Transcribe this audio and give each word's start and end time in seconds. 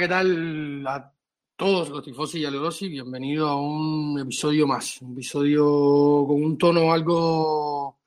¿Qué 0.00 0.08
tal 0.08 0.82
a 0.86 1.14
todos 1.54 1.90
los 1.90 2.02
tifosi 2.02 2.38
y 2.38 2.46
alerosi? 2.46 2.88
Bienvenido 2.88 3.46
a 3.46 3.60
un 3.60 4.18
episodio 4.18 4.66
más, 4.66 5.02
un 5.02 5.12
episodio 5.12 5.62
con 6.26 6.42
un 6.42 6.56
tono 6.56 6.90
algo... 6.90 8.00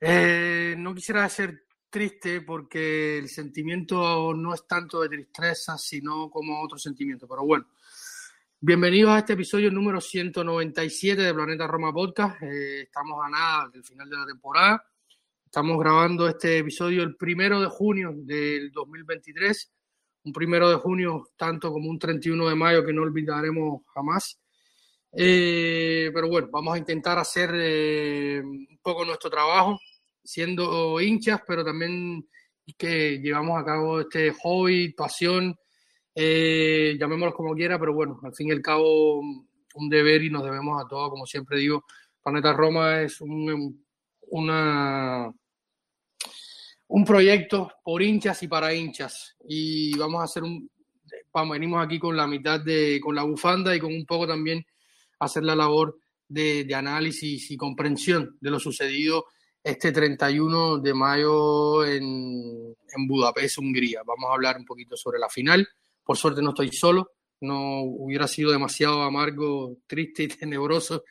Eh, 0.00 0.74
no 0.76 0.92
quisiera 0.96 1.28
ser 1.28 1.66
triste 1.88 2.40
porque 2.40 3.18
el 3.18 3.28
sentimiento 3.28 4.34
no 4.34 4.52
es 4.52 4.66
tanto 4.66 5.00
de 5.00 5.08
tristeza, 5.08 5.78
sino 5.78 6.28
como 6.28 6.60
otro 6.60 6.78
sentimiento, 6.78 7.28
pero 7.28 7.44
bueno. 7.44 7.68
Bienvenidos 8.58 9.12
a 9.12 9.18
este 9.18 9.34
episodio 9.34 9.70
número 9.70 10.00
197 10.00 11.22
de 11.22 11.32
Planeta 11.32 11.68
Roma 11.68 11.92
Podcast. 11.92 12.42
Eh, 12.42 12.80
estamos 12.80 13.24
a 13.24 13.30
nada 13.30 13.68
del 13.72 13.84
final 13.84 14.10
de 14.10 14.16
la 14.16 14.26
temporada. 14.26 14.84
Estamos 15.44 15.78
grabando 15.78 16.26
este 16.26 16.58
episodio 16.58 17.04
el 17.04 17.14
primero 17.14 17.60
de 17.60 17.68
junio 17.68 18.10
del 18.16 18.72
2023 18.72 19.77
un 20.24 20.32
primero 20.32 20.68
de 20.68 20.76
junio, 20.76 21.30
tanto 21.36 21.72
como 21.72 21.88
un 21.88 21.98
31 21.98 22.48
de 22.48 22.54
mayo 22.54 22.84
que 22.84 22.92
no 22.92 23.02
olvidaremos 23.02 23.82
jamás. 23.94 24.38
Eh, 25.12 26.10
pero 26.12 26.28
bueno, 26.28 26.48
vamos 26.50 26.74
a 26.74 26.78
intentar 26.78 27.18
hacer 27.18 27.50
eh, 27.54 28.40
un 28.44 28.78
poco 28.82 29.04
nuestro 29.04 29.30
trabajo, 29.30 29.78
siendo 30.22 31.00
hinchas, 31.00 31.40
pero 31.46 31.64
también 31.64 32.28
que 32.76 33.18
llevamos 33.18 33.60
a 33.60 33.64
cabo 33.64 34.00
este 34.00 34.32
hobby, 34.42 34.92
pasión, 34.92 35.56
eh, 36.14 36.96
llamémoslo 36.98 37.34
como 37.34 37.54
quiera, 37.54 37.78
pero 37.78 37.94
bueno, 37.94 38.20
al 38.22 38.34
fin 38.34 38.48
y 38.48 38.52
al 38.52 38.60
cabo 38.60 39.20
un 39.20 39.88
deber 39.88 40.22
y 40.22 40.30
nos 40.30 40.44
debemos 40.44 40.82
a 40.82 40.88
todos, 40.88 41.10
como 41.10 41.24
siempre 41.26 41.58
digo, 41.58 41.84
Planeta 42.22 42.52
Roma 42.52 43.00
es 43.02 43.20
un, 43.20 43.86
una 44.30 45.32
un 46.88 47.04
proyecto 47.04 47.72
por 47.82 48.02
hinchas 48.02 48.42
y 48.42 48.48
para 48.48 48.74
hinchas. 48.74 49.36
Y 49.46 49.96
vamos 49.96 50.20
a 50.20 50.24
hacer 50.24 50.42
un, 50.42 50.70
vamos, 51.32 51.54
venimos 51.54 51.84
aquí 51.84 51.98
con 51.98 52.16
la 52.16 52.26
mitad 52.26 52.60
de, 52.60 53.00
con 53.02 53.14
la 53.14 53.22
bufanda 53.22 53.74
y 53.74 53.80
con 53.80 53.92
un 53.92 54.06
poco 54.06 54.26
también 54.26 54.64
hacer 55.20 55.44
la 55.44 55.54
labor 55.54 55.98
de, 56.28 56.66
análisis 56.74 57.50
y 57.50 57.56
comprensión 57.56 58.36
de 58.40 58.50
lo 58.50 58.58
sucedido 58.58 59.26
este 59.62 59.92
31 59.92 60.78
de 60.78 60.94
mayo 60.94 61.84
en, 61.84 62.74
en 62.96 63.06
Budapest, 63.06 63.58
Hungría. 63.58 64.02
Vamos 64.06 64.30
a 64.30 64.34
hablar 64.34 64.56
un 64.56 64.64
poquito 64.64 64.96
sobre 64.96 65.18
la 65.18 65.28
final. 65.28 65.68
Por 66.04 66.16
suerte 66.16 66.40
no 66.40 66.50
estoy 66.50 66.72
solo, 66.72 67.12
no 67.40 67.82
hubiera 67.82 68.26
sido 68.26 68.50
demasiado 68.50 69.02
amargo, 69.02 69.76
triste 69.86 70.22
y 70.22 70.28
tenebroso 70.28 71.04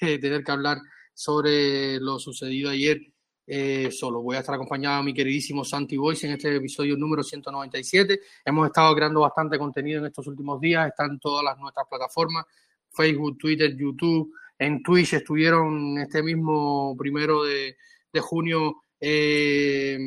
eh, 0.00 0.18
tener 0.18 0.44
que 0.44 0.52
hablar 0.52 0.78
sobre 1.14 1.98
lo 2.00 2.18
sucedido 2.18 2.70
ayer 2.70 3.11
eh, 3.46 3.90
solo. 3.90 4.22
Voy 4.22 4.36
a 4.36 4.40
estar 4.40 4.54
acompañado 4.54 5.00
a 5.00 5.02
mi 5.02 5.12
queridísimo 5.12 5.64
Santi 5.64 5.96
Voice 5.96 6.26
en 6.26 6.34
este 6.34 6.54
episodio 6.54 6.96
número 6.96 7.22
197. 7.22 8.20
Hemos 8.44 8.66
estado 8.66 8.94
creando 8.94 9.20
bastante 9.20 9.58
contenido 9.58 10.00
en 10.00 10.06
estos 10.06 10.26
últimos 10.26 10.60
días, 10.60 10.88
están 10.88 11.18
todas 11.18 11.44
las 11.44 11.58
nuestras 11.58 11.86
plataformas, 11.88 12.46
Facebook, 12.90 13.38
Twitter, 13.38 13.76
YouTube, 13.76 14.32
en 14.58 14.82
Twitch 14.82 15.14
estuvieron 15.14 15.98
este 15.98 16.22
mismo 16.22 16.96
primero 16.96 17.42
de, 17.42 17.76
de 18.12 18.20
junio 18.20 18.82
eh, 19.00 19.98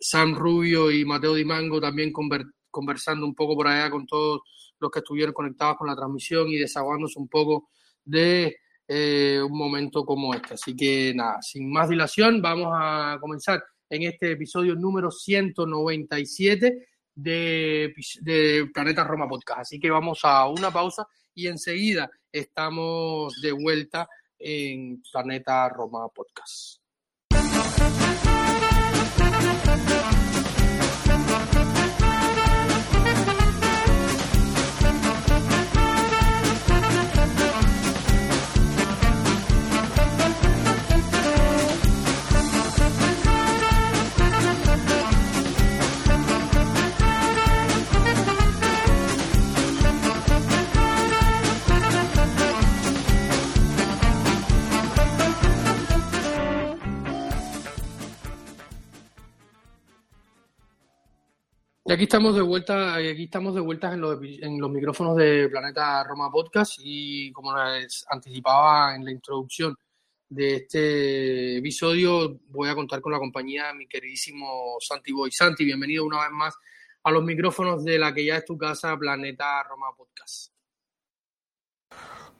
Sam 0.00 0.34
Rubio 0.34 0.90
y 0.90 1.04
Mateo 1.04 1.34
Di 1.34 1.44
Mango 1.44 1.78
también 1.78 2.10
conversando 2.70 3.26
un 3.26 3.34
poco 3.34 3.54
por 3.54 3.68
allá 3.68 3.90
con 3.90 4.06
todos 4.06 4.40
los 4.78 4.90
que 4.90 5.00
estuvieron 5.00 5.34
conectados 5.34 5.76
con 5.76 5.88
la 5.88 5.94
transmisión 5.94 6.48
y 6.48 6.56
desahogándose 6.56 7.18
un 7.18 7.28
poco 7.28 7.68
de 8.02 8.56
eh, 8.88 9.40
un 9.42 9.56
momento 9.56 10.04
como 10.04 10.34
este. 10.34 10.54
Así 10.54 10.74
que 10.76 11.12
nada, 11.14 11.40
sin 11.42 11.70
más 11.70 11.88
dilación, 11.88 12.42
vamos 12.42 12.68
a 12.72 13.18
comenzar 13.20 13.62
en 13.88 14.04
este 14.04 14.32
episodio 14.32 14.74
número 14.74 15.10
197 15.10 16.88
de, 17.14 17.94
de 18.20 18.70
Planeta 18.72 19.04
Roma 19.04 19.28
Podcast. 19.28 19.60
Así 19.60 19.78
que 19.78 19.90
vamos 19.90 20.20
a 20.22 20.48
una 20.48 20.70
pausa 20.70 21.06
y 21.34 21.46
enseguida 21.46 22.10
estamos 22.30 23.40
de 23.40 23.52
vuelta 23.52 24.08
en 24.38 25.02
Planeta 25.12 25.68
Roma 25.68 26.08
Podcast. 26.08 26.80
Y 61.84 61.92
aquí 61.92 62.04
estamos 62.04 62.36
de 62.36 62.42
vuelta, 62.42 62.94
aquí 62.94 63.24
estamos 63.24 63.56
de 63.56 63.60
vuelta 63.60 63.92
en 63.92 64.00
los, 64.00 64.20
en 64.22 64.60
los 64.60 64.70
micrófonos 64.70 65.16
de 65.16 65.48
Planeta 65.48 66.04
Roma 66.04 66.30
Podcast 66.30 66.78
y 66.78 67.32
como 67.32 67.52
les 67.56 68.06
anticipaba 68.08 68.94
en 68.94 69.04
la 69.04 69.10
introducción 69.10 69.76
de 70.28 70.54
este 70.54 71.56
episodio, 71.56 72.38
voy 72.50 72.68
a 72.68 72.76
contar 72.76 73.00
con 73.00 73.10
la 73.10 73.18
compañía 73.18 73.66
de 73.66 73.74
mi 73.74 73.88
queridísimo 73.88 74.76
Santi 74.78 75.10
Boy. 75.10 75.32
Santi, 75.32 75.64
bienvenido 75.64 76.04
una 76.04 76.20
vez 76.20 76.30
más 76.30 76.54
a 77.02 77.10
los 77.10 77.24
micrófonos 77.24 77.82
de 77.82 77.98
la 77.98 78.14
que 78.14 78.26
ya 78.26 78.36
es 78.36 78.44
tu 78.44 78.56
casa, 78.56 78.96
Planeta 78.96 79.64
Roma 79.64 79.88
Podcast. 79.96 80.52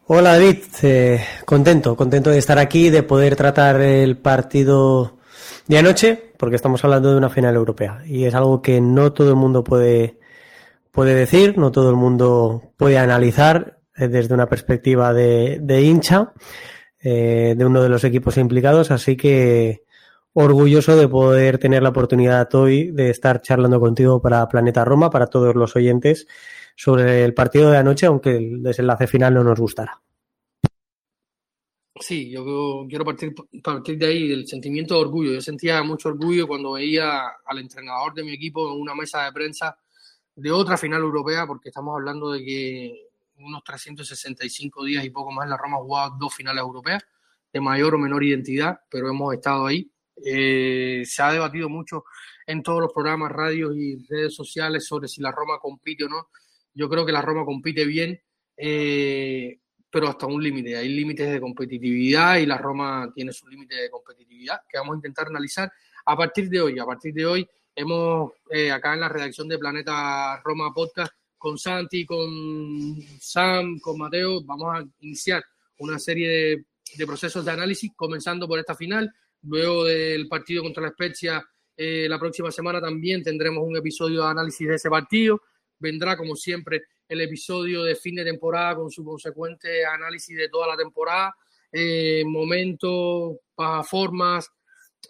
Hola 0.07 0.35
David, 0.35 0.63
eh, 0.83 1.27
contento, 1.45 1.97
contento 1.97 2.31
de 2.31 2.39
estar 2.39 2.61
aquí, 2.61 2.91
de 2.91 3.03
poder 3.03 3.35
tratar 3.35 3.81
el 3.81 4.19
partido 4.19 5.19
de 5.67 5.79
anoche, 5.79 6.32
porque 6.43 6.57
estamos 6.57 6.83
hablando 6.83 7.13
de 7.13 7.19
una 7.19 7.31
final 7.31 7.55
europea 7.55 8.03
y 8.05 8.25
es 8.25 8.35
algo 8.35 8.63
que 8.63 8.81
no 8.81 9.13
todo 9.13 9.31
el 9.31 9.37
mundo 9.37 9.63
puede, 9.63 10.19
puede 10.91 11.15
decir, 11.15 11.57
no 11.57 11.71
todo 11.71 11.89
el 11.91 11.95
mundo 11.95 12.73
puede 12.77 12.99
analizar 12.99 13.79
eh, 13.97 14.09
desde 14.09 14.35
una 14.35 14.49
perspectiva 14.49 15.15
de, 15.15 15.83
hincha 15.85 16.33
eh, 17.01 17.55
de 17.57 17.65
uno 17.65 17.81
de 17.81 17.89
los 17.89 18.03
equipos 18.03 18.39
implicados, 18.39 18.91
así 18.91 19.17
que 19.17 19.85
orgulloso 20.33 20.97
de 20.97 21.07
poder 21.07 21.59
tener 21.59 21.85
la 21.85 21.91
oportunidad 21.91 22.53
hoy 22.57 22.91
de 22.91 23.11
estar 23.11 23.41
charlando 23.41 23.79
contigo 23.79 24.21
para 24.21 24.49
Planeta 24.49 24.85
Roma, 24.85 25.11
para 25.11 25.29
todos 25.29 25.55
los 25.55 25.77
oyentes, 25.77 26.27
sobre 26.75 27.25
el 27.25 27.35
partido 27.35 27.71
de 27.71 27.79
anoche, 27.79 28.07
aunque 28.07 28.37
el 28.37 28.65
desenlace 28.65 29.07
final 29.07 29.35
no 29.35 29.45
nos 29.45 29.61
gustara. 29.61 30.03
Sí, 32.01 32.31
yo 32.31 32.87
quiero 32.89 33.05
partir, 33.05 33.35
partir 33.63 33.99
de 33.99 34.07
ahí, 34.07 34.29
del 34.29 34.47
sentimiento 34.47 34.95
de 34.95 35.01
orgullo. 35.01 35.33
Yo 35.33 35.41
sentía 35.43 35.83
mucho 35.83 36.09
orgullo 36.09 36.49
cuando 36.49 36.73
veía 36.73 37.29
al 37.45 37.59
entrenador 37.59 38.15
de 38.15 38.25
mi 38.25 38.33
equipo 38.33 38.73
en 38.73 38.81
una 38.81 38.95
mesa 38.95 39.25
de 39.25 39.33
prensa 39.33 39.77
de 40.35 40.51
otra 40.51 40.79
final 40.79 41.03
europea, 41.03 41.47
porque 41.47 41.69
estamos 41.69 41.95
hablando 41.95 42.33
de 42.33 42.45
que 42.45 43.09
unos 43.37 43.63
365 43.65 44.85
días 44.85 45.05
y 45.05 45.11
poco 45.11 45.33
más 45.33 45.49
la 45.49 45.57
Roma 45.57 45.77
ha 45.77 45.81
jugado 45.81 46.17
dos 46.19 46.35
finales 46.35 46.63
europeas, 46.63 47.05
de 47.53 47.61
mayor 47.61 47.95
o 47.95 47.99
menor 47.99 48.25
identidad, 48.25 48.81
pero 48.91 49.09
hemos 49.11 49.35
estado 49.35 49.67
ahí. 49.67 49.91
Eh, 50.25 51.03
se 51.05 51.23
ha 51.23 51.33
debatido 51.33 51.69
mucho 51.69 52.05
en 52.47 52.63
todos 52.63 52.81
los 52.81 52.93
programas, 52.93 53.31
radios 53.33 53.77
y 53.77 53.97
redes 54.07 54.35
sociales 54.35 54.87
sobre 54.87 55.09
si 55.09 55.21
la 55.21 55.31
Roma 55.31 55.59
compite 55.61 56.05
o 56.05 56.09
no. 56.09 56.29
Yo 56.75 56.89
creo 56.89 57.05
que 57.05 57.13
la 57.13 57.23
Roma 57.23 57.45
compite 57.45 57.85
bien. 57.85 58.19
Eh, 58.57 59.61
pero 59.93 60.09
hasta 60.09 60.27
un 60.27 60.43
límite. 60.43 60.75
Hay 60.75 60.89
límites 60.89 61.31
de 61.31 61.39
competitividad 61.39 62.39
y 62.39 62.47
la 62.47 62.57
Roma 62.57 63.13
tiene 63.15 63.31
su 63.31 63.47
límite 63.47 63.77
de 63.77 63.91
competitividad 63.91 64.63
que 64.67 64.79
vamos 64.79 64.95
a 64.95 64.97
intentar 64.97 65.27
analizar 65.27 65.71
a 66.07 66.17
partir 66.17 66.49
de 66.49 66.63
hoy. 66.63 66.79
A 66.79 66.87
partir 66.87 67.13
de 67.13 67.27
hoy 67.27 67.49
hemos, 67.77 68.33
eh, 68.51 68.73
acá 68.73 68.95
en 68.95 69.01
la 69.01 69.11
redacción 69.11 69.47
de 69.49 69.59
Planeta 69.59 70.41
Roma 70.43 70.73
Podcast, 70.73 71.13
con 71.37 71.59
Santi, 71.59 72.07
con 72.07 72.97
Sam, 73.21 73.79
con 73.81 73.99
Mateo, 73.99 74.43
vamos 74.45 74.75
a 74.75 74.85
iniciar 75.01 75.45
una 75.79 75.99
serie 75.99 76.29
de, 76.29 76.65
de 76.97 77.07
procesos 77.07 77.45
de 77.45 77.51
análisis, 77.51 77.93
comenzando 77.95 78.49
por 78.49 78.59
esta 78.59 78.75
final. 78.75 79.13
Luego 79.43 79.85
del 79.85 80.27
partido 80.27 80.63
contra 80.63 80.85
la 80.85 80.91
Spezia, 80.91 81.45
eh, 81.77 82.07
la 82.09 82.19
próxima 82.19 82.51
semana 82.51 82.81
también 82.81 83.23
tendremos 83.23 83.63
un 83.67 83.77
episodio 83.77 84.23
de 84.23 84.31
análisis 84.31 84.67
de 84.67 84.77
ese 84.77 84.89
partido. 84.89 85.43
Vendrá, 85.79 86.17
como 86.17 86.35
siempre, 86.35 86.85
el 87.13 87.21
episodio 87.21 87.85
de 87.85 87.95
fin 87.95 88.15
de 88.15 88.25
temporada 88.25 88.77
con 88.77 88.91
su 88.91 89.05
consecuente 89.05 89.85
análisis 89.85 90.35
de 90.35 90.49
toda 90.49 90.67
la 90.67 90.77
temporada, 90.77 91.37
eh, 91.71 92.25
momentos, 92.25 93.37
formas. 93.85 94.51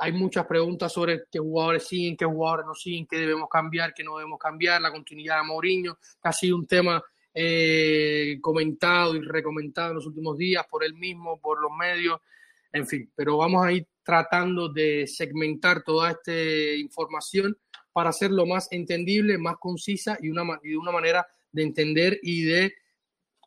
Hay 0.00 0.12
muchas 0.12 0.46
preguntas 0.46 0.92
sobre 0.92 1.24
qué 1.30 1.38
jugadores 1.38 1.86
siguen, 1.86 2.16
qué 2.16 2.24
jugadores 2.24 2.66
no 2.66 2.74
siguen, 2.74 3.06
qué 3.06 3.18
debemos 3.18 3.48
cambiar, 3.48 3.94
qué 3.94 4.02
no 4.02 4.16
debemos 4.16 4.38
cambiar, 4.38 4.82
la 4.82 4.90
continuidad 4.90 5.38
de 5.38 5.44
Mourinho, 5.44 5.94
que 5.94 6.28
ha 6.28 6.32
sido 6.32 6.56
un 6.56 6.66
tema 6.66 7.02
eh, 7.32 8.38
comentado 8.40 9.14
y 9.14 9.20
recomendado 9.20 9.90
en 9.90 9.96
los 9.96 10.06
últimos 10.06 10.36
días 10.36 10.66
por 10.68 10.82
él 10.82 10.94
mismo, 10.94 11.40
por 11.40 11.60
los 11.62 11.70
medios, 11.70 12.20
en 12.72 12.86
fin, 12.86 13.12
pero 13.14 13.36
vamos 13.36 13.64
a 13.64 13.70
ir 13.70 13.86
tratando 14.02 14.68
de 14.68 15.06
segmentar 15.06 15.84
toda 15.84 16.10
esta 16.10 16.32
información 16.32 17.56
para 17.92 18.10
hacerlo 18.10 18.44
más 18.44 18.66
entendible, 18.72 19.38
más 19.38 19.56
concisa 19.58 20.18
y, 20.20 20.30
una, 20.30 20.58
y 20.64 20.70
de 20.70 20.76
una 20.78 20.90
manera 20.90 21.26
de 21.52 21.62
entender 21.62 22.18
y 22.22 22.42
de 22.42 22.74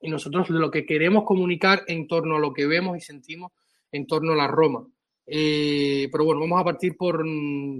y 0.02 0.10
nosotros 0.10 0.50
lo 0.50 0.70
que 0.70 0.86
queremos 0.86 1.24
comunicar 1.24 1.84
en 1.88 2.08
torno 2.08 2.36
a 2.36 2.40
lo 2.40 2.54
que 2.54 2.68
vemos 2.68 2.98
y 2.98 3.02
sentimos 3.02 3.52
en 3.92 4.06
torno 4.06 4.34
a 4.34 4.36
la 4.36 4.48
Roma. 4.48 4.88
Eh, 5.26 6.08
pero 6.12 6.26
bueno, 6.26 6.42
vamos 6.42 6.62
a 6.62 6.64
partir 6.64 6.96
por, 6.96 7.26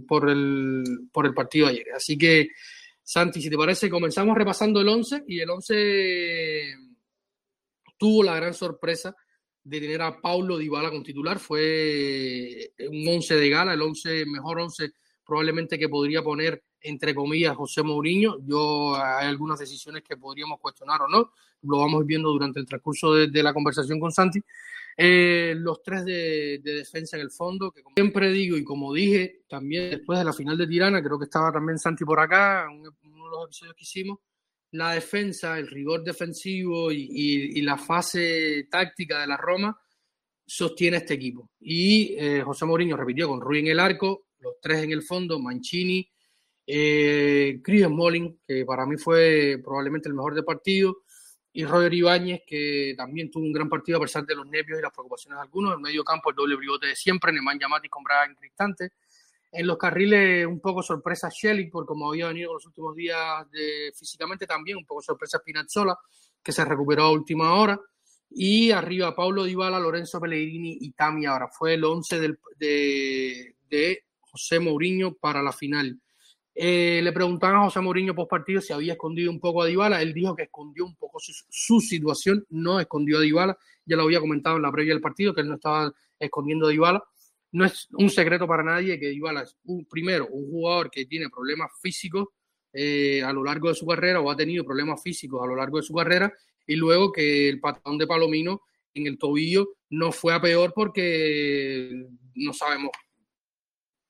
por, 0.08 0.30
el, 0.30 0.84
por 1.12 1.26
el 1.26 1.34
partido 1.34 1.68
de 1.68 1.74
ayer. 1.74 1.88
Así 1.96 2.18
que, 2.18 2.50
Santi, 3.04 3.42
si 3.42 3.50
te 3.50 3.58
parece, 3.58 3.90
comenzamos 3.90 4.36
repasando 4.36 4.82
el 4.82 4.88
11 4.88 5.24
y 5.28 5.40
el 5.40 5.50
11 5.50 6.76
tuvo 7.98 8.24
la 8.24 8.36
gran 8.36 8.54
sorpresa 8.54 9.16
de 9.64 9.80
tener 9.80 10.02
a 10.02 10.20
Paulo 10.20 10.58
Dybala 10.58 10.90
con 10.90 11.04
titular. 11.04 11.38
Fue 11.38 12.72
un 12.90 13.08
11 13.08 13.36
de 13.36 13.50
gala, 13.50 13.74
el 13.74 13.82
11 13.82 14.26
mejor 14.26 14.60
11 14.60 14.92
probablemente 15.26 15.80
que 15.80 15.90
podría 15.90 16.22
poner 16.22 16.64
entre 16.82 17.16
comillas 17.16 17.56
José 17.56 17.84
Mourinho. 17.84 18.38
Yo 18.46 18.96
hay 18.96 19.28
algunas 19.28 19.60
decisiones 19.60 20.04
que 20.04 20.18
podríamos 20.18 20.60
cuestionar 20.60 21.02
o 21.02 21.08
no. 21.08 21.32
Lo 21.64 21.80
vamos 21.80 22.06
viendo 22.06 22.30
durante 22.30 22.60
el 22.60 22.66
transcurso 22.66 23.14
de, 23.14 23.44
la 23.44 23.54
conversación 23.54 24.00
con 24.00 24.12
Santi. 24.12 24.40
Eh, 24.98 25.56
los 25.58 25.82
tres 25.82 26.06
de, 26.06 26.62
defensa 26.64 27.18
en 27.18 27.24
el 27.24 27.32
fondo, 27.32 27.72
que 27.72 27.84
como 27.84 27.96
siempre 27.96 28.30
digo 28.32 28.56
y 28.56 28.64
como 28.64 28.94
dije 28.94 29.42
también 29.50 29.90
después 29.90 30.20
de 30.20 30.26
la 30.26 30.32
final 30.32 30.58
de 30.58 30.68
Tirana, 30.68 31.04
creo 31.04 31.20
que 31.20 31.26
estaba 31.26 31.52
también 31.52 31.78
Santi 31.78 32.06
por 32.06 32.20
acá, 32.20 32.68
uno 32.72 32.92
de 32.92 33.30
los 33.30 33.46
episodios 33.46 33.76
que 33.76 33.84
hicimos, 33.84 34.20
la 34.72 34.92
defensa, 34.92 35.58
el 35.58 35.68
rigor 35.68 36.04
defensivo 36.04 36.92
y, 36.92 37.62
la 37.62 37.78
fase 37.78 38.68
táctica 38.70 39.20
de 39.20 39.28
la 39.28 39.38
Roma 39.38 39.78
sostiene 40.46 40.98
este 40.98 41.16
equipo. 41.16 41.50
Y 41.60 42.16
eh, 42.18 42.42
José 42.44 42.66
Mourinho 42.66 42.96
repitió 42.96 43.28
con 43.28 43.42
Rui 43.42 43.60
en 43.60 43.68
el 43.68 43.80
arco, 43.80 44.28
los 44.40 44.56
tres 44.62 44.84
en 44.84 44.92
el 44.92 45.02
fondo, 45.02 45.40
Mancini, 45.40 46.08
eh, 46.68 47.60
Chris 47.64 47.86
Smalling, 47.86 48.40
que 48.48 48.66
para 48.66 48.86
mí 48.86 48.98
fue 48.98 49.60
probablemente 49.64 50.10
el 50.10 50.16
mejor 50.16 50.36
de 50.36 50.44
partido, 50.44 50.98
y 51.54 51.64
Roger 51.64 51.94
Ibáñez, 51.94 52.42
que 52.46 52.94
también 52.98 53.32
tuvo 53.32 53.46
un 53.46 53.54
gran 53.54 53.70
partido 53.70 53.98
a 53.98 54.02
pesar 54.02 54.26
de 54.26 54.36
los 54.36 54.46
nervios 54.46 54.78
y 54.78 54.82
las 54.82 54.92
preocupaciones 54.92 55.38
de 55.38 55.44
algunos. 55.44 55.74
En 55.76 55.82
medio 55.82 56.04
campo, 56.04 56.30
el 56.30 56.36
doble 56.36 56.58
bribote 56.58 56.88
de 56.88 56.96
siempre, 56.98 57.32
Nemanja 57.32 57.60
Yamati 57.62 57.88
con 57.88 58.04
Brian 58.04 58.36
Cristante. 58.36 58.92
En 59.54 59.66
los 59.66 59.78
carriles, 59.78 60.46
un 60.46 60.60
poco 60.60 60.84
sorpresa 60.84 61.30
Shelly, 61.30 61.70
por 61.70 61.86
como 61.86 62.10
había 62.10 62.28
venido 62.28 62.54
los 62.54 62.66
últimos 62.66 62.94
días 62.94 63.50
de, 63.52 63.94
físicamente 63.96 64.46
también, 64.46 64.76
un 64.76 64.86
poco 64.86 65.02
sorpresa 65.02 65.38
Spinazzola, 65.38 65.98
que 66.44 66.52
se 66.52 66.66
recuperó 66.66 67.04
a 67.04 67.12
última 67.12 67.54
hora. 67.54 67.80
Y 68.38 68.72
arriba, 68.72 69.16
Paulo 69.16 69.46
Dybala, 69.46 69.80
Lorenzo 69.80 70.20
Pellegrini 70.20 70.78
y 70.82 70.92
Tami 70.92 71.26
ahora. 71.26 71.48
Fue 71.48 71.76
el 71.76 71.86
11 71.86 72.20
de, 72.60 74.04
José 74.20 74.60
Mourinho 74.60 75.14
para 75.14 75.42
la 75.42 75.54
final. 75.54 75.98
Eh, 76.54 77.00
le 77.02 77.14
preguntaban 77.14 77.56
a 77.56 77.64
José 77.64 77.80
Mourinho 77.80 78.14
post 78.14 78.30
partido 78.30 78.60
si 78.60 78.74
había 78.74 78.94
escondido 78.94 79.32
un 79.32 79.40
poco 79.40 79.64
a 79.64 79.68
Dybala. 79.68 80.02
Él 80.02 80.14
dijo 80.14 80.36
que 80.36 80.44
escondió 80.44 80.86
un 80.86 80.98
poco 80.98 81.18
su, 81.20 81.80
situación, 81.80 82.46
no 82.50 82.82
escondió 82.82 83.20
a 83.20 83.22
Dybala. 83.22 83.58
Ya 83.86 83.96
lo 83.96 84.04
había 84.04 84.20
comentado 84.20 84.58
en 84.58 84.64
la 84.64 84.72
previa 84.72 84.94
del 84.94 85.02
partido, 85.02 85.34
que 85.34 85.40
él 85.40 85.48
no 85.48 85.56
estaba 85.56 85.94
escondiendo 86.20 86.68
a 86.68 86.72
Dybala 86.72 87.02
no 87.54 87.64
es 87.64 87.88
un 87.94 88.10
secreto 88.10 88.46
para 88.48 88.64
nadie 88.64 89.00
que 89.00 89.08
Dybala 89.08 89.44
es 89.44 89.56
un, 89.64 89.86
primero 89.86 90.28
un 90.28 90.52
jugador 90.52 90.92
que 90.92 91.06
tiene 91.06 91.30
problemas 91.30 91.72
físicos 91.82 92.28
eh, 92.74 93.24
a 93.24 93.32
lo 93.32 93.46
largo 93.46 93.70
de 93.70 93.76
su 93.76 93.86
carrera 93.86 94.20
o 94.20 94.30
ha 94.30 94.36
tenido 94.36 94.66
problemas 94.66 95.02
físicos 95.02 95.42
a 95.42 95.48
lo 95.48 95.56
largo 95.56 95.78
de 95.78 95.84
su 95.84 95.94
carrera 95.94 96.34
y 96.68 96.76
luego 96.76 97.12
que 97.12 97.50
el 97.50 97.60
patrón 97.60 97.98
de 97.98 98.08
Palomino 98.08 98.62
en 98.94 99.08
el 99.08 99.18
tobillo 99.18 99.76
no 99.90 100.12
fue 100.12 100.34
a 100.34 100.42
peor 100.42 100.74
porque 100.74 102.08
no 102.36 102.54
sabemos 102.54 102.92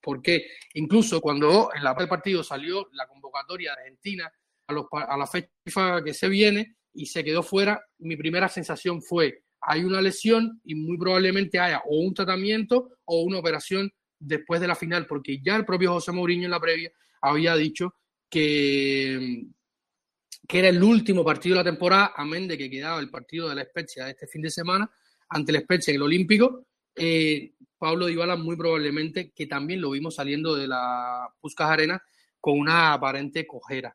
por 0.00 0.22
qué. 0.22 0.46
Incluso 0.74 1.20
cuando 1.20 1.70
en 1.74 1.82
la 1.82 1.94
del 1.94 2.08
partido 2.08 2.44
salió 2.44 2.88
la 2.92 3.06
convocatoria 3.08 3.74
de 3.74 3.82
Argentina 3.82 4.32
a, 4.68 4.72
los, 4.72 4.86
a 4.92 5.16
la 5.16 5.26
fecha 5.26 5.50
que 6.04 6.14
se 6.14 6.28
viene 6.28 6.76
y 6.94 7.06
se 7.06 7.24
quedó 7.24 7.42
fuera, 7.42 7.80
mi 7.98 8.16
primera 8.16 8.48
sensación 8.48 9.02
fue 9.02 9.42
hay 9.68 9.82
una 9.82 10.00
lesión 10.00 10.60
y 10.64 10.74
muy 10.76 10.96
probablemente 10.96 11.58
haya 11.58 11.82
o 11.86 11.98
un 11.98 12.14
tratamiento 12.14 12.98
o 13.04 13.22
una 13.22 13.38
operación 13.38 13.92
después 14.18 14.60
de 14.60 14.68
la 14.68 14.76
final, 14.76 15.06
porque 15.06 15.40
ya 15.42 15.56
el 15.56 15.64
propio 15.64 15.92
José 15.92 16.12
Mourinho 16.12 16.44
en 16.44 16.52
la 16.52 16.60
previa 16.60 16.92
había 17.20 17.56
dicho 17.56 17.94
que, 18.30 19.44
que 20.46 20.58
era 20.58 20.68
el 20.68 20.82
último 20.82 21.24
partido 21.24 21.56
de 21.56 21.64
la 21.64 21.70
temporada, 21.70 22.12
amén 22.16 22.46
de 22.46 22.56
que 22.56 22.70
quedaba 22.70 23.00
el 23.00 23.10
partido 23.10 23.48
de 23.48 23.56
la 23.56 23.64
Spezia 23.64 24.04
de 24.04 24.12
este 24.12 24.26
fin 24.26 24.42
de 24.42 24.50
semana 24.50 24.90
ante 25.28 25.52
la 25.52 25.60
Spezia 25.60 25.92
en 25.92 25.96
el 25.96 26.02
Olímpico. 26.02 26.66
Eh, 26.94 27.52
Pablo 27.78 28.06
Dybala 28.06 28.36
muy 28.36 28.56
probablemente, 28.56 29.32
que 29.32 29.46
también 29.46 29.80
lo 29.80 29.90
vimos 29.90 30.14
saliendo 30.14 30.54
de 30.54 30.68
la 30.68 31.28
Puscas 31.40 31.70
Arena 31.70 32.02
con 32.40 32.58
una 32.58 32.92
aparente 32.92 33.46
cojera. 33.46 33.94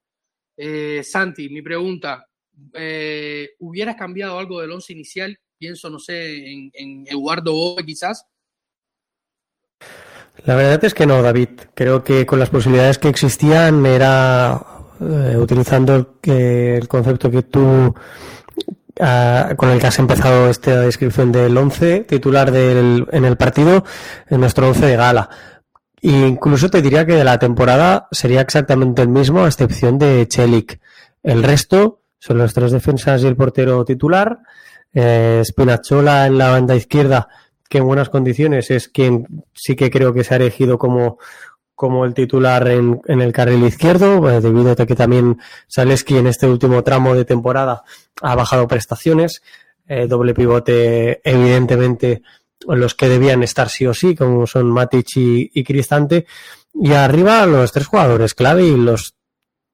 Eh, 0.56 1.02
Santi, 1.04 1.50
mi 1.50 1.62
pregunta, 1.62 2.28
eh, 2.74 3.52
¿hubieras 3.60 3.96
cambiado 3.96 4.38
algo 4.38 4.62
del 4.62 4.72
once 4.72 4.94
inicial 4.94 5.40
pienso, 5.62 5.92
no 5.92 6.00
sé, 6.00 6.54
en, 6.74 7.06
Eduardo 7.08 7.54
Boe 7.54 7.86
quizás. 7.86 8.26
La 10.44 10.56
verdad 10.56 10.84
es 10.84 10.96
que 10.96 11.06
no, 11.06 11.22
David. 11.22 11.50
Creo 11.76 12.04
que 12.04 12.26
con 12.26 12.40
las 12.40 12.50
posibilidades 12.50 12.98
que 12.98 13.10
existían 13.10 13.86
era 13.86 14.71
eh, 15.02 15.36
utilizando 15.36 16.20
el, 16.24 16.88
concepto 16.88 17.32
que 17.32 17.42
tú 17.42 17.94
ah, 19.00 19.54
con 19.58 19.70
el 19.70 19.80
que 19.80 19.88
has 19.88 19.98
empezado 19.98 20.48
esta 20.48 20.82
descripción 20.82 21.32
del 21.32 21.58
11 21.58 22.02
titular 22.02 22.52
del, 22.52 23.08
en 23.12 23.26
el 23.26 23.36
partido, 23.36 23.84
en 24.30 24.40
nuestro 24.40 24.68
11 24.68 24.86
de 24.86 24.96
gala. 24.96 25.30
E 26.04 26.12
incluso 26.12 26.70
te 26.70 26.84
diría 26.84 27.06
que 27.06 27.16
de 27.16 27.24
la 27.24 27.40
temporada 27.40 28.08
sería 28.12 28.42
exactamente 28.42 29.02
el 29.02 29.08
mismo, 29.08 29.44
a 29.44 29.48
excepción 29.48 29.98
de 29.98 30.28
Chelik. 30.28 30.80
El 31.24 31.42
resto 31.42 32.02
son 32.20 32.38
los 32.38 32.54
tres 32.54 32.72
defensas 32.72 33.24
y 33.24 33.28
el 33.28 33.36
portero 33.36 33.84
titular. 33.84 34.40
Eh, 34.94 35.42
Spinazzola 35.44 36.28
en 36.28 36.38
la 36.38 36.50
banda 36.50 36.76
izquierda, 36.76 37.28
que 37.68 37.80
en 37.80 37.86
buenas 37.86 38.10
condiciones 38.10 38.70
es 38.70 38.88
quien 38.88 39.46
sí 39.54 39.76
que 39.76 39.90
creo 39.90 40.14
que 40.14 40.24
se 40.24 40.36
ha 40.36 40.38
elegido 40.38 40.78
como, 40.78 41.18
como 41.82 42.06
el 42.06 42.14
titular 42.14 42.68
en, 42.68 43.02
el 43.08 43.34
carril 43.34 43.64
izquierdo, 43.64 44.30
eh, 44.30 44.40
debido 44.40 44.70
a 44.72 44.76
que 44.76 44.96
también 44.96 45.40
Saleski 45.68 46.16
en 46.16 46.28
este 46.28 46.46
último 46.46 46.84
tramo 46.84 47.16
de 47.16 47.26
temporada 47.26 47.82
ha 48.22 48.36
bajado 48.36 48.68
prestaciones. 48.68 49.42
Eh, 49.88 50.06
doble 50.06 50.36
pivote, 50.36 51.22
evidentemente, 51.24 52.22
los 52.68 52.94
que 52.94 53.10
debían 53.10 53.42
estar 53.42 53.68
sí 53.68 53.88
o 53.88 53.96
sí, 53.96 54.14
como 54.14 54.46
son 54.46 54.70
Matic 54.70 55.08
y, 55.18 55.50
y 55.56 55.64
Cristante. 55.64 56.28
Y 56.76 56.92
arriba 56.92 57.48
los 57.48 57.72
tres 57.72 57.88
jugadores 57.88 58.36
clave 58.36 58.64
y 58.64 58.78
los 58.78 59.16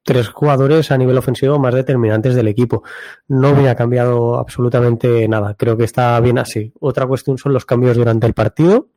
tres 0.05 0.29
jugadores 0.29 0.91
a 0.91 0.97
nivel 0.97 1.17
ofensivo 1.17 1.59
más 1.59 1.73
determinantes 1.73 2.35
del 2.35 2.47
equipo. 2.47 2.83
No 3.27 3.53
me 3.53 3.67
ha 3.67 3.75
cambiado 3.75 4.39
absolutamente 4.39 5.27
nada. 5.27 5.55
Creo 5.55 5.75
que 5.75 5.83
está 5.83 6.17
bien 6.21 6.37
así. 6.37 6.71
Otra 6.79 7.05
cuestión 7.05 7.37
son 7.37 7.51
los 7.51 7.65
cambios 7.65 7.97
durante 7.97 8.27
el 8.27 8.33
partido 8.33 8.87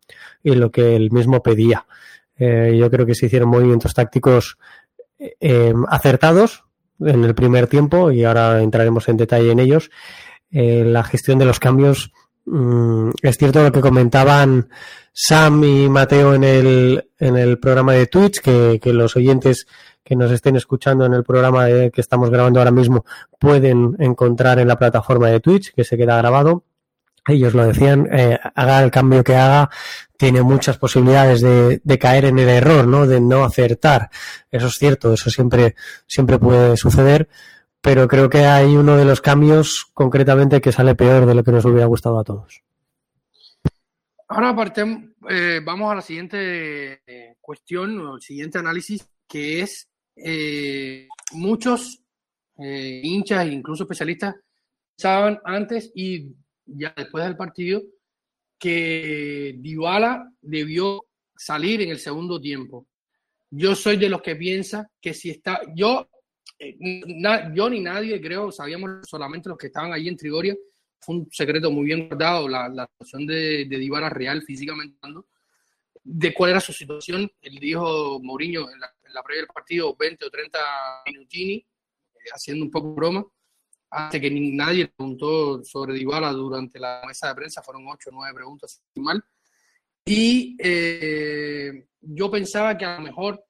y 0.44 0.54
lo 0.54 0.70
que 0.70 0.94
él 0.94 1.10
mismo 1.10 1.42
pedía. 1.42 1.86
Eh, 2.40 2.74
yo 2.78 2.90
creo 2.90 3.04
que 3.04 3.14
se 3.14 3.26
hicieron 3.26 3.50
movimientos 3.50 3.92
tácticos 3.92 4.56
eh, 5.18 5.74
acertados 5.88 6.64
en 6.98 7.22
el 7.24 7.34
primer 7.34 7.66
tiempo 7.66 8.10
y 8.10 8.24
ahora 8.24 8.62
entraremos 8.62 9.08
en 9.08 9.18
detalle 9.18 9.52
en 9.52 9.58
ellos. 9.58 9.90
Eh, 10.50 10.82
la 10.86 11.04
gestión 11.04 11.38
de 11.38 11.44
los 11.44 11.60
cambios 11.60 12.12
mm, 12.46 13.10
es 13.22 13.36
cierto 13.36 13.62
lo 13.62 13.70
que 13.70 13.82
comentaban 13.82 14.70
Sam 15.12 15.62
y 15.64 15.88
Mateo 15.90 16.34
en 16.34 16.44
el, 16.44 17.10
en 17.18 17.36
el 17.36 17.58
programa 17.58 17.92
de 17.92 18.06
Twitch, 18.06 18.40
que, 18.40 18.80
que 18.82 18.94
los 18.94 19.14
oyentes 19.16 19.66
que 20.02 20.16
nos 20.16 20.30
estén 20.30 20.56
escuchando 20.56 21.04
en 21.04 21.12
el 21.12 21.24
programa 21.24 21.66
que 21.66 22.00
estamos 22.00 22.30
grabando 22.30 22.58
ahora 22.58 22.70
mismo 22.70 23.04
pueden 23.38 23.96
encontrar 23.98 24.58
en 24.58 24.66
la 24.66 24.78
plataforma 24.78 25.28
de 25.28 25.40
Twitch, 25.40 25.74
que 25.74 25.84
se 25.84 25.98
queda 25.98 26.16
grabado. 26.16 26.64
Ellos 27.26 27.54
lo 27.54 27.66
decían, 27.66 28.08
eh, 28.12 28.38
haga 28.54 28.82
el 28.82 28.90
cambio 28.90 29.22
que 29.24 29.36
haga, 29.36 29.70
tiene 30.16 30.42
muchas 30.42 30.78
posibilidades 30.78 31.40
de, 31.40 31.98
caer 31.98 32.26
en 32.26 32.38
el 32.38 32.48
error, 32.48 32.86
¿no? 32.86 33.06
De 33.06 33.20
no 33.20 33.44
acertar. 33.44 34.10
Eso 34.50 34.66
es 34.66 34.74
cierto, 34.74 35.14
eso 35.14 35.30
siempre, 35.30 35.74
siempre 36.06 36.38
puede 36.38 36.76
suceder, 36.76 37.28
pero 37.80 38.06
creo 38.06 38.28
que 38.28 38.44
hay 38.44 38.76
uno 38.76 38.96
de 38.96 39.04
los 39.04 39.20
cambios 39.20 39.86
concretamente 39.94 40.60
que 40.60 40.72
sale 40.72 40.94
peor 40.94 41.26
de 41.26 41.34
lo 41.34 41.42
que 41.42 41.52
nos 41.52 41.64
hubiera 41.64 41.86
gustado 41.86 42.18
a 42.18 42.24
todos. 42.24 42.62
Ahora 44.28 44.50
aparte, 44.50 44.82
eh, 45.28 45.60
vamos 45.64 45.90
a 45.90 45.96
la 45.96 46.02
siguiente 46.02 47.00
eh, 47.04 47.36
cuestión 47.40 47.98
o 48.00 48.14
el 48.14 48.22
siguiente 48.22 48.58
análisis, 48.58 49.04
que 49.26 49.60
es 49.60 49.88
eh, 50.14 51.08
muchos 51.32 52.00
hinchas 52.62 53.46
e 53.46 53.52
incluso 53.52 53.84
especialistas 53.84 54.36
pensaban 54.94 55.40
antes 55.46 55.90
y 55.94 56.36
ya 56.76 56.92
después 56.96 57.24
del 57.24 57.36
partido 57.36 57.82
que 58.58 59.54
Dybala 59.58 60.30
debió 60.40 61.06
salir 61.36 61.80
en 61.80 61.90
el 61.90 61.98
segundo 61.98 62.40
tiempo. 62.40 62.86
Yo 63.50 63.74
soy 63.74 63.96
de 63.96 64.08
los 64.08 64.22
que 64.22 64.36
piensa 64.36 64.90
que 65.00 65.14
si 65.14 65.30
está, 65.30 65.60
yo, 65.74 66.08
eh, 66.58 66.76
na, 66.80 67.52
yo 67.54 67.70
ni 67.70 67.80
nadie 67.80 68.20
creo, 68.20 68.52
sabíamos 68.52 69.08
solamente 69.08 69.48
los 69.48 69.58
que 69.58 69.68
estaban 69.68 69.92
allí 69.92 70.08
en 70.08 70.16
Trigoria, 70.16 70.56
fue 71.00 71.16
un 71.16 71.28
secreto 71.30 71.70
muy 71.70 71.86
bien 71.86 72.08
guardado, 72.08 72.46
la, 72.46 72.68
la 72.68 72.86
situación 72.86 73.26
de, 73.26 73.64
de 73.64 73.78
Dybala 73.78 74.10
real 74.10 74.42
físicamente 74.42 74.98
de 76.02 76.34
cuál 76.34 76.50
era 76.50 76.60
su 76.60 76.72
situación. 76.72 77.30
Él 77.40 77.58
dijo 77.58 78.20
Mourinho 78.22 78.70
en 78.70 78.80
la, 78.80 78.92
en 79.02 79.14
la 79.14 79.22
previa 79.22 79.42
del 79.42 79.48
partido 79.48 79.96
20 79.96 80.24
o 80.26 80.30
30 80.30 80.58
minutini, 81.06 81.54
eh, 81.54 81.66
haciendo 82.34 82.64
un 82.64 82.70
poco 82.70 82.94
broma, 82.94 83.24
hasta 83.90 84.20
que 84.20 84.30
nadie 84.30 84.88
preguntó 84.88 85.62
sobre 85.64 85.94
Dybala 85.94 86.32
durante 86.32 86.78
la 86.78 87.02
mesa 87.06 87.28
de 87.28 87.34
prensa, 87.34 87.62
fueron 87.62 87.86
8 87.88 88.10
o 88.10 88.12
9 88.12 88.34
preguntas, 88.34 88.82
mal. 88.96 89.22
Y 90.04 90.56
eh, 90.58 91.88
yo 92.00 92.30
pensaba 92.30 92.76
que 92.78 92.84
a 92.84 92.96
lo 92.96 93.02
mejor 93.02 93.44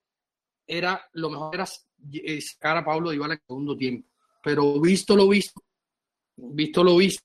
era 0.67 1.03
lo 1.13 1.31
mejor 1.31 1.55
era 1.55 1.67
eh, 2.13 2.41
sacar 2.41 2.79
a 2.79 2.85
Pablo 2.85 3.11
Dybala 3.11 3.35
en 3.35 3.41
segundo 3.47 3.77
tiempo. 3.77 4.09
Pero 4.43 4.81
visto 4.81 5.15
lo 5.15 5.29
visto, 5.29 5.63
visto 6.37 6.83
lo 6.83 6.97
visto, 6.97 7.25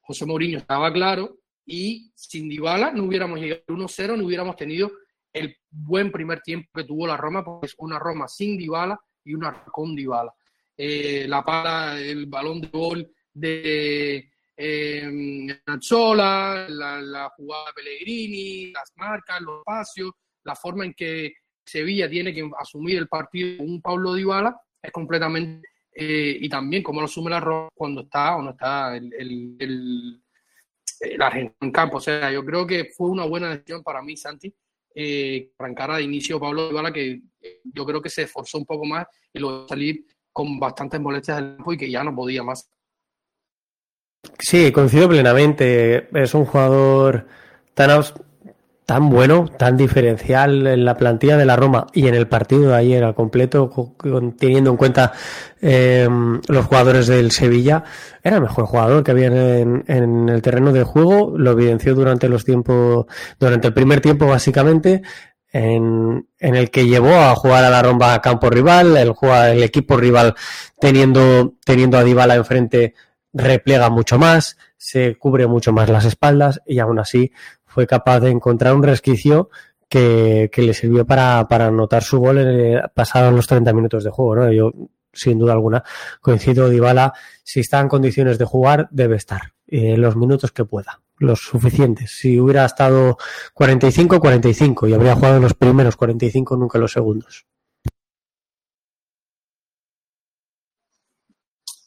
José 0.00 0.24
Mourinho 0.24 0.58
estaba 0.58 0.92
claro 0.92 1.38
y 1.66 2.12
sin 2.14 2.48
Dybala 2.48 2.92
no 2.92 3.04
hubiéramos 3.04 3.40
llegado 3.40 3.62
al 3.68 3.74
1-0, 3.76 4.16
no 4.16 4.24
hubiéramos 4.24 4.54
tenido 4.56 4.92
el 5.32 5.56
buen 5.68 6.12
primer 6.12 6.40
tiempo 6.40 6.68
que 6.72 6.84
tuvo 6.84 7.06
la 7.06 7.16
Roma, 7.16 7.44
porque 7.44 7.66
es 7.66 7.74
una 7.78 7.98
Roma 7.98 8.28
sin 8.28 8.56
Dybala 8.56 9.00
y 9.24 9.34
una 9.34 9.64
con 9.64 9.96
Dybala. 9.96 10.32
Eh, 10.76 11.26
la 11.28 11.44
pala, 11.44 12.00
el 12.00 12.26
balón 12.26 12.60
de 12.60 12.68
gol 12.68 13.12
de 13.32 14.30
eh, 14.56 15.60
Nazzola, 15.66 16.66
la, 16.68 17.32
jugada 17.36 17.66
de 17.66 17.72
Pellegrini, 17.74 18.72
las 18.72 18.92
marcas, 18.96 19.40
los 19.40 19.60
espacios, 19.60 20.12
la 20.44 20.54
forma 20.54 20.84
en 20.84 20.94
que 20.94 21.34
Sevilla 21.64 22.08
tiene 22.08 22.32
que 22.32 22.48
asumir 22.58 22.98
el 22.98 23.08
partido 23.08 23.58
con 23.58 23.70
un 23.70 23.80
Pablo 23.80 24.14
Dybala 24.14 24.60
es 24.82 24.92
completamente 24.92 25.68
eh, 25.94 26.36
y 26.40 26.48
también 26.48 26.82
cómo 26.82 27.00
lo 27.00 27.06
asume 27.06 27.30
la 27.30 27.40
Roma 27.40 27.68
cuando 27.74 28.02
está 28.02 28.36
o 28.36 28.42
no 28.42 28.50
está 28.50 28.96
el, 28.96 29.12
el, 29.14 30.20
el, 31.00 31.22
argentino 31.22 31.56
en 31.60 31.70
campo. 31.70 31.96
O 31.98 32.00
sea, 32.00 32.30
yo 32.32 32.44
creo 32.44 32.66
que 32.66 32.86
fue 32.86 33.08
una 33.08 33.24
buena 33.24 33.50
decisión 33.50 33.82
para 33.82 34.02
mí, 34.02 34.16
Santi, 34.16 34.52
eh, 34.94 35.50
arrancara 35.58 35.96
de 35.96 36.02
inicio 36.02 36.40
Pablo 36.40 36.68
Dybala, 36.68 36.92
que 36.92 37.22
eh, 37.40 37.60
yo 37.64 37.86
creo 37.86 38.02
que 38.02 38.10
se 38.10 38.22
esforzó 38.22 38.58
un 38.58 38.66
poco 38.66 38.84
más 38.84 39.06
y 39.32 39.38
lo 39.38 39.66
salir 39.68 40.04
con 40.34 40.58
bastantes 40.58 41.00
molestias 41.00 41.38
del 41.38 41.56
campo 41.56 41.72
y 41.72 41.78
que 41.78 41.90
ya 41.90 42.02
no 42.02 42.14
podía 42.14 42.42
más. 42.42 42.68
Sí, 44.38 44.72
coincido 44.72 45.08
plenamente. 45.08 46.08
Es 46.12 46.34
un 46.34 46.44
jugador 46.44 47.26
tan, 47.72 48.02
tan 48.84 49.10
bueno, 49.10 49.48
tan 49.56 49.76
diferencial 49.76 50.66
en 50.66 50.84
la 50.84 50.96
plantilla 50.96 51.36
de 51.36 51.46
la 51.46 51.54
Roma 51.54 51.86
y 51.92 52.08
en 52.08 52.16
el 52.16 52.26
partido 52.26 52.70
de 52.70 52.76
ayer 52.76 53.04
al 53.04 53.14
completo, 53.14 53.70
teniendo 54.36 54.70
en 54.70 54.76
cuenta 54.76 55.12
eh, 55.60 56.08
los 56.48 56.66
jugadores 56.66 57.06
del 57.06 57.30
Sevilla, 57.30 57.84
era 58.22 58.36
el 58.36 58.42
mejor 58.42 58.66
jugador 58.66 59.04
que 59.04 59.12
había 59.12 59.28
en, 59.28 59.84
en, 59.86 60.28
el 60.28 60.42
terreno 60.42 60.72
de 60.72 60.82
juego, 60.82 61.34
lo 61.38 61.52
evidenció 61.52 61.94
durante 61.94 62.28
los 62.28 62.44
tiempos, 62.44 63.06
durante 63.38 63.68
el 63.68 63.74
primer 63.74 64.00
tiempo 64.00 64.26
básicamente, 64.26 65.02
en, 65.54 66.28
en 66.40 66.56
el 66.56 66.68
que 66.72 66.84
llevó 66.84 67.14
a 67.14 67.36
jugar 67.36 67.62
a 67.62 67.70
la 67.70 67.80
Roma 67.80 68.12
a 68.12 68.20
campo 68.20 68.50
rival, 68.50 68.96
el, 68.96 69.14
el 69.22 69.62
equipo 69.62 69.96
rival 69.96 70.34
teniendo, 70.80 71.54
teniendo 71.64 71.96
a 71.96 72.02
Dybala 72.02 72.34
enfrente 72.34 72.94
replega 73.32 73.88
mucho 73.88 74.18
más, 74.18 74.58
se 74.76 75.16
cubre 75.16 75.46
mucho 75.46 75.72
más 75.72 75.88
las 75.88 76.06
espaldas 76.06 76.60
y 76.66 76.80
aún 76.80 76.98
así 76.98 77.30
fue 77.64 77.86
capaz 77.86 78.18
de 78.18 78.30
encontrar 78.30 78.74
un 78.74 78.82
resquicio 78.82 79.48
que, 79.88 80.50
que 80.52 80.62
le 80.62 80.74
sirvió 80.74 81.06
para, 81.06 81.46
para 81.48 81.66
anotar 81.66 82.02
su 82.02 82.18
gol 82.18 82.38
en 82.38 82.82
pasados 82.92 83.32
los 83.32 83.46
30 83.46 83.72
minutos 83.72 84.02
de 84.02 84.10
juego. 84.10 84.34
¿no? 84.34 84.52
Yo, 84.52 84.72
sin 85.12 85.38
duda 85.38 85.52
alguna, 85.52 85.84
coincido, 86.20 86.68
Dybala, 86.68 87.12
si 87.44 87.60
está 87.60 87.78
en 87.78 87.86
condiciones 87.86 88.38
de 88.38 88.44
jugar, 88.44 88.88
debe 88.90 89.14
estar 89.14 89.52
eh, 89.68 89.96
los 89.96 90.16
minutos 90.16 90.50
que 90.50 90.64
pueda, 90.64 91.00
los 91.18 91.40
suficientes. 91.40 92.10
Si 92.10 92.38
hubiera 92.38 92.64
estado 92.64 93.16
45, 93.52 94.20
45 94.20 94.88
y 94.88 94.94
habría 94.94 95.14
jugado 95.14 95.36
en 95.36 95.42
los 95.42 95.54
primeros 95.54 95.96
45, 95.96 96.56
nunca 96.56 96.78
los 96.78 96.92
segundos. 96.92 97.46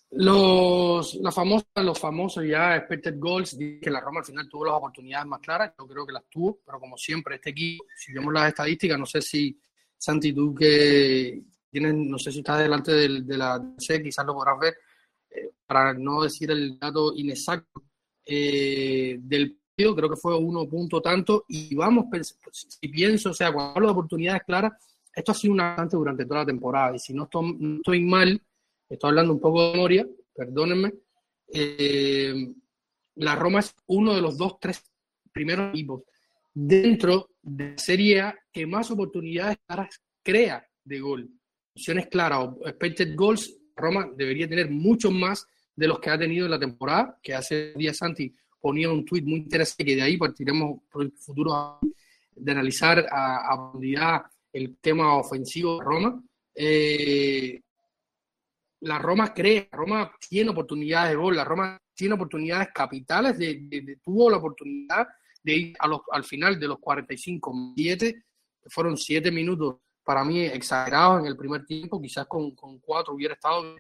Los, 0.09 1.15
la 1.15 1.31
famosa, 1.31 1.65
los 1.75 1.99
famosos 1.99 2.43
ya 2.43 2.75
expected 2.75 3.19
goals, 3.19 3.55
que 3.55 3.91
la 3.91 3.99
Roma 3.99 4.21
al 4.21 4.25
final 4.25 4.49
tuvo 4.49 4.65
las 4.65 4.75
oportunidades 4.75 5.27
más 5.27 5.41
claras, 5.41 5.73
yo 5.77 5.85
creo 5.85 6.07
que 6.07 6.13
las 6.13 6.23
tuvo, 6.27 6.59
pero 6.65 6.79
como 6.79 6.97
siempre, 6.97 7.35
este 7.35 7.51
equipo, 7.51 7.83
si 7.95 8.13
vemos 8.13 8.33
las 8.33 8.47
estadísticas, 8.47 8.97
no 8.97 9.05
sé 9.05 9.21
si, 9.21 9.59
Santi, 9.95 10.33
tú 10.33 10.55
que 10.55 11.43
tienes, 11.69 11.93
no 11.93 12.17
sé 12.17 12.31
si 12.31 12.39
estás 12.39 12.59
delante 12.59 12.93
de, 12.93 13.21
de 13.21 13.37
la 13.37 13.61
C, 13.77 14.01
quizás 14.01 14.25
lo 14.25 14.33
podrás 14.33 14.57
ver, 14.59 14.77
eh, 15.29 15.51
para 15.67 15.93
no 15.93 16.23
decir 16.23 16.49
el 16.49 16.79
dato 16.79 17.13
inexacto 17.13 17.83
eh, 18.27 19.17
del 19.19 19.55
partido, 19.55 19.95
creo 19.95 20.09
que 20.09 20.15
fue 20.15 20.37
uno 20.37 20.67
punto 20.67 21.01
tanto, 21.01 21.45
y 21.47 21.73
vamos, 21.75 22.05
si 22.51 22.87
pienso, 22.89 23.31
o 23.31 23.33
sea, 23.33 23.51
cuando 23.51 23.73
hablo 23.75 23.87
de 23.87 23.91
oportunidades 23.93 24.43
claras, 24.45 24.73
esto 25.15 25.31
ha 25.31 25.35
sido 25.35 25.53
una 25.53 25.69
constante 25.69 25.97
durante 25.97 26.25
toda 26.25 26.41
la 26.41 26.45
temporada, 26.45 26.95
y 26.95 26.99
si 26.99 27.13
no 27.13 27.23
estoy, 27.23 27.55
no 27.59 27.75
estoy 27.77 28.01
mal, 28.01 28.41
estoy 28.89 29.09
hablando 29.09 29.33
un 29.33 29.39
poco 29.39 29.63
de 29.63 29.73
memoria, 29.73 30.07
perdónenme, 30.35 30.93
eh, 31.53 32.53
la 33.15 33.35
Roma 33.35 33.59
es 33.59 33.73
uno 33.87 34.13
de 34.13 34.21
los 34.21 34.37
dos, 34.37 34.59
tres 34.59 34.83
primeros 35.31 35.69
equipos 35.69 36.03
dentro 36.53 37.29
de 37.41 37.71
la 37.71 37.77
Serie 37.77 38.21
A 38.21 38.35
que 38.51 38.65
más 38.65 38.89
oportunidades 38.91 39.57
claras 39.65 40.01
crea 40.23 40.67
de 40.83 40.99
gol. 40.99 41.29
Opciones 41.75 42.07
claras 42.07 42.49
expected 42.65 43.15
goals, 43.15 43.55
Roma 43.75 44.09
debería 44.15 44.47
tener 44.49 44.69
muchos 44.69 45.11
más 45.11 45.45
de 45.77 45.87
los 45.87 45.99
que 45.99 46.09
ha 46.09 46.17
tenido 46.17 46.45
en 46.45 46.51
la 46.51 46.59
temporada, 46.59 47.17
que 47.21 47.35
hace 47.35 47.73
días 47.75 47.97
Santi 47.97 48.33
ponía 48.59 48.89
un 48.89 49.05
tuit 49.05 49.23
muy 49.23 49.39
interesante 49.39 49.85
que 49.85 49.95
de 49.95 50.01
ahí 50.01 50.17
partiremos 50.17 50.81
por 50.91 51.03
el 51.03 51.11
futuro 51.11 51.79
de 52.31 52.51
analizar 52.51 53.05
a, 53.09 53.53
a 53.53 53.55
profundidad 53.55 54.23
el 54.51 54.77
tema 54.79 55.15
ofensivo 55.15 55.77
de 55.77 55.85
Roma. 55.85 56.23
Eh, 56.55 57.61
la 58.81 58.97
Roma 58.97 59.33
cree, 59.33 59.69
la 59.71 59.77
Roma 59.77 60.11
tiene 60.27 60.49
oportunidades 60.49 61.11
de 61.11 61.15
gol, 61.15 61.35
la 61.35 61.43
Roma 61.43 61.79
tiene 61.93 62.15
oportunidades 62.15 62.69
capitales, 62.73 63.37
de, 63.37 63.59
de, 63.61 63.81
de 63.81 63.95
tuvo 63.97 64.31
la 64.31 64.37
oportunidad 64.37 65.07
de 65.43 65.53
ir 65.53 65.75
a 65.79 65.87
los, 65.87 66.01
al 66.11 66.23
final 66.23 66.59
de 66.59 66.67
los 66.67 66.79
45, 66.79 67.73
7, 67.75 68.23
fueron 68.67 68.97
7 68.97 69.31
minutos 69.31 69.77
para 70.03 70.23
mí 70.23 70.41
exagerados 70.41 71.19
en 71.19 71.27
el 71.27 71.37
primer 71.37 71.65
tiempo, 71.65 72.01
quizás 72.01 72.25
con, 72.25 72.55
con 72.55 72.79
4 72.79 73.13
hubiera 73.13 73.35
estado. 73.35 73.75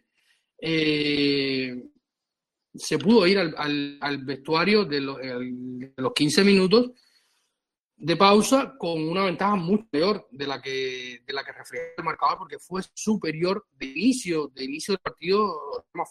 Eh, 0.59 1.83
se 2.77 2.97
pudo 2.97 3.25
ir 3.27 3.39
al, 3.39 3.55
al, 3.57 3.97
al 4.01 4.17
vestuario 4.23 4.85
de, 4.85 5.01
lo, 5.01 5.17
de, 5.17 5.93
los 5.97 6.13
15 6.13 6.43
minutos 6.43 6.91
de 7.95 8.15
pausa 8.15 8.75
con 8.77 9.01
una 9.09 9.25
ventaja 9.25 9.55
mucho 9.55 9.87
peor 9.89 10.27
de 10.29 10.45
la 10.45 10.61
que 10.61 11.23
de 11.25 11.33
la 11.33 11.43
que 11.43 11.51
refleja 11.51 11.85
el 11.97 12.03
marcador 12.03 12.37
porque 12.37 12.59
fue 12.59 12.83
superior 12.93 13.65
de 13.71 13.87
inicio 13.87 14.51
de 14.53 14.65
inicio 14.65 14.93
del 14.93 14.99
partido 14.99 15.51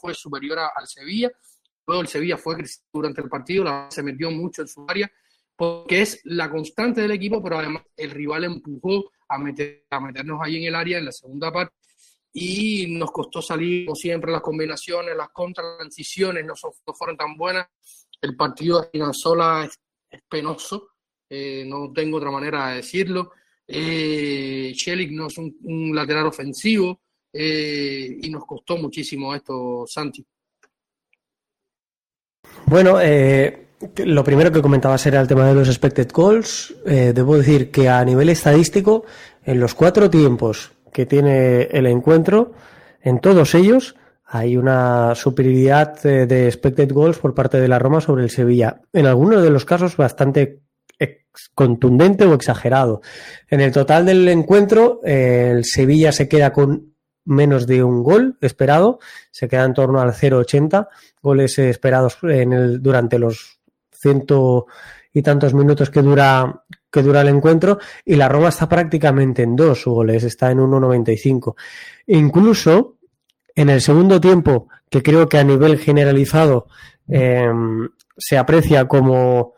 fue 0.01 0.13
superior 0.13 0.59
a, 0.59 0.73
al 0.75 0.89
Sevilla 0.89 1.31
luego 1.87 2.03
el 2.03 2.09
Sevilla 2.09 2.37
fue 2.37 2.57
durante 2.93 3.21
el 3.21 3.29
partido 3.29 3.63
la, 3.63 3.87
se 3.89 4.03
metió 4.03 4.33
mucho 4.33 4.63
en 4.63 4.69
su 4.69 4.85
área 4.89 5.11
porque 5.55 6.03
es 6.03 6.21
la 6.25 6.51
constante 6.51 7.03
del 7.03 7.13
equipo 7.13 7.41
pero 7.41 7.59
además 7.59 7.85
el 7.97 8.11
rival 8.11 8.43
empujó 8.45 9.09
a, 9.29 9.39
meter, 9.39 9.87
a 9.89 10.01
meternos 10.01 10.41
ahí 10.43 10.57
en 10.57 10.65
el 10.65 10.75
área 10.75 10.99
en 10.99 11.05
la 11.05 11.13
segunda 11.13 11.53
parte 11.53 11.77
y 12.39 12.87
nos 12.89 13.11
costó 13.13 13.41
salir 13.41 13.87
como 13.87 13.97
siempre 13.97 14.31
las 14.31 14.43
combinaciones 14.43 15.17
las 15.17 15.31
contratransiciones 15.31 16.45
no, 16.45 16.55
son, 16.55 16.73
no 16.87 16.93
fueron 16.95 17.17
tan 17.17 17.37
buenas 17.37 17.67
el 18.21 18.37
partido 18.37 18.81
de 18.81 18.89
Finanzola 18.91 19.65
es, 19.65 19.81
es 20.11 20.23
penoso 20.29 20.97
eh, 21.29 21.65
no 21.67 21.93
tengo 21.93 22.19
otra 22.19 22.31
manera 22.31 22.69
de 22.69 22.77
decirlo. 22.77 23.33
Eh, 23.67 24.73
Shelik 24.75 25.11
no 25.11 25.27
es 25.27 25.39
un, 25.39 25.57
un 25.65 25.95
lateral 25.95 26.27
ofensivo 26.27 27.01
eh, 27.33 28.19
y 28.23 28.31
nos 28.31 28.45
costó 28.47 28.77
muchísimo 28.77 29.35
esto, 29.35 29.85
Santi. 29.87 30.25
Bueno, 32.67 33.01
eh, 33.01 33.69
lo 33.97 34.25
primero 34.25 34.53
que 34.53 34.63
comentaba 34.63 34.97
era 35.05 35.21
el 35.21 35.29
tema 35.29 35.49
de 35.49 35.55
los 35.55 35.69
expected 35.69 36.11
goals. 36.13 36.75
Eh, 36.87 37.13
debo 37.15 37.37
decir 37.37 37.71
que 37.71 37.89
a 37.89 38.05
nivel 38.05 38.29
estadístico, 38.29 39.05
en 39.45 39.61
los 39.61 39.75
cuatro 39.75 40.09
tiempos 40.09 40.73
que 40.97 41.05
tiene 41.05 41.65
el 41.65 41.85
encuentro, 41.85 42.53
en 43.03 43.21
todos 43.21 43.55
ellos 43.55 43.97
hay 44.25 44.57
una 44.57 45.15
superioridad 45.15 45.95
eh, 46.07 46.25
de 46.25 46.47
expected 46.47 46.91
goals 46.91 47.19
por 47.19 47.35
parte 47.35 47.61
de 47.61 47.69
la 47.69 47.79
Roma 47.79 48.01
sobre 48.01 48.25
el 48.25 48.31
Sevilla. 48.31 48.81
En 48.95 49.05
algunos 49.05 49.43
de 49.43 49.51
los 49.51 49.67
casos 49.67 49.99
bastante 49.99 50.63
contundente 51.55 52.25
o 52.25 52.33
exagerado. 52.33 53.03
En 53.51 53.61
el 53.61 53.73
total 53.73 54.07
del 54.07 54.27
encuentro, 54.29 55.03
eh, 55.05 55.53
el 55.55 55.67
Sevilla 55.67 56.13
se 56.13 56.31
queda 56.31 56.51
con 56.55 56.95
menos 57.27 57.67
de 57.67 57.85
un 57.85 58.03
gol 58.03 58.39
esperado, 58.41 58.99
se 59.31 59.49
queda 59.49 59.65
en 59.65 59.75
torno 59.75 60.01
al 60.01 60.15
0,80 60.15 60.89
goles 61.21 61.59
esperados 61.59 62.17
en 62.23 62.55
el, 62.55 62.83
durante 62.83 63.19
los 63.19 63.61
ciento 63.93 64.65
y 65.13 65.21
tantos 65.21 65.53
minutos 65.53 65.91
que 65.91 66.01
dura 66.01 66.65
que 66.97 67.03
dura 67.03 67.21
el 67.21 67.29
encuentro 67.29 67.79
y 68.07 68.17
la 68.17 68.27
Roma 68.27 68.49
está 68.49 68.67
prácticamente 68.67 69.43
en 69.43 69.55
dos 69.55 69.85
goles, 69.85 70.25
está 70.25 70.51
en 70.51 70.61
1,95. 70.61 71.55
Incluso 72.07 72.97
en 73.55 73.69
el 73.69 73.83
segundo 73.83 74.19
tiempo, 74.19 74.69
que 74.89 75.03
creo 75.03 75.29
que 75.29 75.37
a 75.37 75.45
nivel 75.45 75.79
generalizado 75.79 76.69
em, 77.07 77.87
se 78.17 78.39
aprecia 78.39 78.89
como 78.89 79.53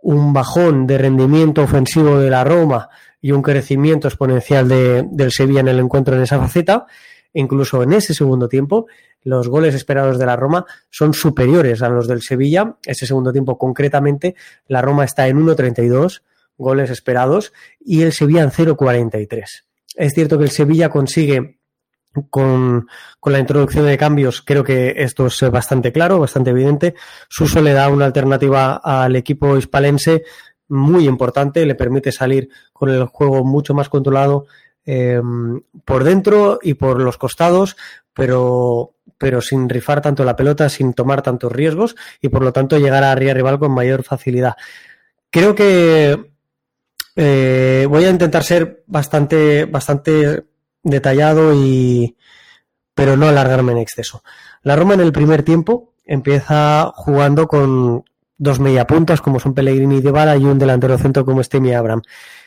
un 0.00 0.32
bajón 0.32 0.86
de 0.86 0.96
rendimiento 0.96 1.62
ofensivo 1.62 2.18
de 2.18 2.30
la 2.30 2.44
Roma 2.44 2.88
y 3.20 3.32
un 3.32 3.42
crecimiento 3.42 4.08
exponencial 4.08 4.66
de, 4.66 5.04
del 5.10 5.32
Sevilla 5.32 5.60
en 5.60 5.68
el 5.68 5.80
encuentro 5.80 6.16
en 6.16 6.22
esa 6.22 6.38
faceta, 6.38 6.86
incluso 7.34 7.82
en 7.82 7.92
ese 7.92 8.14
segundo 8.14 8.48
tiempo, 8.48 8.86
los 9.22 9.48
goles 9.48 9.74
esperados 9.74 10.18
de 10.18 10.24
la 10.24 10.36
Roma 10.36 10.64
son 10.88 11.12
superiores 11.12 11.82
a 11.82 11.90
los 11.90 12.08
del 12.08 12.22
Sevilla. 12.22 12.76
Ese 12.86 13.06
segundo 13.06 13.32
tiempo, 13.32 13.58
concretamente, 13.58 14.34
la 14.68 14.80
Roma 14.80 15.04
está 15.04 15.28
en 15.28 15.44
1.32 15.44 16.22
goles 16.56 16.90
esperados 16.90 17.52
y 17.80 18.02
el 18.02 18.12
Sevilla 18.12 18.42
en 18.42 18.50
0.43. 18.50 19.44
Es 19.96 20.12
cierto 20.14 20.38
que 20.38 20.44
el 20.44 20.50
Sevilla 20.50 20.88
consigue 20.88 21.58
con, 22.30 22.86
con, 23.18 23.32
la 23.32 23.40
introducción 23.40 23.86
de 23.86 23.98
cambios, 23.98 24.40
creo 24.42 24.62
que 24.62 24.94
esto 24.98 25.26
es 25.26 25.40
bastante 25.50 25.92
claro, 25.92 26.20
bastante 26.20 26.50
evidente. 26.50 26.94
Suso 27.28 27.60
le 27.60 27.72
da 27.72 27.88
una 27.88 28.04
alternativa 28.04 28.76
al 28.76 29.16
equipo 29.16 29.56
hispalense 29.56 30.22
muy 30.68 31.06
importante, 31.06 31.66
le 31.66 31.74
permite 31.74 32.12
salir 32.12 32.48
con 32.72 32.90
el 32.90 33.04
juego 33.06 33.44
mucho 33.44 33.74
más 33.74 33.88
controlado 33.88 34.46
eh, 34.86 35.20
por 35.84 36.04
dentro 36.04 36.58
y 36.62 36.74
por 36.74 37.00
los 37.00 37.18
costados, 37.18 37.76
pero, 38.12 38.94
pero 39.18 39.40
sin 39.40 39.68
rifar 39.68 40.00
tanto 40.00 40.24
la 40.24 40.36
pelota, 40.36 40.68
sin 40.68 40.94
tomar 40.94 41.22
tantos 41.22 41.52
riesgos 41.52 41.96
y 42.20 42.28
por 42.28 42.42
lo 42.42 42.52
tanto 42.52 42.78
llegar 42.78 43.02
a 43.02 43.12
área 43.12 43.34
rival 43.34 43.58
con 43.58 43.72
mayor 43.72 44.02
facilidad. 44.02 44.56
Creo 45.30 45.54
que 45.54 46.33
eh, 47.16 47.86
voy 47.88 48.04
a 48.04 48.10
intentar 48.10 48.42
ser 48.42 48.82
bastante, 48.86 49.64
bastante 49.66 50.44
detallado 50.82 51.54
y 51.54 52.16
pero 52.94 53.16
no 53.16 53.26
alargarme 53.26 53.72
en 53.72 53.78
exceso. 53.78 54.22
La 54.62 54.76
Roma 54.76 54.94
en 54.94 55.00
el 55.00 55.12
primer 55.12 55.42
tiempo 55.42 55.94
empieza 56.04 56.92
jugando 56.94 57.48
con 57.48 58.04
dos 58.36 58.60
mediapuntas 58.60 59.20
como 59.20 59.40
son 59.40 59.54
Pellegrini 59.54 59.96
y 59.96 60.00
Dybala 60.00 60.36
y 60.36 60.44
un 60.44 60.58
delantero 60.58 60.98
centro 60.98 61.24
como 61.24 61.42
Stemi 61.42 61.72
Abraham. 61.72 62.02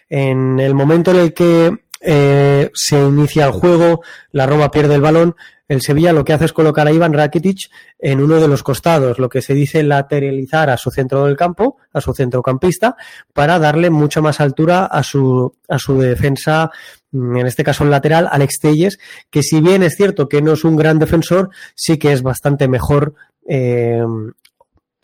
En 0.10 0.60
el 0.60 0.74
momento 0.74 1.12
en 1.12 1.18
el 1.18 1.34
que 1.34 1.78
eh, 2.00 2.72
se 2.74 3.00
inicia 3.00 3.46
el 3.46 3.52
juego, 3.52 4.02
la 4.32 4.46
Roma 4.46 4.72
pierde 4.72 4.96
el 4.96 5.02
balón, 5.02 5.36
el 5.68 5.82
Sevilla 5.82 6.14
lo 6.14 6.24
que 6.24 6.34
hace 6.34 6.46
es 6.46 6.54
colocar 6.54 6.88
a 6.88 6.92
Iván 6.92 7.14
Rakitic 7.14 7.70
en 8.00 8.22
uno 8.22 8.40
de 8.40 8.48
los 8.48 8.64
costados, 8.64 9.20
lo 9.20 9.30
que 9.30 9.42
se 9.42 9.54
dice 9.54 9.84
lateralizar 9.84 10.70
a 10.70 10.78
su 10.78 10.92
centro 10.92 11.26
del 11.26 11.36
campo, 11.36 11.78
a 11.94 12.02
su 12.02 12.14
centrocampista, 12.14 12.96
para 13.34 13.60
darle 13.60 13.90
mucha 13.90 14.22
más 14.22 14.40
altura 14.40 14.86
a 14.86 15.04
su, 15.04 15.56
a 15.68 15.78
su 15.78 16.00
defensa, 16.00 16.72
mm, 17.12 17.38
en 17.38 17.48
este 17.48 17.64
caso 17.64 17.84
el 17.84 17.90
lateral, 17.90 18.30
Alex 18.32 18.60
Telles, 18.60 19.00
que 19.30 19.44
si 19.44 19.60
bien 19.62 19.84
es 19.84 19.96
cierto 19.96 20.30
que 20.30 20.42
no 20.42 20.54
es 20.54 20.64
un 20.64 20.76
gran 20.76 21.00
defensor, 21.00 21.50
sí 21.76 21.98
que 21.98 22.14
es 22.14 22.22
bastante 22.22 22.68
mejor 22.68 23.16
eh, 23.48 24.04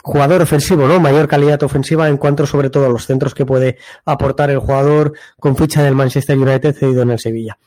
jugador 0.03 0.41
ofensivo, 0.41 0.85
¿no? 0.85 0.99
Mayor 0.99 1.27
calidad 1.27 1.63
ofensiva 1.63 2.09
en 2.09 2.17
cuanto 2.17 2.45
sobre 2.45 2.69
todo 2.69 2.85
a 2.85 2.89
los 2.89 3.05
centros 3.05 3.33
que 3.33 3.45
puede 3.45 3.77
aportar 4.05 4.49
el 4.49 4.59
jugador 4.59 5.13
con 5.39 5.55
ficha 5.55 5.81
del 5.81 5.95
Manchester 5.95 6.38
United 6.38 6.75
cedido 6.75 7.03
en 7.03 7.11
el 7.11 7.19
Sevilla. 7.19 7.57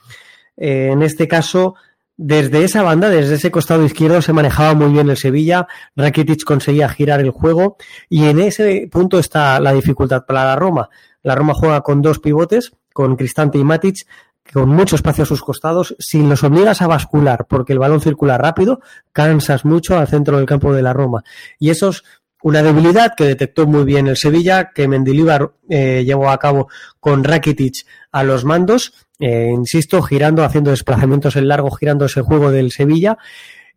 Eh, 0.56 0.90
en 0.92 1.02
este 1.02 1.26
caso, 1.26 1.74
desde 2.16 2.64
esa 2.64 2.82
banda, 2.82 3.10
desde 3.10 3.34
ese 3.34 3.50
costado 3.50 3.84
izquierdo, 3.84 4.22
se 4.22 4.32
manejaba 4.32 4.74
muy 4.74 4.92
bien 4.92 5.10
el 5.10 5.16
Sevilla. 5.16 5.66
Rakitic 5.94 6.44
conseguía 6.44 6.88
girar 6.88 7.20
el 7.20 7.30
juego 7.30 7.76
y 8.08 8.24
en 8.24 8.40
ese 8.40 8.88
punto 8.90 9.18
está 9.18 9.60
la 9.60 9.72
dificultad 9.72 10.24
para 10.24 10.44
la 10.44 10.56
Roma. 10.56 10.88
La 11.22 11.34
Roma 11.34 11.54
juega 11.54 11.82
con 11.82 12.02
dos 12.02 12.18
pivotes, 12.18 12.72
con 12.92 13.16
Cristante 13.16 13.58
y 13.58 13.64
Matic, 13.64 14.06
con 14.52 14.68
mucho 14.68 14.96
espacio 14.96 15.24
a 15.24 15.26
sus 15.26 15.42
costados. 15.42 15.94
Si 15.98 16.22
los 16.22 16.42
obligas 16.44 16.80
a 16.80 16.86
bascular 16.86 17.46
porque 17.48 17.72
el 17.72 17.78
balón 17.78 18.00
circula 18.00 18.38
rápido, 18.38 18.80
cansas 19.12 19.64
mucho 19.64 19.98
al 19.98 20.08
centro 20.08 20.38
del 20.38 20.46
campo 20.46 20.72
de 20.72 20.82
la 20.82 20.92
Roma. 20.92 21.22
Y 21.58 21.70
esos 21.70 22.04
una 22.42 22.62
debilidad 22.62 23.14
que 23.16 23.24
detectó 23.24 23.66
muy 23.66 23.84
bien 23.84 24.06
el 24.06 24.16
Sevilla, 24.16 24.70
que 24.72 24.86
Mendilibar 24.86 25.52
eh, 25.68 26.04
llevó 26.06 26.30
a 26.30 26.38
cabo 26.38 26.68
con 27.00 27.24
Rakitic 27.24 27.86
a 28.12 28.22
los 28.22 28.44
mandos, 28.44 29.05
eh, 29.18 29.50
insisto, 29.52 30.02
girando, 30.02 30.44
haciendo 30.44 30.70
desplazamientos 30.70 31.36
en 31.36 31.48
largo, 31.48 31.70
girando 31.70 32.04
ese 32.06 32.22
juego 32.22 32.50
del 32.50 32.70
Sevilla, 32.70 33.18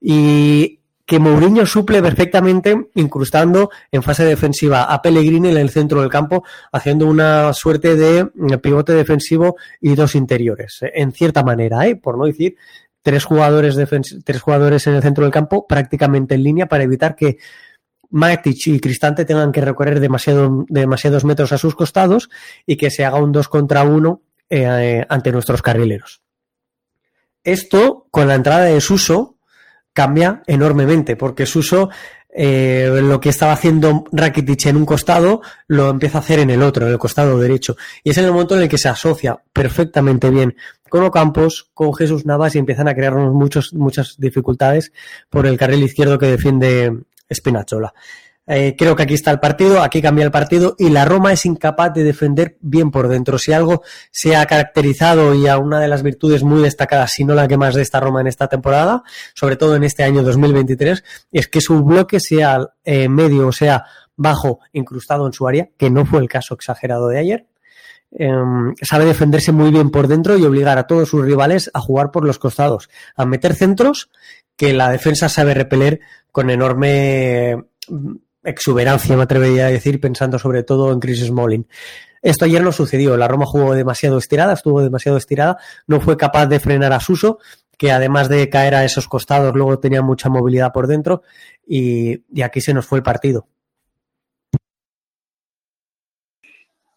y 0.01 0.79
que 1.05 1.17
Mourinho 1.17 1.65
suple 1.65 2.03
perfectamente 2.03 2.89
incrustando 2.93 3.71
en 3.91 4.03
fase 4.03 4.25
defensiva 4.25 4.83
a 4.83 5.01
Pellegrini 5.01 5.49
en 5.49 5.57
el 5.57 5.71
centro 5.71 6.01
del 6.01 6.09
campo, 6.09 6.43
haciendo 6.71 7.07
una 7.07 7.51
suerte 7.53 7.95
de 7.95 8.27
pivote 8.59 8.93
defensivo 8.93 9.55
y 9.81 9.95
dos 9.95 10.13
interiores, 10.13 10.81
en 10.81 11.11
cierta 11.11 11.41
manera, 11.41 11.87
¿eh? 11.87 11.95
por 11.95 12.15
no 12.15 12.25
decir 12.25 12.57
tres 13.01 13.23
jugadores, 13.23 13.75
tres 14.23 14.41
jugadores 14.41 14.85
en 14.85 14.93
el 14.93 15.01
centro 15.01 15.23
del 15.23 15.33
campo 15.33 15.65
prácticamente 15.65 16.35
en 16.35 16.43
línea 16.43 16.67
para 16.67 16.83
evitar 16.83 17.15
que 17.15 17.37
Matic 18.11 18.67
y 18.67 18.79
Cristante 18.79 19.25
tengan 19.25 19.51
que 19.51 19.61
recorrer 19.61 19.99
demasiado, 19.99 20.65
demasiados 20.69 21.25
metros 21.25 21.51
a 21.53 21.57
sus 21.57 21.73
costados 21.73 22.29
y 22.67 22.77
que 22.77 22.91
se 22.91 23.03
haga 23.03 23.17
un 23.17 23.31
2 23.31 23.47
contra 23.47 23.83
1 23.83 24.21
eh, 24.49 25.05
ante 25.07 25.31
nuestros 25.31 25.61
carrileros. 25.61 26.21
Esto, 27.43 28.07
con 28.11 28.27
la 28.27 28.35
entrada 28.35 28.65
de 28.65 28.81
Suso, 28.81 29.37
cambia 29.93 30.43
enormemente, 30.47 31.15
porque 31.15 31.45
Suso 31.45 31.89
eh, 32.31 32.99
lo 33.01 33.19
que 33.19 33.29
estaba 33.29 33.53
haciendo 33.53 34.05
Rakitic 34.11 34.67
en 34.67 34.77
un 34.77 34.85
costado 34.85 35.41
lo 35.67 35.89
empieza 35.89 36.19
a 36.19 36.21
hacer 36.21 36.39
en 36.39 36.51
el 36.51 36.61
otro, 36.61 36.85
en 36.85 36.91
el 36.91 36.99
costado 36.99 37.39
derecho. 37.39 37.75
Y 38.03 38.11
es 38.11 38.17
en 38.17 38.25
el 38.25 38.31
momento 38.31 38.55
en 38.55 38.61
el 38.61 38.69
que 38.69 38.77
se 38.77 38.89
asocia 38.89 39.41
perfectamente 39.51 40.29
bien 40.29 40.55
con 40.89 41.03
Ocampos, 41.03 41.69
con 41.73 41.93
Jesús 41.93 42.25
Navas 42.25 42.55
y 42.55 42.59
empiezan 42.59 42.87
a 42.87 42.95
crearnos 42.95 43.33
muchos, 43.33 43.73
muchas 43.73 44.15
dificultades 44.17 44.91
por 45.29 45.47
el 45.47 45.57
carril 45.57 45.83
izquierdo 45.83 46.19
que 46.19 46.27
defiende 46.27 46.99
Spinazzola. 47.31 47.93
Eh, 48.51 48.75
creo 48.75 48.95
que 48.95 49.03
aquí 49.03 49.13
está 49.13 49.29
el 49.29 49.39
partido, 49.39 49.83
aquí 49.83 50.01
cambia 50.01 50.25
el 50.25 50.31
partido 50.31 50.75
y 50.79 50.89
la 50.89 51.05
Roma 51.05 51.31
es 51.31 51.45
incapaz 51.45 51.93
de 51.93 52.03
defender 52.03 52.57
bien 52.61 52.89
por 52.89 53.07
dentro. 53.07 53.37
Si 53.37 53.53
algo 53.53 53.83
se 54.09 54.35
ha 54.35 54.43
caracterizado 54.47 55.35
y 55.35 55.47
a 55.47 55.59
una 55.59 55.79
de 55.79 55.87
las 55.87 56.01
virtudes 56.01 56.41
muy 56.41 56.63
destacadas, 56.63 57.11
si 57.11 57.23
no 57.23 57.35
la 57.35 57.47
que 57.47 57.57
más 57.57 57.75
de 57.75 57.83
esta 57.83 57.99
Roma 57.99 58.21
en 58.21 58.27
esta 58.27 58.47
temporada, 58.47 59.03
sobre 59.35 59.55
todo 59.55 59.75
en 59.75 59.83
este 59.83 60.03
año 60.03 60.23
2023, 60.23 61.03
es 61.31 61.47
que 61.47 61.61
su 61.61 61.83
bloque 61.83 62.19
sea 62.19 62.71
eh, 62.83 63.07
medio 63.07 63.47
o 63.47 63.51
sea 63.51 63.85
bajo, 64.15 64.61
incrustado 64.73 65.27
en 65.27 65.33
su 65.33 65.47
área, 65.47 65.69
que 65.77 65.91
no 65.91 66.07
fue 66.07 66.19
el 66.19 66.27
caso 66.27 66.55
exagerado 66.55 67.07
de 67.07 67.19
ayer. 67.19 67.47
Em, 68.11 68.73
sabe 68.81 69.05
defenderse 69.05 69.51
muy 69.51 69.69
bien 69.69 69.91
por 69.91 70.07
dentro 70.07 70.35
y 70.35 70.43
obligar 70.43 70.79
a 70.79 70.87
todos 70.87 71.09
sus 71.09 71.23
rivales 71.23 71.69
a 71.75 71.79
jugar 71.79 72.09
por 72.09 72.25
los 72.25 72.39
costados, 72.39 72.89
a 73.15 73.27
meter 73.27 73.53
centros 73.53 74.09
que 74.55 74.73
la 74.73 74.89
defensa 74.89 75.29
sabe 75.29 75.53
repeler 75.53 75.99
con 76.31 76.49
enorme 76.49 77.65
exuberancia, 78.43 79.15
me 79.15 79.23
atrevería 79.23 79.67
a 79.67 79.71
decir, 79.71 79.99
pensando 79.99 80.39
sobre 80.39 80.63
todo 80.63 80.91
en 80.91 80.99
Chris 80.99 81.25
Smalling. 81.25 81.67
Esto 82.21 82.45
ayer 82.45 82.61
no 82.61 82.71
sucedió. 82.71 83.15
La 83.17 83.27
Roma 83.27 83.45
jugó 83.45 83.73
demasiado 83.73 84.17
estirada, 84.17 84.53
estuvo 84.53 84.81
demasiado 84.81 85.17
estirada, 85.17 85.57
no 85.87 86.01
fue 86.01 86.17
capaz 86.17 86.47
de 86.47 86.59
frenar 86.59 86.93
a 86.93 86.99
Suso, 86.99 87.39
que 87.77 87.91
además 87.91 88.27
de 88.27 88.49
caer 88.49 88.75
a 88.75 88.83
esos 88.83 89.07
costados, 89.07 89.53
luego 89.55 89.79
tenía 89.79 90.01
mucha 90.01 90.29
movilidad 90.29 90.73
por 90.73 90.87
dentro, 90.87 91.23
y, 91.65 92.21
aquí 92.41 92.59
se 92.61 92.73
nos 92.73 92.85
fue 92.85 92.97
el 92.97 93.03
partido. 93.03 93.47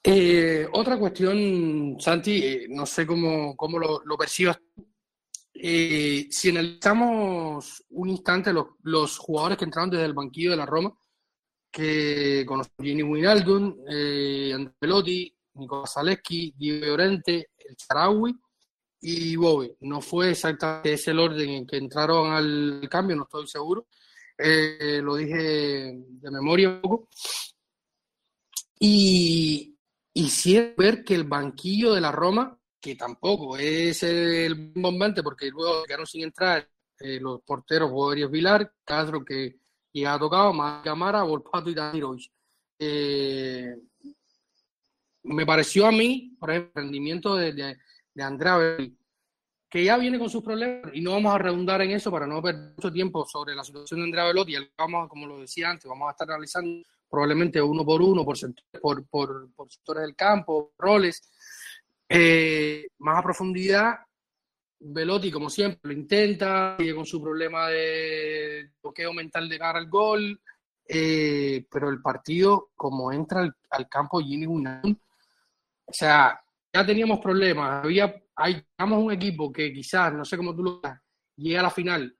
Eh, 0.05 0.67
otra 0.73 0.99
cuestión, 0.99 1.97
Santi, 2.01 2.45
eh, 2.45 2.67
no 2.69 2.85
sé 2.85 3.07
cómo, 3.07 3.55
cómo 3.55 3.79
lo, 3.79 4.19
percibas 4.19 4.59
eh, 5.55 6.27
si 6.29 6.51
analizamos 6.51 7.85
un 7.91 8.09
instante 8.09 8.53
los, 8.53 8.67
los, 8.83 9.17
jugadores 9.19 9.59
que 9.59 9.65
entraron 9.65 9.91
desde 9.91 10.07
el 10.07 10.15
banquillo 10.15 10.51
de 10.51 10.57
la 10.57 10.67
Roma, 10.67 10.93
que 11.73 12.45
con 12.47 12.63
Gini 12.79 13.03
Wijnaldum, 13.03 13.79
eh, 13.89 14.53
Andrea 14.55 14.77
Pelotti, 14.79 15.35
Nicolás 15.55 15.95
Zaleski, 15.95 16.53
Diego 16.57 16.87
Llorente, 16.87 17.51
el 17.59 17.77
Charawi 17.77 18.39
y 19.01 19.35
Bobby. 19.37 19.75
No 19.81 20.01
fue 20.01 20.31
exactamente 20.31 20.93
ese 20.93 21.11
el 21.13 21.19
orden 21.19 21.49
en 21.51 21.67
que 21.67 21.79
entraron 21.79 22.33
al 22.33 22.87
cambio, 22.91 23.17
no 23.17 23.25
estoy 23.25 23.47
seguro. 23.49 23.87
eh, 24.39 25.01
lo 25.03 25.17
dije 25.17 25.95
de 25.95 26.31
memoria 26.31 26.69
un 26.69 26.81
poco. 26.83 27.09
Y, 28.79 29.77
sí 30.29 30.75
ver 30.77 31.05
que 31.05 31.15
el 31.15 31.25
banquillo 31.25 31.95
de 31.95 32.01
la 32.01 32.11
Roma, 32.13 32.59
que 32.81 32.97
tampoco 32.97 33.57
es 33.57 34.03
el 34.03 34.73
bombante, 34.75 35.23
porque 35.23 35.49
luego 35.51 35.85
quedaron 35.85 36.07
sin 36.07 36.25
entrar 36.25 36.69
eh, 36.99 37.21
los 37.21 37.41
porteros 37.43 37.91
Rodríguez 37.91 38.31
Vilar, 38.31 38.73
Castro 38.85 39.25
que 39.25 39.62
ha 40.07 40.19
tocado, 40.19 40.53
más 40.53 40.83
Camara, 40.83 41.23
Volpato 41.23 41.71
y 41.71 41.75
Danirovich. 41.75 42.31
Eh, 42.79 43.77
me 45.25 45.47
pareció 45.47 45.87
a 45.87 45.93
mí, 45.93 46.37
por 46.39 46.51
ejemplo, 46.51 46.73
el 46.75 46.85
rendimiento 46.85 47.37
de, 47.37 47.53
de, 47.53 47.79
de 48.15 48.23
Andrea 48.23 48.77
que 49.73 49.85
ya 49.85 49.97
viene 49.97 50.19
con 50.19 50.29
sus 50.29 50.43
problemas, 50.45 50.91
y 50.93 51.01
no 51.01 51.13
vamos 51.13 51.35
a 51.35 51.39
redundar 51.39 51.81
en 51.81 51.93
eso 51.93 52.11
para 52.11 52.27
no 52.27 52.43
perder 52.43 52.75
mucho 52.77 52.93
tiempo 52.93 53.25
sobre 53.25 53.55
la 53.55 53.65
situación 53.65 54.01
de 54.01 54.05
Andrea 54.05 54.27
Velotti, 54.27 54.55
vamos, 54.77 55.09
como 55.09 55.27
lo 55.27 55.39
decía 55.39 55.71
antes, 55.71 55.89
vamos 55.89 56.09
a 56.09 56.11
estar 56.11 56.29
analizando 56.29 56.87
probablemente 57.09 57.63
uno 57.63 57.83
por 57.83 58.03
uno, 58.03 58.23
por, 58.23 58.37
por, 58.83 59.07
por, 59.07 59.51
por 59.55 59.73
sectores 59.73 60.03
del 60.03 60.15
campo, 60.15 60.73
roles, 60.77 61.23
eh, 62.07 62.87
más 62.99 63.19
a 63.19 63.23
profundidad, 63.23 63.95
Velotti, 64.85 65.31
como 65.31 65.49
siempre, 65.49 65.81
lo 65.85 65.93
intenta, 65.93 66.77
sigue 66.79 66.95
con 66.95 67.07
su 67.07 67.23
problema 67.23 67.69
de 67.69 68.71
bloqueo 68.83 69.13
mental 69.13 69.49
de 69.49 69.59
cara 69.59 69.79
al 69.79 69.89
gol, 69.89 70.41
eh, 70.89 71.65
pero 71.71 71.89
el 71.89 72.03
partido, 72.03 72.71
como 72.75 73.13
entra 73.13 73.49
al, 73.71 73.89
campo 73.89 74.21
Gini 74.21 74.47
Unán, 74.47 74.99
o 75.85 75.93
sea, 75.93 76.41
ya 76.73 76.85
teníamos 76.85 77.21
problemas, 77.21 77.85
había, 77.85 78.23
hay, 78.35 78.65
un 78.79 79.13
equipo 79.13 79.53
que 79.53 79.73
quizás, 79.73 80.13
no 80.13 80.25
sé 80.25 80.37
cómo 80.37 80.55
tú 80.55 80.63
lo 80.65 80.81
llega 81.37 81.61
a 81.61 81.65
la 81.65 81.71
final, 81.71 82.17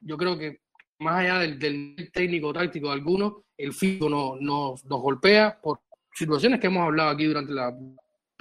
yo 0.00 0.16
creo 0.16 0.38
que 0.38 0.62
más 1.00 1.20
allá 1.20 1.40
del, 1.40 1.58
del 1.58 2.10
técnico 2.12 2.52
táctico 2.52 2.88
de 2.88 2.94
algunos, 2.94 3.34
el 3.56 3.74
físico 3.74 4.08
no, 4.08 4.36
nos 4.40 4.82
golpea 4.84 5.60
por 5.60 5.80
situaciones 6.14 6.60
que 6.60 6.68
hemos 6.68 6.84
hablado 6.84 7.10
aquí 7.10 7.26
durante 7.26 7.52
la 7.52 7.76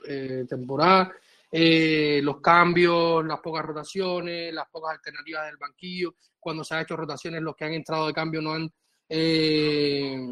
eh, 0.07 0.45
temporada, 0.47 1.11
eh, 1.51 2.21
los 2.23 2.39
cambios, 2.41 3.25
las 3.25 3.39
pocas 3.39 3.65
rotaciones, 3.65 4.53
las 4.53 4.67
pocas 4.69 4.91
alternativas 4.91 5.45
del 5.45 5.57
banquillo, 5.57 6.15
cuando 6.39 6.63
se 6.63 6.75
han 6.75 6.81
hecho 6.81 6.95
rotaciones, 6.95 7.41
los 7.41 7.55
que 7.55 7.65
han 7.65 7.73
entrado 7.73 8.07
de 8.07 8.13
cambio 8.13 8.41
no 8.41 8.53
han 8.53 8.71
eh, 9.09 10.27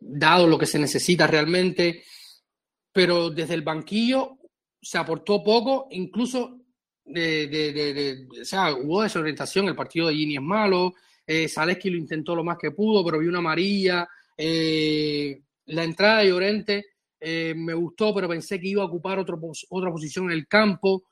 dado 0.00 0.46
lo 0.46 0.58
que 0.58 0.66
se 0.66 0.78
necesita 0.78 1.26
realmente. 1.26 2.04
Pero 2.92 3.30
desde 3.30 3.54
el 3.54 3.62
banquillo 3.62 4.38
se 4.80 4.98
aportó 4.98 5.42
poco, 5.42 5.88
incluso 5.90 6.60
de, 7.04 8.26
o 8.40 8.44
sea, 8.44 8.74
hubo 8.74 9.02
desorientación, 9.02 9.66
el 9.66 9.76
partido 9.76 10.08
de 10.08 10.14
Gini 10.14 10.36
es 10.36 10.42
malo, 10.42 10.94
eh, 11.26 11.48
lo 11.56 11.96
intentó 11.96 12.34
lo 12.34 12.44
más 12.44 12.58
que 12.58 12.70
pudo, 12.70 13.04
pero 13.04 13.18
vio 13.18 13.30
una 13.30 13.38
amarilla, 13.38 14.08
eh, 14.36 15.42
la 15.66 15.84
entrada 15.84 16.18
de 16.18 16.28
Llorente 16.28 16.86
eh, 17.24 17.54
me 17.56 17.72
gustó, 17.72 18.14
pero 18.14 18.28
pensé 18.28 18.60
que 18.60 18.68
iba 18.68 18.82
a 18.82 18.86
ocupar 18.86 19.18
otro, 19.18 19.40
otra 19.70 19.90
posición 19.90 20.26
en 20.26 20.32
el 20.32 20.46
campo, 20.46 21.04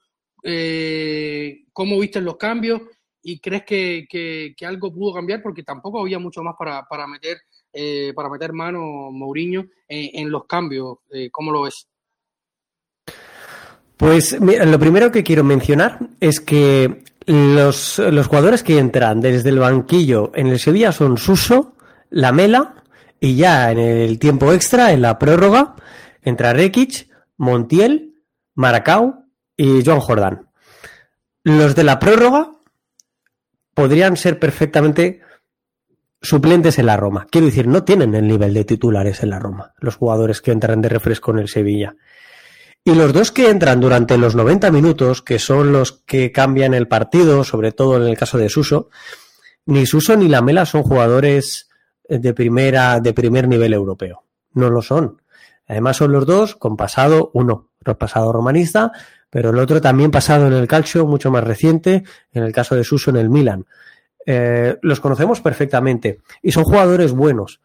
eh, 0.42 1.64
¿cómo 1.72 1.98
viste 1.98 2.20
los 2.20 2.37
cambios? 2.37 2.83
¿Y 3.22 3.38
crees 3.38 3.64
que, 3.64 4.07
que, 4.09 4.66
algo 4.66 4.92
pudo 4.92 5.14
cambiar? 5.14 5.42
Porque 5.42 5.62
tampoco 5.62 6.01
había 6.01 6.18
mucho 6.18 6.42
más 6.42 6.55
para, 6.59 6.83
para 6.88 7.07
meter 7.07 7.38
eh, 7.72 8.12
para 8.14 8.29
meter 8.29 8.53
mano 8.53 9.11
Mourinho 9.11 9.64
en, 9.88 10.25
en 10.25 10.31
los 10.31 10.44
cambios. 10.44 10.98
Eh, 11.11 11.31
¿Cómo 11.31 11.51
lo 11.51 11.62
ves? 11.62 11.87
Pues 13.96 14.38
mira, 14.40 14.66
lo 14.66 14.79
primero 14.79 15.11
que 15.11 15.22
quiero 15.22 15.42
mencionar 15.42 15.98
es 16.20 16.40
que 16.40 17.05
los, 17.25 17.98
los, 17.98 18.27
jugadores 18.27 18.62
que 18.62 18.79
entran 18.79 19.20
desde 19.20 19.48
el 19.48 19.59
banquillo 19.59 20.33
en 20.35 20.48
el 20.48 20.59
Sevilla 20.59 20.92
son 20.92 21.16
Suso, 21.16 21.77
Lamela 22.11 22.75
y 23.20 23.37
ya 23.37 23.70
en 23.70 23.79
el 23.79 24.18
tiempo 24.18 24.53
extra, 24.53 24.92
en 24.92 25.01
la 25.01 25.18
prórroga, 25.18 25.77
entra 26.22 26.52
Rekic, 26.52 27.08
Montiel, 27.37 28.14
Maracau 28.54 29.26
y 29.56 29.82
John 29.85 30.00
Jordán. 30.00 30.48
Los 31.44 31.74
de 31.74 31.85
la 31.85 31.98
prórroga 31.98 32.52
podrían 33.74 34.16
ser 34.16 34.38
perfectamente 34.38 35.20
suplentes 36.20 36.78
en 36.78 36.87
la 36.87 36.96
Roma. 36.96 37.26
Quiero 37.30 37.46
decir, 37.46 37.66
no 37.66 37.85
tienen 37.85 38.14
el 38.14 38.26
nivel 38.26 38.54
de 38.54 38.64
titulares 38.64 39.22
en 39.22 39.30
la 39.30 39.40
Roma, 39.40 39.74
los 39.78 39.96
jugadores 39.96 40.40
que 40.40 40.52
entran 40.52 40.80
de 40.80 40.88
refresco 40.88 41.32
en 41.32 41.40
el 41.40 41.48
Sevilla. 41.48 41.96
Y 42.85 42.94
los 42.94 43.12
dos 43.12 43.30
que 43.30 43.48
entran 43.48 43.80
durante 43.80 44.18
los 44.18 44.35
90 44.35 44.70
minutos, 44.70 45.22
que 45.22 45.38
son 45.38 45.72
los 45.72 45.92
que 46.04 46.32
cambian 46.32 46.74
el 46.74 46.88
partido, 46.88 47.44
sobre 47.44 47.72
todo 47.72 47.96
en 47.96 48.08
el 48.08 48.16
caso 48.16 48.38
de 48.38 48.48
Suso, 48.48 48.90
ni 49.66 49.87
Suso 49.87 50.16
ni 50.16 50.28
Lamela 50.28 50.66
son 50.66 50.82
jugadores 50.82 51.68
de 52.08 52.35
primera, 52.35 53.00
de 53.00 53.12
primer 53.12 53.46
nivel 53.46 53.72
europeo. 53.72 54.24
No 54.54 54.68
lo 54.68 54.82
son. 54.82 55.21
Además 55.66 55.96
son 55.96 56.12
los 56.12 56.27
dos 56.27 56.57
con 56.57 56.77
pasado, 56.77 57.31
uno, 57.35 57.70
pasado 57.98 58.33
romanista, 58.33 58.92
pero 59.31 59.51
el 59.51 59.59
otro 59.59 59.81
también 59.81 60.11
pasado 60.11 60.46
en 60.46 60.53
el 60.53 60.68
calcio, 60.68 61.07
mucho 61.07 61.31
más 61.31 61.44
reciente, 61.44 62.05
en 62.33 62.42
el 62.42 62.53
caso 62.53 62.75
de 62.75 62.85
Suso 62.85 63.11
en 63.11 63.16
el 63.16 63.31
Milan. 63.31 63.66
Eh, 64.27 64.79
los 64.83 65.01
conocemos 65.01 65.40
perfectamente 65.40 66.20
y 66.42 66.53
son 66.53 66.64
jugadores 66.64 67.12
buenos, 67.12 67.61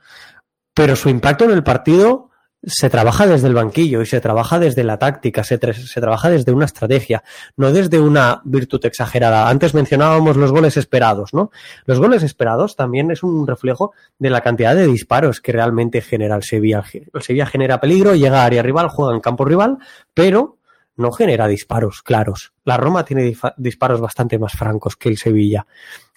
pero 0.73 0.95
su 0.95 1.09
impacto 1.09 1.45
en 1.45 1.51
el 1.51 1.63
partido 1.63 2.26
se 2.63 2.89
trabaja 2.89 3.27
desde 3.27 3.47
el 3.47 3.53
banquillo 3.53 4.01
y 4.01 4.05
se 4.05 4.19
trabaja 4.19 4.59
desde 4.59 4.83
la 4.83 4.97
táctica, 4.97 5.43
se, 5.43 5.57
tra 5.57 5.73
se, 5.73 6.01
trabaja 6.01 6.29
desde 6.29 6.51
una 6.51 6.65
estrategia, 6.65 7.23
no 7.55 7.71
desde 7.71 7.99
una 7.99 8.41
virtud 8.45 8.83
exagerada. 8.85 9.49
Antes 9.49 9.73
mencionábamos 9.73 10.37
los 10.37 10.51
goles 10.51 10.75
esperados, 10.75 11.33
¿no? 11.33 11.51
Los 11.85 11.99
goles 11.99 12.23
esperados 12.23 12.75
también 12.75 13.11
es 13.11 13.23
un 13.23 13.45
reflejo 13.47 13.93
de 14.17 14.29
la 14.29 14.41
cantidad 14.41 14.75
de 14.75 14.87
disparos 14.87 15.39
que 15.39 15.51
realmente 15.51 16.01
genera 16.01 16.35
el 16.35 16.43
Sevilla. 16.43 16.83
El 17.13 17.21
Sevilla 17.21 17.45
genera 17.45 17.79
peligro, 17.79 18.15
llega 18.15 18.41
a 18.41 18.45
área 18.45 18.63
rival, 18.63 18.89
juega 18.89 19.13
en 19.13 19.21
campo 19.21 19.45
rival, 19.45 19.77
pero 20.13 20.57
no 20.95 21.11
genera 21.11 21.47
disparos 21.47 22.01
claros. 22.01 22.53
La 22.65 22.75
Roma 22.75 23.05
tiene 23.05 23.33
disparos 23.57 24.01
bastante 24.01 24.39
más 24.39 24.53
francos 24.53 24.95
que 24.95 25.09
el 25.09 25.17
Sevilla. 25.17 25.65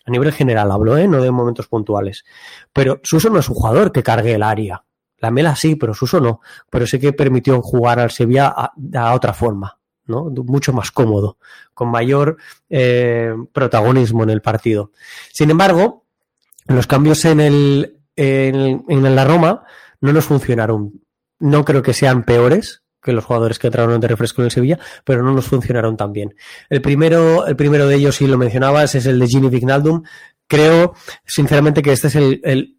A 0.07 0.11
nivel 0.11 0.33
general 0.33 0.73
hablo, 0.73 0.97
¿eh? 0.97 1.07
no 1.07 1.23
de 1.23 1.31
momentos 1.31 1.69
puntuales. 1.69 2.25
Pero 2.73 3.01
Suso 3.05 3.29
no 3.29 3.39
es 3.39 3.49
un 3.49 3.55
jugador 3.55 3.93
que 3.93 4.03
cargue 4.03 4.35
el 4.35 4.43
área. 4.43 4.83
La 5.21 5.31
Mela 5.31 5.55
sí, 5.55 5.77
pero 5.77 5.95
Suso 5.95 6.21
no. 6.21 6.41
Pero 6.69 6.87
sí 6.87 6.99
que 6.99 7.13
permitió 7.13 7.61
jugar 7.63 8.01
al 8.01 8.11
Sevilla 8.11 8.49
a, 8.49 9.15
otra 9.15 9.33
forma, 9.33 9.79
¿no? 10.07 10.31
Mucho 10.31 10.73
más 10.73 10.91
cómodo, 10.91 11.39
con 11.75 11.91
mayor 11.91 12.37
eh, 12.69 13.35
protagonismo 13.53 14.23
en 14.25 14.31
el 14.31 14.43
partido. 14.43 14.93
Sin 15.33 15.51
embargo, 15.51 16.05
los 16.67 16.87
cambios 16.87 17.25
en 17.25 17.41
el 17.41 18.01
en, 18.17 18.85
en 18.89 19.15
la 19.15 19.25
Roma 19.25 19.65
no 20.01 20.13
nos 20.13 20.25
funcionaron. 20.25 21.03
No 21.39 21.65
creo 21.65 21.83
que 21.83 21.95
sean 21.95 22.25
peores, 22.25 22.83
que 23.03 23.13
los 23.13 23.25
jugadores 23.25 23.59
que 23.59 23.69
entraron 23.69 24.01
de 24.01 24.09
refresco 24.09 24.43
en 24.43 24.47
el 24.47 24.51
Sevilla, 24.51 24.79
pero 25.05 25.23
no 25.23 25.33
nos 25.33 25.47
funcionaron 25.47 25.97
tan 25.97 26.13
bien. 26.13 26.35
El 26.69 26.83
primero, 26.83 27.47
el 27.47 27.57
primero 27.57 27.87
de 27.87 27.97
ellos, 27.97 28.17
si 28.17 28.27
lo 28.27 28.39
mencionabas, 28.39 28.95
es 28.95 29.07
el 29.07 29.19
de 29.19 29.27
Gini 29.27 29.49
Vignaldum. 29.49 30.03
Creo, 30.47 30.95
sinceramente, 31.25 31.83
que 31.83 31.93
este 31.93 32.09
es 32.09 32.17
el, 32.17 32.41
el, 32.45 32.77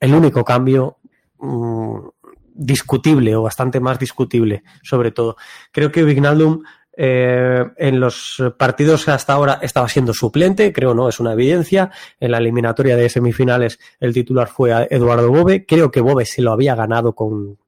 el 0.00 0.14
único 0.14 0.44
cambio 0.44 0.98
mmm, 1.42 2.08
discutible 2.54 3.36
o 3.36 3.42
bastante 3.42 3.80
más 3.80 3.98
discutible, 3.98 4.62
sobre 4.82 5.10
todo. 5.10 5.36
Creo 5.70 5.92
que 5.92 6.04
Vignaldum 6.04 6.62
eh, 6.94 7.64
en 7.78 8.00
los 8.00 8.42
partidos 8.58 9.08
hasta 9.08 9.32
ahora 9.32 9.58
estaba 9.62 9.88
siendo 9.88 10.12
suplente, 10.12 10.72
creo 10.72 10.94
no, 10.94 11.08
es 11.08 11.20
una 11.20 11.32
evidencia. 11.32 11.90
En 12.20 12.30
la 12.30 12.38
eliminatoria 12.38 12.96
de 12.96 13.08
semifinales 13.08 13.78
el 14.00 14.12
titular 14.12 14.48
fue 14.48 14.88
Eduardo 14.90 15.30
Bobe. 15.30 15.64
Creo 15.66 15.90
que 15.90 16.00
Bobe 16.00 16.24
se 16.24 16.42
lo 16.42 16.52
había 16.52 16.74
ganado 16.74 17.14
con, 17.14 17.58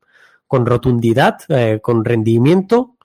con 0.47 0.67
rotundidad, 0.67 1.39
eh, 1.49 1.81
con 1.83 2.05
rendimiento, 2.05 2.97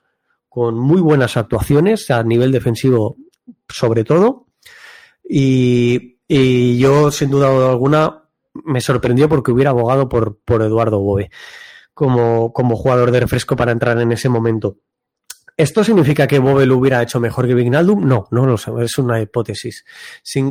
con 0.49 0.77
muy 0.77 1.01
buenas 1.01 1.37
actuaciones 1.37 2.11
a 2.11 2.23
nivel 2.23 2.51
defensivo 2.51 3.15
sobre 3.67 4.03
todo. 4.03 4.47
Y, 5.23 6.17
y 6.27 6.77
yo, 6.77 7.11
sin 7.11 7.29
duda 7.29 7.47
alguna, 7.69 8.23
me 8.65 8.81
sorprendió 8.81 9.29
porque 9.29 9.51
hubiera 9.51 9.71
abogado 9.71 10.09
por, 10.09 10.39
por 10.45 10.61
Eduardo 10.61 10.99
Bobe 10.99 11.29
como, 11.93 12.53
como 12.53 12.77
jugador 12.77 13.11
de 13.11 13.19
refresco 13.19 13.55
para 13.55 13.71
entrar 13.71 13.99
en 13.99 14.11
ese 14.11 14.29
momento. 14.29 14.77
¿Esto 15.59 15.83
significa 15.83 16.25
que 16.25 16.39
Bobe 16.39 16.65
lo 16.65 16.77
hubiera 16.77 17.03
hecho 17.03 17.19
mejor 17.19 17.45
que 17.45 17.53
Vignaldum? 17.53 18.07
No, 18.07 18.29
no 18.31 18.45
lo 18.45 18.57
sé, 18.57 18.71
es 18.79 18.97
una 18.97 19.19
hipótesis. 19.19 19.83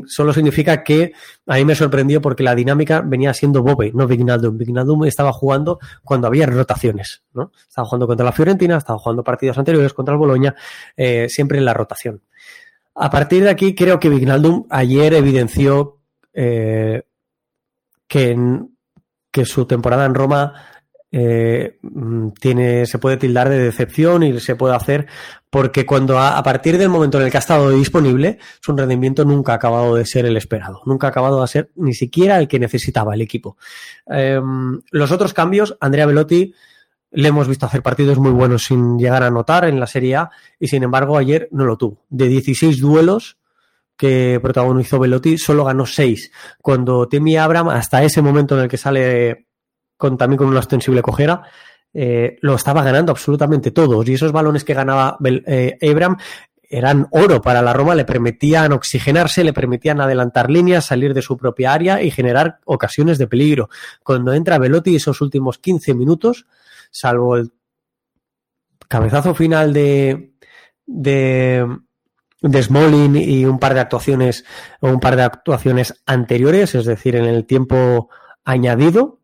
Solo 0.07 0.35
significa 0.35 0.85
que 0.85 1.15
a 1.47 1.55
mí 1.55 1.65
me 1.65 1.75
sorprendió 1.75 2.21
porque 2.21 2.43
la 2.43 2.55
dinámica 2.55 3.01
venía 3.01 3.33
siendo 3.33 3.63
Bobe, 3.63 3.91
no 3.95 4.07
Vignaldum. 4.07 4.59
Vignaldum 4.59 5.07
estaba 5.07 5.33
jugando 5.33 5.79
cuando 6.05 6.27
había 6.27 6.45
rotaciones, 6.45 7.23
¿no? 7.33 7.53
Estaba 7.67 7.87
jugando 7.87 8.07
contra 8.07 8.27
la 8.27 8.33
Fiorentina, 8.33 8.77
estaba 8.77 8.99
jugando 8.99 9.25
partidos 9.25 9.57
anteriores 9.57 9.95
contra 9.95 10.13
el 10.13 10.19
Boloña, 10.19 10.55
eh, 10.95 11.27
siempre 11.31 11.57
en 11.57 11.65
la 11.65 11.73
rotación. 11.73 12.21
A 12.95 13.09
partir 13.09 13.45
de 13.45 13.49
aquí, 13.49 13.75
creo 13.75 13.99
que 13.99 14.11
Vignaldum 14.11 14.67
ayer 14.69 15.15
evidenció 15.15 16.01
eh, 16.35 17.05
que, 18.09 18.31
en, 18.31 18.77
que 19.31 19.45
su 19.45 19.67
temporada 19.67 20.05
en 20.05 20.15
Roma 20.15 20.55
eh, 21.11 21.79
mm, 21.81 22.31
tiene, 22.41 22.85
se 22.87 22.99
puede 22.99 23.17
tildar 23.17 23.49
de 23.49 23.59
decepción 23.59 24.23
y 24.23 24.41
se 24.41 24.57
puede 24.57 24.75
hacer 24.75 25.07
porque 25.51 25.87
cuando 25.87 26.19
a, 26.19 26.43
partir 26.43 26.77
del 26.77 26.91
momento 26.91 27.19
en 27.19 27.25
el 27.25 27.31
que 27.31 27.39
ha 27.39 27.41
estado 27.41 27.71
disponible, 27.71 28.39
su 28.61 28.77
rendimiento 28.77 29.25
nunca 29.25 29.53
ha 29.53 29.57
acabado 29.57 29.95
de 29.95 30.05
ser 30.05 30.27
el 30.27 30.37
esperado, 30.37 30.83
nunca 30.85 31.07
ha 31.07 31.11
acabado 31.11 31.41
de 31.41 31.49
ser 31.49 31.71
ni 31.77 31.95
siquiera 31.95 32.39
el 32.39 32.49
que 32.49 32.59
necesitaba 32.59 33.15
el 33.15 33.23
equipo. 33.23 33.57
Em, 34.07 34.81
los 34.91 35.11
otros 35.11 35.33
cambios, 35.33 35.77
Andrea 35.81 36.05
Velotti 36.05 36.53
le 37.11 37.29
hemos 37.29 37.49
visto 37.49 37.65
hacer 37.65 37.83
partidos 37.83 38.19
muy 38.19 38.33
buenos 38.33 38.65
sin 38.65 38.99
llegar 38.99 39.23
a 39.23 39.29
anotar 39.29 39.65
en 39.65 39.81
la 39.81 39.87
Serie 39.87 40.17
A 40.17 40.31
y 40.61 40.69
sin 40.69 40.83
embargo 40.83 41.17
ayer 41.17 41.49
no 41.53 41.65
lo 41.65 41.79
tuvo. 41.79 42.05
De 42.11 42.29
16 42.29 42.81
duelos 42.81 43.39
que 43.99 44.39
protagonizó 44.41 44.99
Velotti, 45.01 45.37
solo 45.37 45.65
ganó 45.65 45.85
6. 45.85 46.31
Cuando 46.63 47.09
Timmy 47.09 47.37
Abram, 47.37 47.69
hasta 47.69 48.03
ese 48.05 48.23
momento 48.23 48.57
en 48.57 48.63
el 48.63 48.69
que 48.69 48.79
sale 48.79 49.49
con, 49.97 50.17
también 50.17 50.39
con 50.39 50.47
una 50.47 50.61
ostensible 50.61 51.03
cojera, 51.03 51.43
eh, 51.93 52.39
lo 52.41 52.55
estaba 52.55 52.85
ganando 52.85 53.11
absolutamente 53.11 53.73
todos. 53.73 54.09
Y 54.09 54.15
esos 54.15 54.31
balones 54.31 54.63
que 54.63 54.73
ganaba 54.73 55.19
eh, 55.25 55.77
Abram 55.83 56.17
eran 56.71 57.09
oro 57.11 57.43
para 57.43 57.61
la 57.61 57.73
Roma, 57.73 57.97
le 57.97 58.05
permitían 58.05 58.73
oxigenarse, 58.73 59.43
le 59.43 59.53
permitían 59.53 60.01
adelantar 60.01 60.49
líneas, 60.49 60.87
salir 60.87 61.13
de 61.13 61.23
su 61.23 61.37
propia 61.37 61.73
área 61.73 62.01
y 62.01 62.13
generar 62.13 62.61
ocasiones 62.67 63.19
de 63.19 63.27
peligro. 63.27 63.69
Cuando 64.05 64.33
entra 64.33 64.59
Velotti 64.59 64.95
esos 64.95 65.21
últimos 65.21 65.59
15 65.59 65.95
minutos, 65.95 66.47
salvo 66.93 67.37
el 67.37 67.51
cabezazo 68.87 69.35
final 69.35 69.73
de, 69.73 70.35
de, 70.87 71.67
de 72.41 72.63
Smolin 72.63 73.17
y 73.17 73.45
un 73.45 73.59
par 73.59 73.75
de 73.75 73.81
actuaciones 73.81 74.45
un 74.81 75.01
par 75.01 75.17
de 75.17 75.23
actuaciones 75.23 76.03
anteriores, 76.07 76.75
es 76.75 76.85
decir, 76.85 77.17
en 77.17 77.25
el 77.25 77.47
tiempo 77.47 78.11
añadido, 78.45 79.19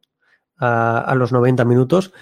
a, 0.59 1.15
los 1.17 1.33
90 1.33 1.65
minutos. 1.65 2.13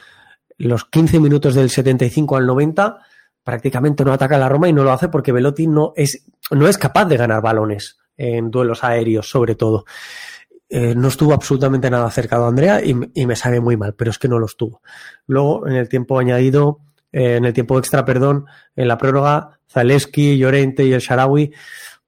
Los 0.58 0.84
15 0.84 1.20
minutos 1.20 1.54
del 1.54 1.70
75 1.70 2.36
al 2.36 2.46
90 2.46 2.98
prácticamente 3.42 4.04
no 4.04 4.12
ataca 4.12 4.36
a 4.36 4.38
la 4.38 4.48
Roma 4.48 4.68
y 4.68 4.72
no 4.72 4.84
lo 4.84 4.92
hace 4.92 5.08
porque 5.08 5.32
Velotti 5.32 5.66
no 5.66 5.92
es, 5.96 6.24
no 6.50 6.68
es 6.68 6.78
capaz 6.78 7.06
de 7.06 7.16
ganar 7.16 7.42
balones 7.42 7.98
en 8.16 8.50
duelos 8.50 8.84
aéreos, 8.84 9.28
sobre 9.28 9.54
todo. 9.54 9.84
Eh, 10.68 10.94
no 10.94 11.08
estuvo 11.08 11.34
absolutamente 11.34 11.90
nada 11.90 12.06
acercado 12.06 12.44
a 12.44 12.48
Andrea 12.48 12.80
y, 12.82 12.94
me 12.94 13.36
sabe 13.36 13.60
muy 13.60 13.76
mal, 13.76 13.94
pero 13.94 14.10
es 14.10 14.18
que 14.18 14.28
no 14.28 14.38
lo 14.38 14.46
estuvo. 14.46 14.80
Luego, 15.26 15.66
en 15.66 15.74
el 15.74 15.88
tiempo 15.88 16.18
añadido, 16.18 16.80
eh, 17.12 17.36
en 17.36 17.44
el 17.44 17.52
tiempo 17.52 17.78
extra, 17.78 18.04
perdón, 18.04 18.46
en 18.74 18.88
la 18.88 18.98
prórroga, 18.98 19.58
Zaleski, 19.70 20.38
Llorente 20.38 20.84
y 20.84 20.92
el 20.92 21.00
Sharawi, 21.00 21.52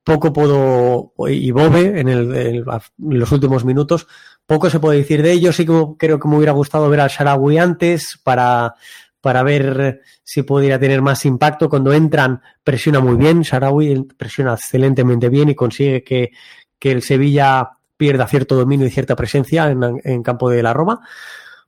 poco 0.03 0.33
puedo, 0.33 1.13
y 1.29 1.51
Bobe 1.51 2.01
en, 2.01 2.09
el, 2.09 2.35
en 2.35 2.65
los 2.99 3.33
últimos 3.33 3.65
minutos, 3.65 4.07
poco 4.47 4.69
se 4.69 4.79
puede 4.79 4.99
decir 4.99 5.23
de 5.23 5.33
ellos. 5.33 5.57
Sí 5.57 5.65
que 5.65 5.85
creo 5.99 6.21
que 6.21 6.29
me 6.29 6.37
hubiera 6.37 6.53
gustado 6.53 6.89
ver 6.91 7.01
al 7.01 7.09
Sharawi 7.09 7.59
antes 7.59 8.21
para, 8.23 8.75
para 9.21 9.43
ver 9.43 10.03
si 10.23 10.43
podría 10.43 10.79
tener 10.79 11.01
más 11.01 11.25
impacto. 11.25 11.71
Cuando 11.71 11.93
entran, 11.95 12.43
presiona 12.63 13.01
muy 13.01 13.17
bien. 13.17 13.41
Sharawi 13.41 14.09
presiona 14.17 14.53
excelentemente 14.53 15.31
bien 15.31 15.49
y 15.49 15.55
consigue 15.55 16.05
que, 16.05 16.33
que 16.79 16.93
el 16.93 17.01
Sevilla 17.01 17.71
pierda 17.97 18.27
cierto 18.27 18.55
dominio 18.57 18.87
y 18.87 18.91
cierta 18.91 19.17
presencia 19.17 19.71
en, 19.71 20.01
en 20.05 20.23
campo 20.23 20.51
de 20.51 20.63
la 20.63 20.75
Roma. 20.75 21.01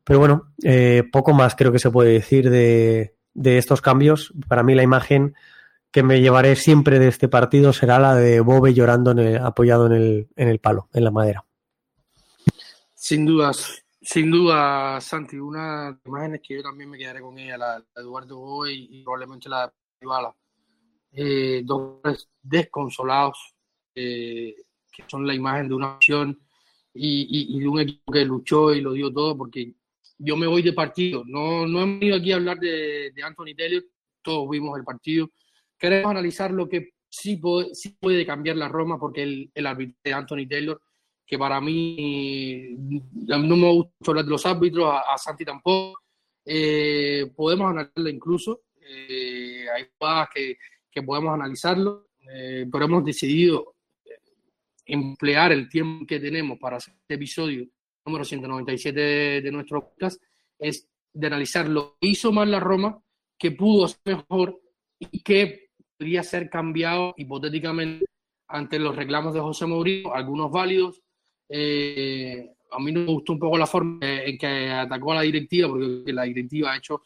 Pero 0.05 0.19
bueno, 0.19 0.53
eh, 0.63 1.03
poco 1.11 1.33
más 1.33 1.57
creo 1.57 1.73
que 1.73 1.79
se 1.79 1.91
puede 1.91 2.13
decir 2.13 2.51
de, 2.51 3.16
de 3.37 3.59
estos 3.59 3.81
cambios. 3.81 4.33
Para 4.49 4.63
mí 4.63 4.75
la 4.75 4.83
imagen 4.83 5.37
que 5.91 6.03
me 6.03 6.21
llevaré 6.21 6.57
siempre 6.57 6.99
de 6.99 7.09
este 7.09 7.29
partido 7.29 7.73
será 7.73 7.99
la 7.99 8.15
de 8.15 8.41
Bobe 8.41 8.75
llorando 8.75 9.13
en 9.13 9.37
apoyado 9.37 9.87
en 9.87 9.93
el, 9.93 10.29
en 10.37 10.49
el 10.49 10.59
palo, 10.59 10.89
en 10.93 11.05
la 11.05 11.11
madera. 11.11 11.45
Sin 12.95 13.25
dudas, 13.25 13.85
sin 14.01 14.31
duda, 14.31 15.01
Santi, 15.01 15.37
una 15.37 15.85
de 15.85 15.91
las 15.93 16.07
imágenes 16.07 16.41
que 16.43 16.55
yo 16.57 16.63
también 16.63 16.91
me 16.91 16.99
quedaré 16.99 17.21
con 17.21 17.39
ella, 17.39 17.59
la 17.59 17.79
de 17.79 17.85
Eduardo 17.97 18.39
Boy 18.39 18.89
y 18.91 19.03
probablemente 19.03 19.49
la 19.49 19.67
de 19.67 19.73
Ibala. 20.01 20.35
Eh, 21.13 21.63
dos 21.65 22.29
desconsolados, 22.43 23.55
eh, 23.95 24.55
que 24.91 25.05
son 25.07 25.27
la 25.27 25.35
imagen 25.35 25.69
de 25.69 25.75
una 25.75 25.95
acción 25.95 26.39
y, 26.93 27.59
de 27.59 27.69
un 27.69 27.81
equipo 27.81 28.13
que 28.13 28.25
luchó 28.25 28.73
y 28.73 28.81
lo 28.81 28.93
dio 28.93 29.13
todo, 29.13 29.37
porque 29.37 29.75
yo 30.19 30.37
me 30.37 30.47
voy 30.47 30.63
de 30.63 30.73
partido. 30.73 31.23
No, 31.27 31.67
no 31.67 31.83
hemos 31.83 32.01
venido 32.01 32.17
aquí 32.17 32.33
a 32.33 32.37
hablar 32.37 32.59
de, 32.59 33.13
Anthony 33.23 33.55
Taylor, 33.57 33.85
todos 34.23 34.49
vimos 34.49 34.79
el 34.79 34.85
partido. 34.85 35.31
Queremos 35.79 36.11
analizar 36.11 36.51
lo 36.51 36.69
que 36.69 36.91
sí 37.09 37.37
puede, 37.37 37.75
sí 37.75 37.97
puede 38.01 38.25
cambiar 38.27 38.57
la 38.57 38.69
Roma, 38.69 38.99
porque 38.99 39.23
el, 39.23 39.51
el 39.55 39.67
árbitro 39.67 39.97
de 40.03 40.13
Anthony 40.13 40.49
Taylor 40.49 40.81
que 41.27 41.39
para 41.39 41.61
mí 41.61 42.77
no 42.79 43.57
me 43.57 43.73
gusta 43.73 43.93
hablar 44.07 44.25
de 44.25 44.31
los 44.31 44.47
árbitros, 44.47 44.95
a, 44.95 45.19
Santi 45.19 45.45
tampoco. 45.45 46.01
Eh, 46.45 47.33
podemos 47.35 47.69
analizarlo 47.69 48.09
incluso, 48.09 48.63
eh, 48.81 49.67
hay 49.75 49.87
cosas 49.99 50.29
que, 50.33 50.57
que, 50.89 51.03
podemos 51.03 51.35
analizarlo, 51.35 52.07
eh, 52.33 52.67
pero 52.71 52.85
hemos 52.85 53.05
decidido 53.05 53.75
emplear 54.85 55.51
el 55.51 55.69
tiempo 55.69 56.07
que 56.07 56.21
tenemos 56.21 56.57
para 56.61 56.77
hacer 56.77 56.95
este 56.95 57.15
episodio 57.15 57.67
número 58.07 58.25
197 58.25 59.01
de, 59.01 59.41
de 59.43 59.53
nuestro 59.53 59.81
podcast, 59.81 60.23
es 60.59 60.89
de 61.13 61.27
analizar 61.27 61.69
lo 61.69 61.97
que 62.01 62.09
hizo 62.09 62.33
mal 62.33 62.51
la 62.51 62.61
Roma, 62.61 63.03
que 63.39 63.51
pudo 63.51 63.89
ser 63.89 64.01
mejor 64.05 64.61
y 64.99 65.23
que 65.23 65.71
podría 65.99 66.23
ser 66.23 66.49
cambiado 66.49 67.15
hipotéticamente 67.17 68.07
ante 68.49 68.79
los 68.79 68.95
reclamos 68.95 69.35
de 69.35 69.41
José 69.41 69.67
Mourinho, 69.67 70.15
algunos 70.15 70.51
válidos, 70.51 71.03
eh, 71.49 72.57
a 72.71 72.79
mí 72.79 72.93
no 72.93 73.01
me 73.01 73.07
gustó 73.07 73.33
un 73.33 73.39
poco 73.39 73.59
la 73.59 73.67
forma 73.67 73.99
en 74.03 74.37
que 74.39 74.71
atacó 74.71 75.13
a 75.13 75.17
la 75.17 75.23
directiva, 75.23 75.69
porque 75.69 76.13
la 76.13 76.25
directiva 76.25 76.73
ha 76.73 76.77
hecho, 76.77 77.03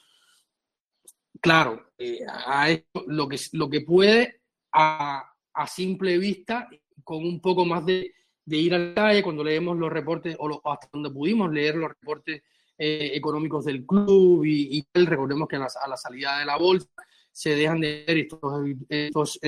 claro, 1.40 1.92
eh, 1.98 2.20
ha 2.28 2.70
hecho 2.70 3.04
lo 3.06 3.28
que, 3.28 3.38
lo 3.52 3.68
que 3.68 3.82
puede 3.82 4.40
a, 4.72 5.26
simple 5.66 6.16
vista, 6.18 6.68
con 7.04 7.18
un 7.18 7.40
poco 7.40 7.66
más 7.66 7.84
de, 7.84 8.14
ir 8.56 8.74
a 8.74 8.78
la 8.78 8.94
calle 8.94 9.22
cuando 9.22 9.44
leemos 9.44 9.76
los 9.76 9.90
reportes, 9.90 10.36
o 10.38 10.60
hasta 10.70 10.88
donde 10.92 11.10
pudimos 11.10 11.52
leer 11.52 11.76
los 11.76 11.90
reportes 11.90 12.42
eh, 12.78 13.10
económicos 13.14 13.64
del 13.64 13.84
club 13.84 14.44
y, 14.44 14.78
y, 14.78 15.04
recordemos 15.04 15.46
que 15.48 15.56
a 15.56 15.58
la, 15.58 15.96
salida 15.96 16.38
de 16.38 16.46
la 16.46 16.56
bolsa 16.56 16.88
se 17.30 17.54
dejan 17.54 17.80
de 17.80 18.04
ver 18.06 18.18
estos, 18.18 18.52
estos 18.88 19.38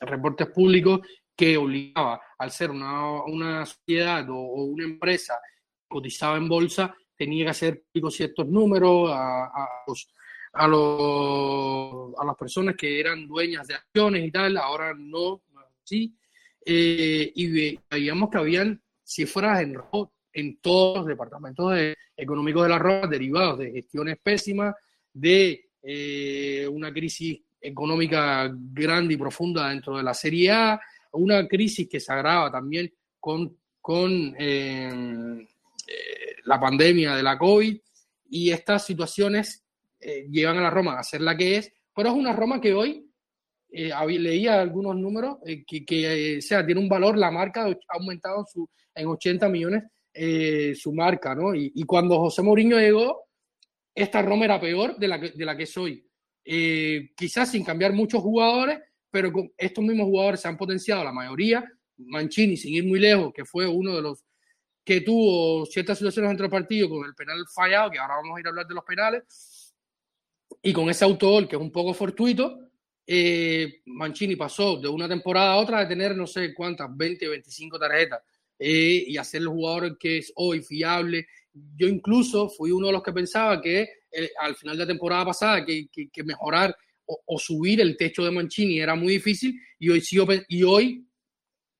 reportes 0.00 0.48
públicos 0.48 1.00
que 1.36 1.56
obligaba, 1.56 2.20
al 2.38 2.50
ser 2.50 2.70
una, 2.70 3.22
una 3.24 3.66
sociedad 3.66 4.28
o, 4.30 4.64
una 4.64 4.84
empresa 4.84 5.38
cotizada 5.86 6.38
en 6.38 6.48
bolsa, 6.48 6.96
tenía 7.14 7.44
que 7.44 7.50
hacer 7.50 7.84
ciertos 8.10 8.46
números 8.48 9.10
a, 9.12 9.44
a, 9.44 9.68
los, 9.86 10.08
a, 10.54 10.66
los, 10.66 12.14
a 12.18 12.24
las 12.24 12.36
personas 12.36 12.74
que 12.74 12.98
eran 12.98 13.26
dueñas 13.26 13.66
de 13.66 13.74
acciones 13.74 14.24
y 14.24 14.30
tal, 14.30 14.56
ahora 14.56 14.94
no, 14.96 15.42
sí. 15.84 16.14
Eh, 16.68 17.32
y 17.32 17.76
veíamos 17.88 18.28
que 18.28 18.38
habían 18.38 18.82
cifras 19.04 19.62
en 19.62 19.78
en 20.32 20.58
todos 20.60 20.98
los 20.98 21.06
departamentos 21.06 21.72
económicos 22.16 22.64
de 22.64 22.68
la 22.68 22.78
ropa 22.78 23.06
derivados 23.06 23.60
de 23.60 23.70
gestiones 23.70 24.18
pésimas, 24.22 24.74
de 25.12 25.70
eh, 25.82 26.68
una 26.70 26.92
crisis 26.92 27.40
económica 27.60 28.50
grande 28.52 29.14
y 29.14 29.16
profunda 29.16 29.68
dentro 29.68 29.96
de 29.96 30.02
la 30.02 30.12
Serie 30.12 30.50
A, 30.50 30.80
una 31.12 31.46
crisis 31.46 31.88
que 31.88 32.00
se 32.00 32.12
agrava 32.12 32.50
también 32.50 32.92
con, 33.18 33.56
con 33.80 34.34
eh, 34.38 35.46
eh, 35.86 36.36
la 36.44 36.60
pandemia 36.60 37.14
de 37.14 37.22
la 37.22 37.38
COVID 37.38 37.78
y 38.30 38.50
estas 38.50 38.84
situaciones 38.84 39.64
eh, 40.00 40.26
llevan 40.30 40.58
a 40.58 40.62
la 40.62 40.70
Roma 40.70 40.98
a 40.98 41.02
ser 41.02 41.20
la 41.20 41.36
que 41.36 41.56
es, 41.56 41.72
pero 41.94 42.10
es 42.10 42.14
una 42.14 42.32
Roma 42.32 42.60
que 42.60 42.74
hoy 42.74 43.05
leía 43.70 44.60
algunos 44.60 44.96
números 44.96 45.38
que, 45.66 45.84
que 45.84 46.40
sea, 46.40 46.64
tiene 46.64 46.80
un 46.80 46.88
valor, 46.88 47.16
la 47.16 47.30
marca 47.30 47.66
ha 47.66 47.96
aumentado 47.96 48.44
su, 48.44 48.68
en 48.94 49.06
80 49.06 49.48
millones 49.48 49.84
su 50.80 50.92
marca, 50.94 51.34
¿no? 51.34 51.54
Y, 51.54 51.72
y, 51.74 51.82
cuando 51.82 52.18
José 52.18 52.42
Mourinho 52.42 52.78
llegó, 52.78 53.26
esta 53.94 54.22
Roma 54.22 54.46
era 54.46 54.58
peor 54.58 54.96
de 54.96 55.08
la 55.08 55.20
que, 55.20 55.30
de 55.30 55.44
la 55.44 55.56
que 55.56 55.64
es 55.64 55.76
hoy. 55.76 56.06
quizás 56.42 57.50
sin 57.50 57.64
cambiar 57.64 57.92
muchos 57.92 58.22
jugadores, 58.22 58.78
pero 59.10 59.32
con 59.32 59.52
estos 59.56 59.84
mismos 59.84 60.06
jugadores 60.06 60.40
se 60.40 60.48
han 60.48 60.56
potenciado, 60.56 61.04
la 61.04 61.12
mayoría. 61.12 61.64
Mancini, 61.98 62.56
sin 62.56 62.74
ir 62.74 62.84
muy 62.84 62.98
lejos, 62.98 63.32
que 63.32 63.44
fue 63.44 63.66
uno 63.66 63.94
de 63.94 64.02
los 64.02 64.24
que 64.84 65.00
tuvo 65.00 65.66
ciertas 65.66 65.98
situaciones 65.98 66.30
dentro 66.30 66.44
del 66.44 66.50
partido 66.50 66.88
con 66.88 67.04
el 67.04 67.14
penal 67.14 67.44
fallado, 67.52 67.90
que 67.90 67.98
ahora 67.98 68.16
vamos 68.16 68.36
a 68.36 68.40
ir 68.40 68.46
a 68.46 68.50
hablar 68.50 68.66
de 68.66 68.74
los 68.74 68.84
penales, 68.84 69.74
y 70.62 70.72
con 70.72 70.88
ese 70.88 71.04
autogol 71.04 71.48
que 71.48 71.56
es 71.56 71.62
un 71.62 71.72
poco 71.72 71.92
fortuito, 71.92 72.65
eh, 73.06 73.82
Mancini 73.86 74.36
pasó 74.36 74.76
de 74.76 74.88
una 74.88 75.08
temporada 75.08 75.52
a 75.52 75.56
otra 75.56 75.80
de 75.80 75.86
tener 75.86 76.16
no 76.16 76.26
sé 76.26 76.52
cuántas, 76.52 76.88
20 76.94 77.28
o 77.28 77.30
25 77.30 77.78
tarjetas, 77.78 78.20
eh, 78.58 79.04
y 79.06 79.16
hacer 79.16 79.42
el 79.42 79.48
jugador 79.48 79.98
que 79.98 80.18
es 80.18 80.32
hoy 80.36 80.62
fiable. 80.62 81.26
Yo 81.52 81.86
incluso 81.86 82.48
fui 82.48 82.70
uno 82.70 82.88
de 82.88 82.92
los 82.94 83.02
que 83.02 83.12
pensaba 83.12 83.60
que 83.60 83.88
eh, 84.10 84.30
al 84.40 84.56
final 84.56 84.76
de 84.76 84.84
la 84.84 84.88
temporada 84.88 85.26
pasada 85.26 85.64
que, 85.64 85.88
que, 85.90 86.24
mejorar 86.24 86.74
o, 87.04 87.38
subir 87.38 87.80
el 87.80 87.96
techo 87.96 88.24
de 88.24 88.32
Mancini 88.32 88.80
era 88.80 88.96
muy 88.96 89.12
difícil 89.12 89.60
y 89.78 89.90
hoy, 89.90 90.02
y 90.48 90.62
hoy 90.64 91.06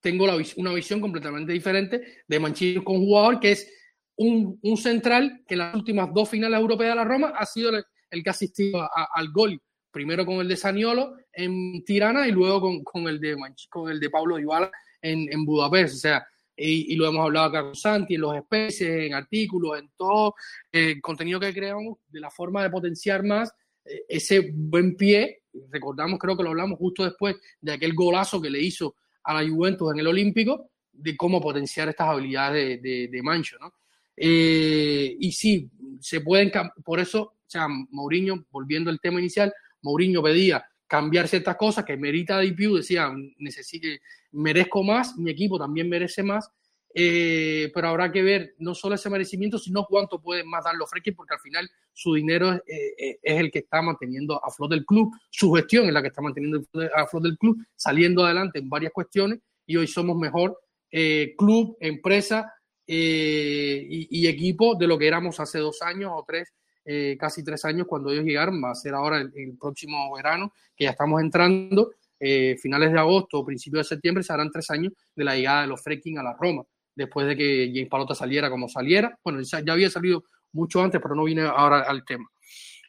tengo 0.00 0.24
una 0.56 0.72
visión 0.72 1.00
completamente 1.00 1.52
diferente 1.52 2.22
de 2.28 2.38
Mancini 2.38 2.84
con 2.84 2.98
jugador 2.98 3.40
que 3.40 3.52
es 3.52 3.68
un, 4.16 4.76
central 4.76 5.42
que 5.46 5.54
en 5.54 5.58
las 5.58 5.74
últimas 5.74 6.12
dos 6.12 6.28
finales 6.28 6.58
europeas 6.58 6.90
de 6.90 6.96
la 6.96 7.04
Roma 7.04 7.32
ha 7.36 7.44
sido 7.44 7.70
el, 7.70 8.22
que 8.22 8.28
ha 8.28 8.32
asistido 8.32 8.88
al 9.14 9.32
gol, 9.32 9.60
primero 9.96 10.26
con 10.26 10.40
el 10.40 10.48
de 10.48 10.59
Saniolo 10.59 11.16
en 11.32 11.82
Tirana 11.82 12.28
y 12.28 12.30
luego 12.30 12.85
con, 12.85 13.09
el, 13.09 13.18
de, 13.18 13.35
con 13.70 13.90
el 13.90 13.98
de 13.98 14.11
Pablo 14.11 14.37
Dybala 14.37 14.70
en, 15.00 15.26
en 15.32 15.46
Budapest. 15.46 15.94
O 15.94 15.98
sea, 15.98 16.26
y, 16.54 16.94
lo 16.96 17.09
hemos 17.09 17.24
hablado 17.24 17.46
acá 17.46 17.62
con 17.62 17.74
Santi, 17.74 18.16
en 18.16 18.20
los 18.20 18.37
especies, 18.37 19.06
en 19.06 19.14
artículos, 19.14 19.78
en 19.78 19.88
todo 19.96 20.35
el 20.70 21.00
contenido 21.00 21.40
que 21.40 21.54
creamos, 21.54 21.96
de 22.09 22.20
la 22.20 22.30
forma 22.30 22.62
de 22.62 22.68
potenciar 22.68 23.24
más 23.24 23.50
eh, 23.87 24.02
ese 24.06 24.50
buen 24.52 24.96
pie. 24.96 25.44
Recordamos, 25.70 26.18
creo 26.18 26.37
que 26.37 26.42
lo 26.42 26.50
hablamos 26.50 26.78
justo 26.78 27.02
después 27.02 27.37
de 27.62 27.72
aquel 27.72 27.94
golazo 27.94 28.38
que 28.38 28.50
le 28.50 28.61
hizo 28.61 28.96
a 29.24 29.32
la 29.32 29.48
Juventus 29.48 29.94
en 29.94 30.00
el 30.00 30.09
Olímpico, 30.09 30.72
de 30.92 31.16
cómo 31.16 31.40
potenciar 31.40 31.88
estas 31.88 32.09
habilidades 32.09 32.82
de, 32.82 33.09
de, 33.09 33.22
Mancho, 33.22 33.56
¿no? 33.59 33.72
Eh, 34.14 35.16
y 35.18 35.32
sí, 35.32 35.70
se 36.00 36.20
pueden, 36.20 36.52
por 36.85 37.00
eso, 37.00 37.22
o 37.22 37.44
sea, 37.46 37.66
Mourinho, 37.66 38.44
volviendo 38.50 38.90
al 38.90 39.00
tema 39.00 39.20
inicial, 39.20 39.54
Mourinho 39.82 40.22
pedía 40.22 40.64
cambiar 40.86 41.28
ciertas 41.28 41.56
cosas 41.56 41.84
que 41.84 41.96
merita 41.96 42.40
DPU, 42.40 42.76
decía, 42.76 43.12
necesito, 43.38 43.88
merezco 44.32 44.82
más, 44.82 45.16
mi 45.16 45.30
equipo 45.30 45.58
también 45.58 45.88
merece 45.88 46.22
más, 46.22 46.50
eh, 46.94 47.70
pero 47.74 47.88
habrá 47.88 48.10
que 48.10 48.22
ver 48.22 48.54
no 48.58 48.74
solo 48.74 48.94
ese 48.94 49.10
merecimiento, 49.10 49.58
sino 49.58 49.84
cuánto 49.84 50.20
pueden 50.20 50.48
más 50.48 50.64
dar 50.64 50.76
los 50.76 50.88
Freaking, 50.88 51.14
porque 51.14 51.34
al 51.34 51.40
final 51.40 51.68
su 51.92 52.14
dinero 52.14 52.52
es, 52.52 52.62
eh, 52.66 53.18
es, 53.22 53.38
el 53.38 53.50
que 53.50 53.58
está 53.58 53.82
manteniendo 53.82 54.42
a 54.42 54.50
flot 54.50 54.70
del 54.70 54.86
club, 54.86 55.12
su 55.30 55.52
gestión 55.52 55.86
es 55.86 55.92
la 55.92 56.00
que 56.00 56.08
está 56.08 56.22
manteniendo 56.22 56.62
a 56.94 57.06
flot 57.06 57.24
del 57.24 57.36
club, 57.36 57.58
saliendo 57.74 58.24
adelante 58.24 58.60
en 58.60 58.70
varias 58.70 58.92
cuestiones, 58.92 59.40
y 59.66 59.76
hoy 59.76 59.86
somos 59.86 60.16
mejor 60.16 60.58
eh, 60.90 61.34
club, 61.36 61.76
empresa 61.80 62.52
y, 62.86 64.06
y, 64.08 64.28
equipo 64.28 64.76
de 64.76 64.86
lo 64.86 64.96
que 64.96 65.08
éramos 65.08 65.40
hace 65.40 65.58
dos 65.58 65.82
años 65.82 66.12
o 66.14 66.24
tres 66.26 66.54
eh, 66.87 67.16
casi 67.18 67.42
tres 67.42 67.64
años 67.64 67.87
cuando 67.88 68.12
ellos 68.12 68.25
llegaron, 68.25 68.62
va 68.62 68.70
a 68.70 68.75
ser 68.77 68.94
ahora 68.94 69.20
el, 69.20 69.57
próximo 69.59 70.14
verano, 70.14 70.53
que 70.77 70.85
ya 70.85 70.90
estamos 70.90 71.20
entrando, 71.20 71.90
eh, 72.20 72.57
finales 72.61 72.92
de 72.92 72.99
agosto 72.99 73.40
o 73.40 73.44
principios 73.44 73.81
de 73.81 73.96
septiembre, 73.96 74.22
se 74.22 74.33
harán 74.33 74.53
tres 74.53 74.70
años 74.70 74.92
de 75.14 75.25
la 75.25 75.35
llegada 75.35 75.62
de 75.62 75.66
los 75.66 75.83
Freaking 75.83 76.18
a 76.18 76.22
la 76.22 76.37
Roma, 76.38 76.62
después 76.94 77.27
de 77.27 77.37
que 77.37 77.72
James 77.75 77.88
Palota 77.88 78.14
saliera 78.14 78.49
como 78.49 78.68
saliera. 78.68 79.18
Bueno, 79.25 79.40
ya, 79.40 79.59
había 79.72 79.90
salido 79.90 80.25
mucho 80.53 80.81
antes, 80.81 81.01
pero 81.03 81.16
no 81.16 81.25
vine 81.25 81.42
ahora 81.42 81.81
al 81.81 82.05
tema. 82.05 82.31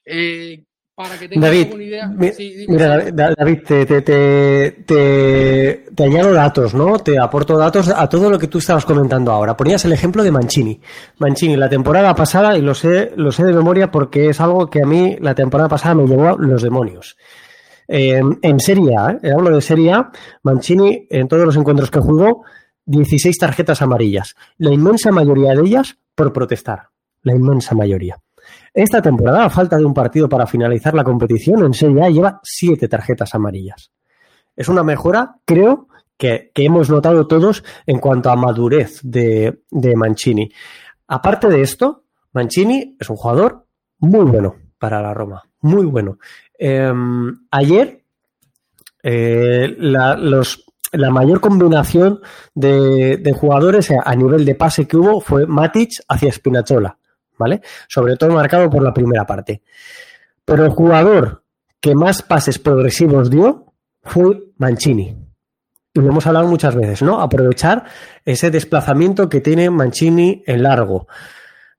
Eh, 0.06 0.64
para 0.98 1.16
que 1.16 1.30
tengas 1.30 1.52
David, 1.52 1.74
una 1.76 1.84
idea. 1.84 2.12
mira, 2.68 3.12
David, 3.12 3.60
te, 3.68 3.86
te, 3.86 4.02
te, 4.02 5.86
te, 5.94 6.04
añado 6.04 6.34
datos, 6.34 6.74
¿no? 6.74 6.98
Te 6.98 7.20
aporto 7.20 7.56
datos 7.56 7.90
a 7.90 8.10
todo 8.10 8.32
lo 8.32 8.40
que 8.40 8.48
tú 8.48 8.58
estabas 8.58 8.84
comentando 8.84 9.32
ahora. 9.32 9.56
Ponías 9.56 9.86
el 9.86 9.94
ejemplo 9.94 10.24
de 10.24 10.32
Mancini. 10.32 10.82
Mancini, 11.20 11.56
la 11.56 11.70
temporada 11.70 12.16
pasada, 12.16 12.58
y 12.58 12.62
lo 12.62 12.74
sé, 12.74 13.12
lo 13.16 13.32
sé 13.32 13.44
de 13.44 13.54
memoria 13.54 13.92
porque 13.92 14.30
es 14.30 14.42
algo 14.42 14.72
que 14.72 14.82
a 14.82 14.88
mí 14.88 15.18
la 15.22 15.36
temporada 15.36 15.70
pasada 15.70 15.94
me 15.94 16.08
llevó 16.08 16.36
los 16.36 16.64
demonios. 16.64 17.16
Eh, 17.88 18.20
en 18.42 18.60
Serie 18.60 18.98
A, 18.98 19.20
¿eh? 19.22 19.32
hablo 19.32 19.54
de 19.54 19.62
Serie 19.62 19.92
A, 19.92 20.12
Mancini, 20.42 21.06
en 21.12 21.28
todos 21.28 21.46
los 21.46 21.56
encuentros 21.58 21.92
que 21.92 22.00
jugó, 22.00 22.44
16 22.86 23.38
tarjetas 23.38 23.84
amarillas. 23.84 24.34
La 24.58 24.74
inmensa 24.74 25.12
mayoría 25.12 25.54
de 25.54 25.62
ellas 25.62 25.96
por 26.16 26.34
protestar. 26.34 26.90
La 27.22 27.36
inmensa 27.36 27.76
mayoría. 27.76 28.18
Esta 28.78 29.02
temporada, 29.02 29.44
a 29.44 29.50
falta 29.50 29.76
de 29.76 29.86
un 29.86 29.94
partido 29.96 30.30
para 30.30 30.46
finalizar 30.46 30.94
la 30.94 31.04
competición, 31.04 31.66
en 31.66 31.74
Serie 31.74 32.04
A 32.04 32.10
lleva 32.12 32.40
siete 32.44 32.88
tarjetas 32.88 33.34
amarillas. 33.34 33.92
Es 34.56 34.70
una 34.70 34.84
mejora, 34.84 35.38
creo, 35.46 35.88
que, 36.16 36.52
hemos 36.54 36.88
notado 36.88 37.26
todos 37.26 37.64
en 37.88 37.98
cuanto 37.98 38.30
a 38.30 38.36
madurez 38.36 39.00
de, 39.02 39.64
Mancini. 39.96 40.52
Aparte 41.08 41.48
de 41.48 41.62
esto, 41.62 42.04
Mancini 42.34 42.96
es 43.00 43.10
un 43.10 43.16
jugador 43.16 43.66
muy 43.98 44.26
bueno 44.26 44.58
para 44.78 45.02
la 45.02 45.12
Roma, 45.12 45.42
muy 45.62 45.88
bueno. 45.88 46.20
Em, 46.56 47.36
ayer, 47.50 48.04
eh, 49.02 49.76
la, 49.80 50.16
la, 50.92 51.10
mayor 51.10 51.40
combinación 51.40 52.20
de, 52.54 53.18
de, 53.18 53.34
jugadores 53.34 53.90
a 53.90 54.16
nivel 54.16 54.46
de 54.46 54.54
pase 54.54 54.88
que 54.88 54.98
hubo 54.98 55.20
fue 55.20 55.48
Matic 55.48 55.94
hacia 56.08 56.32
Spinazzola. 56.32 57.00
¿Vale? 57.38 57.62
Sobre 57.88 58.16
todo 58.16 58.32
marcado 58.32 58.70
por 58.70 58.84
la 58.84 58.94
primera 58.94 59.26
parte. 59.26 59.62
Pero 60.46 60.66
el 60.66 60.72
jugador 60.72 61.44
que 61.80 61.96
más 61.96 62.22
pases 62.22 62.60
progresivos 62.60 63.30
dio 63.30 63.74
fue 64.02 64.44
Mancini. 64.58 65.16
Y 65.94 66.00
lo 66.00 66.10
hemos 66.10 66.28
hablado 66.28 66.48
muchas 66.48 66.76
veces, 66.76 67.02
¿no? 67.02 67.22
Aprovechar 67.22 67.86
ese 68.24 68.52
desplazamiento 68.52 69.30
que 69.30 69.42
tiene 69.42 69.70
Mancini 69.70 70.44
en 70.46 70.64
largo. 70.64 71.08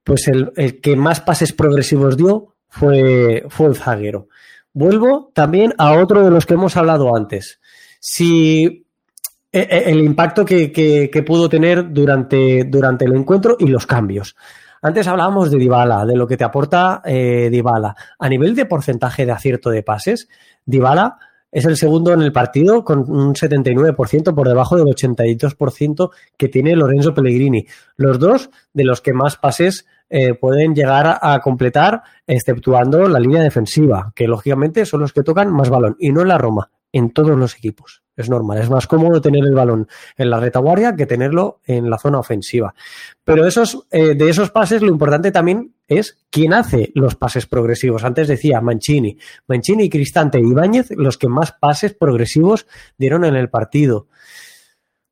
Pues 0.03 0.27
el, 0.27 0.81
que 0.81 0.95
más 0.95 1.21
pases 1.21 1.53
progresivos 1.53 2.17
dio 2.17 2.55
fue, 2.67 3.45
fue 3.49 3.67
el 3.67 3.75
zaguero. 3.75 4.27
Vuelvo 4.73 5.31
también 5.33 5.73
a 5.77 5.93
otro 5.93 6.23
de 6.23 6.31
los 6.31 6.45
que 6.45 6.55
hemos 6.55 6.77
hablado 6.77 7.15
antes. 7.15 7.59
Si 7.99 8.85
e, 9.51 9.59
e, 9.61 9.89
el 9.89 9.99
impacto 9.99 10.45
que, 10.45 10.71
que, 10.71 11.23
pudo 11.23 11.49
tener 11.49 11.91
durante, 11.91 12.65
durante 12.65 13.05
el 13.05 13.15
encuentro 13.15 13.55
y 13.59 13.67
los 13.67 13.87
cambios. 13.87 14.35
Antes 14.81 15.07
hablábamos 15.07 15.51
de 15.51 15.57
Dybala, 15.57 16.05
de 16.05 16.15
lo 16.15 16.27
que 16.27 16.37
te 16.37 16.43
aporta 16.43 17.01
eh, 17.03 17.49
Dybala. 17.51 17.95
A 18.17 18.29
nivel 18.29 18.55
de 18.55 18.65
porcentaje 18.65 19.25
de 19.25 19.31
acierto 19.31 19.69
de 19.69 19.83
pases, 19.83 20.29
Dybala 20.65 21.17
es 21.51 21.65
el 21.65 21.77
segundo 21.77 22.13
en 22.13 22.21
el 22.21 22.31
partido 22.31 22.83
con 22.83 22.99
un 23.09 23.33
79% 23.33 24.35
por 24.35 24.47
debajo 24.47 24.77
del 24.77 24.85
82% 24.85 26.11
que 26.37 26.47
tiene 26.47 26.75
Lorenzo 26.75 27.13
Pellegrini. 27.13 27.65
Los 27.95 28.19
dos 28.19 28.49
de 28.73 28.83
los 28.83 29.01
que 29.01 29.13
más 29.13 29.35
pases 29.35 29.85
eh, 30.09 30.33
pueden 30.35 30.75
llegar 30.75 31.19
a 31.21 31.39
completar, 31.41 32.03
exceptuando 32.25 33.07
la 33.07 33.19
línea 33.19 33.41
defensiva, 33.41 34.11
que 34.15 34.27
lógicamente 34.27 34.85
son 34.85 35.01
los 35.01 35.13
que 35.13 35.23
tocan 35.23 35.51
más 35.51 35.69
balón, 35.69 35.95
y 35.99 36.11
no 36.11 36.21
en 36.21 36.29
la 36.29 36.37
Roma, 36.37 36.71
en 36.91 37.11
todos 37.11 37.37
los 37.37 37.55
equipos. 37.55 38.03
Es 38.19 38.29
normal, 38.29 38.57
es 38.57 38.69
más 38.69 38.85
cómodo 38.85 39.21
tener 39.21 39.45
el 39.45 39.55
balón 39.55 39.87
en 40.17 40.29
la 40.29 40.41
retaguardia 40.41 40.93
que 40.93 41.05
tenerlo 41.05 41.61
en 41.65 41.89
la 41.89 41.97
zona 41.97 42.19
ofensiva. 42.19 42.75
Pero 43.23 43.47
esos, 43.47 43.87
eh, 43.91 44.13
de 44.13 44.29
esos 44.29 44.51
pases, 44.51 44.81
lo 44.81 44.89
importante 44.89 45.31
también 45.31 45.73
es 45.87 46.17
quién 46.29 46.53
hace 46.53 46.91
los 46.95 47.15
pases 47.15 47.45
progresivos. 47.45 48.03
Antes 48.03 48.27
decía 48.27 48.59
Mancini. 48.59 49.17
Mancini, 49.47 49.89
Cristante 49.89 50.37
y 50.37 50.49
Ibáñez, 50.49 50.91
los 50.97 51.17
que 51.17 51.29
más 51.29 51.53
pases 51.53 51.93
progresivos 51.93 52.67
dieron 52.97 53.23
en 53.23 53.37
el 53.37 53.49
partido. 53.49 54.07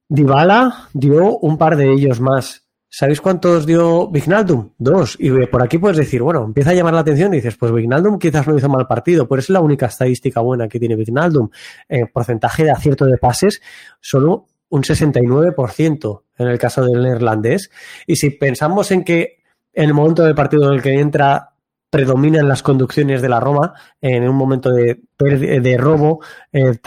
Dybala 0.09 0.89
dio 0.91 1.37
un 1.37 1.57
par 1.57 1.77
de 1.77 1.93
ellos 1.93 2.19
más. 2.19 2.66
¿Sabéis 2.99 3.21
cuántos 3.21 3.67
dio 3.67 4.07
Vignaldum? 4.07 4.71
Dos. 4.79 5.17
Y 5.19 5.29
por 5.45 5.61
aquí 5.61 5.77
puedes 5.77 5.97
decir, 5.97 6.23
bueno, 6.23 6.43
empieza 6.43 6.71
a 6.71 6.73
llamar 6.73 6.95
la 6.95 7.01
atención 7.01 7.31
y 7.31 7.35
dices, 7.35 7.55
pues 7.55 7.71
Vignaldum 7.71 8.17
quizás 8.17 8.47
no 8.47 8.57
hizo 8.57 8.69
mal 8.69 8.87
partido, 8.87 9.27
pero 9.27 9.39
es 9.39 9.51
la 9.51 9.61
única 9.61 9.85
estadística 9.85 10.41
buena 10.41 10.67
que 10.67 10.79
tiene 10.79 10.95
Vignaldum. 10.95 11.47
En 11.87 12.07
porcentaje 12.07 12.63
de 12.63 12.71
acierto 12.71 13.05
de 13.05 13.19
pases, 13.19 13.61
solo 14.01 14.47
un 14.69 14.81
69% 14.81 16.23
en 16.39 16.47
el 16.47 16.57
caso 16.57 16.83
del 16.83 17.03
neerlandés. 17.03 17.69
Y 18.07 18.15
si 18.15 18.31
pensamos 18.31 18.89
en 18.89 19.03
que 19.03 19.43
en 19.73 19.83
el 19.89 19.93
momento 19.93 20.23
del 20.23 20.33
partido 20.33 20.67
en 20.67 20.73
el 20.73 20.81
que 20.81 20.99
entra 20.99 21.51
predominan 21.91 22.47
las 22.47 22.63
conducciones 22.63 23.21
de 23.21 23.29
la 23.29 23.39
Roma, 23.39 23.75
en 24.01 24.27
un 24.27 24.35
momento 24.35 24.71
de, 24.71 25.03
de 25.19 25.77
robo, 25.77 26.21
eh, 26.51 26.79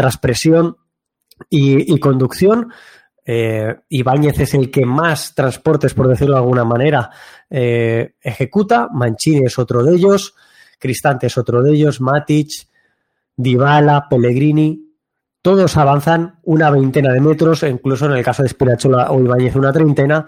y 1.51 2.01
conducción, 2.01 2.73
eh, 3.25 3.77
Ibáñez 3.89 4.41
es 4.41 4.55
el 4.55 4.71
que 4.71 4.85
más 4.85 5.35
transportes, 5.35 5.95
por 5.95 6.09
decirlo 6.09 6.35
de 6.35 6.41
alguna 6.41 6.65
manera, 6.65 7.11
eh, 7.49 8.15
ejecuta. 8.21 8.89
Mancini 8.93 9.45
es 9.47 9.59
otro 9.59 9.83
de 9.83 9.95
ellos. 9.95 10.35
Cristante 10.79 11.27
es 11.27 11.39
otro 11.39 11.63
de 11.63 11.73
ellos. 11.73 12.01
Matic, 12.01 12.51
Dybala, 13.37 14.09
Pellegrini. 14.09 14.87
Todos 15.43 15.77
avanzan 15.77 16.39
una 16.43 16.71
veintena 16.71 17.13
de 17.13 17.21
metros, 17.21 17.63
incluso 17.63 18.07
en 18.07 18.13
el 18.13 18.25
caso 18.25 18.43
de 18.43 18.51
Spinachola 18.51 19.11
o 19.11 19.21
Ibáñez 19.21 19.57
una 19.57 19.73
treintena. 19.73 20.27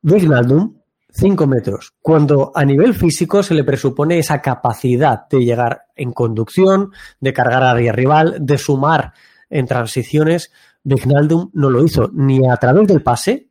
Vignaldum, 0.00 0.74
cinco 1.10 1.46
metros. 1.46 1.92
Cuando 2.00 2.50
a 2.54 2.64
nivel 2.64 2.94
físico 2.94 3.42
se 3.42 3.54
le 3.54 3.62
presupone 3.62 4.18
esa 4.18 4.40
capacidad 4.40 5.28
de 5.28 5.44
llegar 5.44 5.82
en 5.94 6.12
conducción, 6.12 6.90
de 7.20 7.32
cargar 7.32 7.62
a 7.62 7.74
rival, 7.74 8.38
de 8.40 8.58
sumar 8.58 9.12
en 9.48 9.66
transiciones, 9.66 10.50
Vignaldum 10.84 11.50
no 11.54 11.70
lo 11.70 11.84
hizo 11.84 12.10
ni 12.12 12.48
a 12.48 12.56
través 12.56 12.88
del 12.88 13.02
pase, 13.02 13.48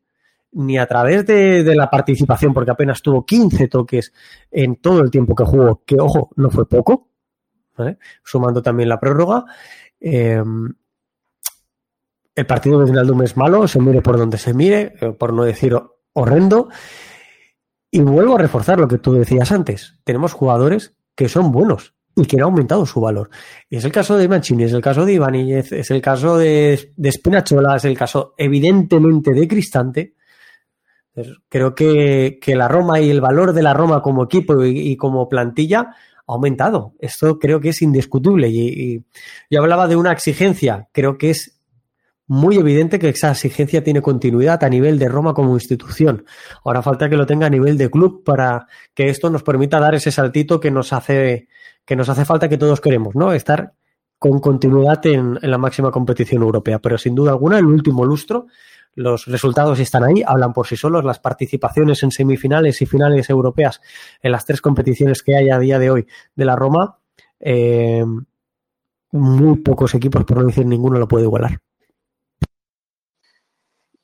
ni 0.54 0.78
a 0.78 0.86
través 0.86 1.26
de, 1.26 1.64
la 1.76 1.90
participación, 1.90 2.54
porque 2.54 2.72
apenas 2.72 3.02
tuvo 3.02 3.26
15 3.26 3.68
toques 3.68 4.14
en 4.52 4.76
todo 4.78 5.02
el 5.02 5.10
tiempo 5.10 5.36
que 5.36 5.46
jugó, 5.46 5.82
que 5.86 5.96
ojo, 6.00 6.30
no 6.36 6.50
fue 6.50 6.68
poco, 6.68 7.10
sumando 8.24 8.62
también 8.62 8.90
la 8.90 9.00
prórroga. 9.00 9.46
Em, 10.00 10.74
el 12.36 12.46
partido 12.46 12.80
de 12.80 12.86
Vignaldum 12.86 13.22
es 13.24 13.38
malo, 13.38 13.68
se 13.68 13.80
mire 13.80 14.02
por 14.02 14.18
donde 14.18 14.38
se 14.38 14.54
mire, 14.54 14.94
eh, 15.00 15.12
por 15.12 15.34
no 15.34 15.44
decir 15.44 15.78
horrendo. 16.14 16.70
Y 17.90 18.02
vuelvo 18.02 18.36
a 18.36 18.40
reforzar 18.40 18.80
lo 18.80 18.88
que 18.88 18.98
tú 18.98 19.14
decías 19.14 19.52
antes. 19.52 19.98
Tenemos 20.04 20.34
jugadores 20.34 20.96
que 21.16 21.28
son 21.28 21.52
buenos, 21.52 21.94
y 22.16 22.26
que 22.26 22.39
ha 22.39 22.43
aumentado 22.43 22.86
su 22.86 22.99
valor. 22.99 23.30
Y 23.70 23.78
es 23.78 23.86
el 23.86 23.91
caso 23.91 24.18
de 24.18 24.28
Mancini, 24.28 24.64
es 24.64 24.74
el 24.74 24.82
caso 24.82 25.05
de 25.05 25.14
Ibáñez, 25.14 25.72
es 25.72 25.91
el 25.91 26.01
caso 26.01 26.38
de, 26.38 26.93
de 26.95 27.12
Spinachola, 27.12 27.76
es 27.78 27.86
el 27.86 27.97
caso 27.97 28.34
evidentemente 28.38 29.32
de 29.32 29.47
Cristante, 29.47 30.16
Creo 31.49 31.76
que, 31.76 32.39
la 32.47 32.68
Roma 32.68 33.01
y 33.01 33.09
el 33.09 33.20
valor 33.20 33.53
de 33.53 33.62
la 33.62 33.74
Roma 33.74 34.01
como 34.01 34.24
equipo 34.24 34.64
y, 34.64 34.95
como 34.95 35.28
plantilla 35.28 35.80
ha 35.82 36.34
aumentado. 36.34 36.93
Esto 36.99 37.38
creo 37.38 37.59
que 37.59 37.70
es 37.70 37.82
indiscutible. 37.82 38.47
Y, 38.49 39.03
yo 39.49 39.59
hablaba 39.59 39.88
de 39.88 39.97
una 39.97 40.14
exigencia. 40.14 40.88
Creo 40.93 41.18
que 41.18 41.32
es 41.32 41.59
muy 42.28 42.55
evidente 42.55 42.97
que 42.97 43.09
esa 43.09 43.32
exigencia 43.32 43.84
tiene 43.84 44.01
continuidad 44.01 44.64
a 44.64 44.70
nivel 44.70 44.97
de 44.97 45.09
Roma 45.09 45.34
como 45.34 45.53
institución. 45.53 46.24
Ahora 46.64 46.82
falta 46.82 47.09
que 47.09 47.18
lo 47.18 47.26
tenga 47.26 47.47
a 47.47 47.49
nivel 47.49 47.78
de 47.78 47.91
club 47.91 48.24
para 48.24 48.68
que 48.93 49.09
esto 49.09 49.30
nos 49.30 49.43
permita 49.43 49.82
dar 49.82 49.95
ese 49.95 50.12
saltito 50.12 50.62
que 50.62 50.72
nos 50.72 50.93
hace, 50.93 51.49
que 51.86 51.96
nos 51.96 52.10
hace 52.10 52.26
falta 52.26 52.50
que 52.50 52.58
todos 52.58 52.82
queremos, 52.82 53.16
¿no? 53.16 53.34
Estar 53.34 53.74
con 54.20 54.40
continuidad 54.40 55.04
en, 55.08 55.40
la 55.42 55.58
máxima 55.58 55.90
competición 55.92 56.44
europea. 56.44 56.80
Pero 56.80 56.98
sin 56.98 57.16
duda 57.16 57.32
alguna, 57.32 57.58
el 57.58 57.66
último 57.66 58.06
lustro, 58.06 58.46
los 58.94 59.26
resultados 59.26 59.80
están 59.80 60.04
ahí, 60.04 60.22
hablan 60.26 60.54
por 60.54 60.68
sí 60.68 60.76
solos. 60.76 61.04
Las 61.04 61.20
participaciones 61.20 62.04
en 62.04 62.12
semifinales 62.12 62.82
y 62.82 62.86
finales 62.86 63.30
europeas 63.30 63.82
en 64.22 64.32
las 64.32 64.46
tres 64.46 64.62
competiciones 64.62 65.24
que 65.24 65.36
hay 65.36 65.50
a 65.50 65.58
día 65.58 65.80
de 65.80 65.90
hoy 65.90 66.08
de 66.36 66.46
la 66.46 66.56
Roma, 66.56 67.00
eh, 67.40 68.06
muy 69.12 69.58
pocos 69.58 69.96
equipos, 69.96 70.24
por 70.24 70.38
no 70.38 70.44
decir 70.44 70.66
ninguno, 70.66 71.00
lo 71.00 71.08
puede 71.08 71.26
igualar. 71.26 71.60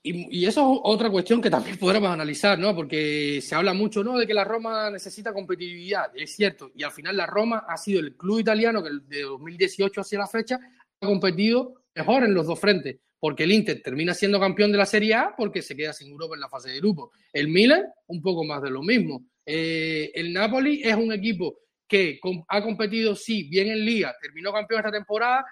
Y, 0.10 0.46
eso 0.46 0.74
es 0.74 0.80
otra 0.84 1.10
cuestión 1.10 1.42
que 1.42 1.50
también 1.50 1.78
podremos 1.80 2.10
analizar, 2.10 2.58
¿no? 2.58 2.76
Porque 2.76 3.40
se 3.42 3.56
habla 3.56 3.74
mucho, 3.74 4.04
¿no? 4.04 4.18
De 4.18 4.28
que 4.28 4.34
la 4.34 4.44
Roma 4.44 4.90
necesita 4.90 5.34
competitividad, 5.34 6.12
es 6.16 6.36
cierto. 6.36 6.72
Y 6.76 6.84
al 6.84 6.92
final 6.92 7.18
la 7.18 7.26
Roma 7.26 7.66
ha 7.68 7.78
sido 7.78 8.00
el 8.00 8.16
club 8.16 8.40
italiano 8.40 8.84
que 8.84 8.90
de 9.08 9.24
2018 9.24 10.02
hacia 10.02 10.20
la 10.20 10.28
fecha 10.28 10.60
ha 11.02 11.06
competido 11.06 11.84
mejor 11.96 12.24
en 12.24 12.34
los 12.34 12.48
dos 12.48 12.60
frentes. 12.60 12.98
Porque 13.20 13.46
el 13.46 13.52
Inter 13.52 13.82
termina 13.82 14.14
siendo 14.14 14.40
campeón 14.40 14.72
de 14.72 14.78
la 14.78 14.86
Serie 14.86 15.16
A 15.16 15.34
porque 15.36 15.64
se 15.64 15.76
queda 15.76 15.92
sin 15.92 16.10
Europa 16.10 16.36
en 16.36 16.42
la 16.42 16.50
fase 16.50 16.70
de 16.70 16.78
grupo. 16.78 17.12
El 17.34 17.48
Milan, 17.48 17.84
un 18.08 18.22
poco 18.22 18.44
más 18.44 18.62
de 18.62 18.70
lo 18.70 18.84
mismo. 18.84 19.26
Eh, 19.44 20.12
el 20.14 20.32
Napoli 20.32 20.82
es 20.84 20.96
un 20.96 21.12
equipo 21.12 21.58
que 21.88 22.20
ha 22.50 22.62
competido, 22.62 23.16
sí, 23.16 23.48
bien 23.50 23.70
en 23.70 23.86
Liga, 23.86 24.16
terminó 24.22 24.52
campeón 24.52 24.80
esta 24.80 24.92
temporada, 24.92 25.46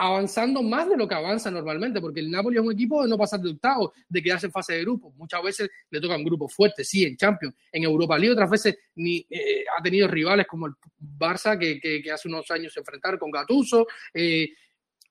avanzando 0.00 0.62
más 0.62 0.88
de 0.88 0.96
lo 0.96 1.08
que 1.08 1.14
avanza 1.16 1.50
normalmente, 1.50 2.00
porque 2.00 2.20
el 2.20 2.30
Napoli 2.30 2.56
es 2.56 2.62
un 2.62 2.72
equipo 2.72 3.02
de 3.02 3.08
no 3.08 3.18
pasar 3.18 3.40
de 3.40 3.50
octavo, 3.50 3.92
de 4.08 4.22
quedarse 4.22 4.46
en 4.46 4.52
fase 4.52 4.74
de 4.74 4.82
grupo. 4.82 5.12
Muchas 5.16 5.42
veces 5.42 5.68
le 5.90 6.00
tocan 6.00 6.22
grupos 6.22 6.54
fuertes, 6.54 6.88
sí, 6.88 7.04
en 7.04 7.16
Champions, 7.16 7.56
en 7.72 7.82
Europa 7.82 8.16
League, 8.16 8.32
otras 8.32 8.48
veces 8.48 8.78
ni, 8.94 9.26
eh, 9.28 9.64
ha 9.76 9.82
tenido 9.82 10.06
rivales 10.06 10.46
como 10.46 10.66
el 10.66 10.74
Barça, 11.00 11.58
que, 11.58 12.02
hace 12.12 12.28
unos 12.28 12.48
años 12.52 12.72
se 12.72 12.78
enfrentaron 12.78 13.18
con 13.18 13.32
Gattuso, 13.32 13.88
eh, 14.14 14.50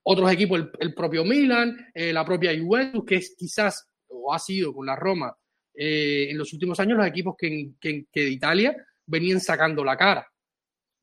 otros 0.03 0.31
equipos, 0.31 0.69
el, 0.79 0.93
propio 0.93 1.25
Milan, 1.25 1.89
eh, 1.93 2.13
la 2.13 2.23
propia 2.23 2.57
Juventus, 2.57 3.03
que 3.05 3.15
es 3.15 3.35
quizás, 3.37 3.89
o 4.07 4.33
ha 4.33 4.39
sido 4.39 4.73
con 4.73 4.85
la 4.85 4.95
Roma, 4.95 5.35
en 5.79 6.35
los 6.37 6.53
últimos 6.53 6.79
años 6.79 6.97
los 6.97 7.05
equipos 7.05 7.35
que, 7.37 7.73
que 7.79 8.07
de 8.13 8.29
Italia 8.29 8.75
venían 9.05 9.39
sacando 9.39 9.83
la 9.83 9.95
cara 9.95 10.27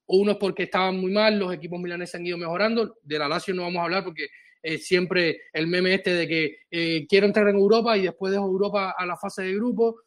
unos 0.07 0.37
porque 0.37 0.65
estaban 0.65 0.99
muy 0.99 1.13
mal, 1.13 1.39
los 1.39 1.53
equipos 1.53 1.81
milaneses 1.81 2.17
han 2.17 2.27
ido 2.27 2.39
mejorando. 2.39 2.99
De 3.03 3.19
la 3.19 3.29
Lazio 3.29 3.55
no 3.55 3.63
vamos 3.63 3.81
a 3.81 3.85
hablar 3.85 4.05
porque 4.05 4.29
es 4.63 4.87
siempre 4.87 5.43
el 5.53 5.67
meme 5.67 5.95
este 5.95 6.15
de 6.15 6.29
que 6.29 6.59
eh, 6.71 7.07
quiero 7.09 7.27
entrar 7.27 7.49
en 7.49 7.57
Europa 7.57 7.97
y 7.97 8.03
después 8.03 8.33
dejo 8.33 8.47
Europa 8.47 8.95
a 8.97 9.07
la 9.07 9.17
fase 9.17 9.43
de 9.43 9.55
grupo. 9.55 10.01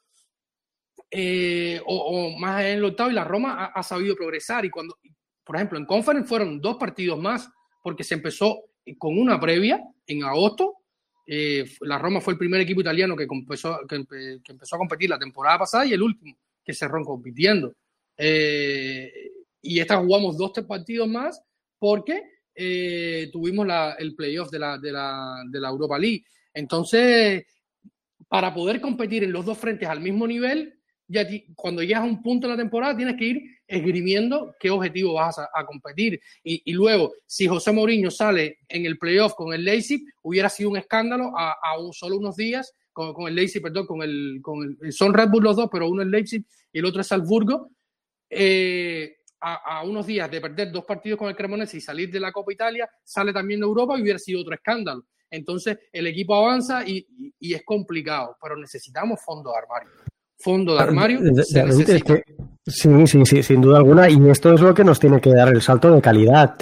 Eh, 1.09 1.79
o, 1.85 2.37
más 2.37 2.63
en 2.63 2.79
el 2.79 2.85
octavo 2.85 3.09
y 3.09 3.13
la 3.13 3.23
Roma 3.23 3.71
ha, 3.73 3.83
sabido 3.83 4.15
progresar 4.15 4.65
y 4.65 4.69
cuando, 4.69 4.97
por 5.43 5.55
ejemplo, 5.55 5.77
en 5.77 5.85
Conference 5.85 6.27
fueron 6.27 6.59
dos 6.59 6.75
partidos 6.75 7.17
más 7.17 7.49
porque 7.81 8.03
se 8.03 8.15
empezó 8.15 8.65
con 8.97 9.17
una 9.17 9.39
previa 9.39 9.81
en 10.05 10.23
agosto. 10.23 10.75
Eh, 11.25 11.65
la 11.81 11.97
Roma 11.97 12.21
fue 12.21 12.33
el 12.33 12.39
primer 12.39 12.61
equipo 12.61 12.81
italiano 12.81 13.15
que 13.15 13.27
empezó, 13.29 13.79
que, 13.87 13.95
empezó 13.95 14.75
a 14.75 14.79
competir 14.79 15.09
la 15.09 15.19
temporada 15.19 15.59
pasada 15.59 15.85
y 15.85 15.93
el 15.93 16.01
último 16.01 16.37
que 16.63 16.73
cerró 16.73 17.03
compitiendo. 17.03 17.73
Eh, 18.17 19.11
y 19.61 19.79
esta 19.79 19.97
jugamos 19.97 20.37
dos, 20.37 20.53
tres 20.53 20.65
partidos 20.65 21.07
más 21.07 21.41
porque 21.79 22.23
eh, 22.55 23.29
tuvimos 23.31 23.67
el 23.99 24.15
playoff 24.15 24.49
de 24.49 24.59
la, 24.59 24.77
de, 24.77 24.91
la, 24.91 25.43
de 25.49 25.59
la 25.59 25.69
Europa 25.69 25.99
League. 25.99 26.23
Entonces, 26.53 27.45
para 28.27 28.53
poder 28.53 28.81
competir 28.81 29.23
en 29.23 29.31
los 29.31 29.45
dos 29.45 29.57
frentes 29.57 29.87
al 29.87 30.01
mismo 30.01 30.25
nivel, 30.27 30.73
ya 31.07 31.25
cuando 31.55 31.81
llegas 31.81 32.01
a 32.01 32.05
un 32.05 32.21
punto 32.21 32.47
de 32.47 32.53
la 32.53 32.57
temporada 32.57 32.97
tienes 32.97 33.15
que 33.15 33.25
ir 33.25 33.43
esgrimiendo 33.65 34.55
qué 34.59 34.69
objetivo 34.69 35.13
vas 35.13 35.37
a, 35.39 35.65
competir. 35.65 36.19
Y, 36.43 36.71
luego, 36.73 37.13
si 37.25 37.47
José 37.47 37.71
Mourinho 37.71 38.09
sale 38.09 38.59
en 38.67 38.85
el 38.85 38.97
playoff 38.97 39.33
con 39.33 39.53
el 39.53 39.63
Leipzig, 39.63 40.01
hubiera 40.23 40.49
sido 40.49 40.69
un 40.69 40.77
escándalo 40.77 41.31
a, 41.37 41.77
un, 41.79 41.93
solo 41.93 42.17
unos 42.17 42.35
días 42.35 42.73
con, 42.91 43.13
con 43.13 43.27
el 43.27 43.35
Leipzig, 43.35 43.61
perdón, 43.61 43.85
con 43.85 44.01
el, 44.01 44.39
con 44.41 44.77
el, 44.81 44.93
son 44.93 45.13
Red 45.13 45.29
Bull 45.29 45.43
los 45.43 45.55
dos, 45.55 45.69
pero 45.71 45.89
uno 45.89 46.01
es 46.01 46.07
Leipzig 46.07 46.43
y 46.71 46.79
el 46.79 46.85
otro 46.85 47.01
es 47.01 47.07
Salzburgo. 47.07 47.69
Eh, 48.29 49.16
a, 49.39 49.83
unos 49.83 50.05
días 50.05 50.29
de 50.29 50.41
perder 50.41 50.71
dos 50.71 50.85
partidos 50.85 51.19
con 51.19 51.29
el 51.29 51.35
Cremonese 51.35 51.77
y 51.77 51.81
salir 51.81 52.11
de 52.11 52.19
la 52.19 52.31
Copa 52.31 52.53
Italia, 52.53 52.89
sale 53.03 53.31
también 53.31 53.59
de 53.59 53.65
Europa 53.65 53.97
y 53.97 54.01
hubiera 54.01 54.19
sido 54.19 54.41
otro 54.41 54.53
escándalo. 54.53 55.05
Entonces 55.29 55.77
el 55.91 56.07
equipo 56.07 56.35
avanza 56.35 56.83
y, 56.85 57.05
es 57.39 57.63
complicado, 57.63 58.37
pero 58.41 58.55
necesitamos 58.55 59.19
fondo 59.23 59.51
de 59.51 59.57
armario. 59.57 59.89
Fondo 60.39 60.75
de 60.75 60.81
armario. 60.81 61.19
sí, 62.65 63.07
sí, 63.07 63.25
sí, 63.25 63.43
sin 63.43 63.61
duda 63.61 63.77
alguna. 63.77 64.09
Y 64.09 64.29
esto 64.29 64.53
es 64.53 64.61
lo 64.61 64.73
que 64.73 64.83
nos 64.83 64.99
tiene 64.99 65.19
que 65.19 65.33
dar 65.33 65.49
el 65.49 65.61
salto 65.61 65.91
de 65.91 66.01
calidad. 66.01 66.55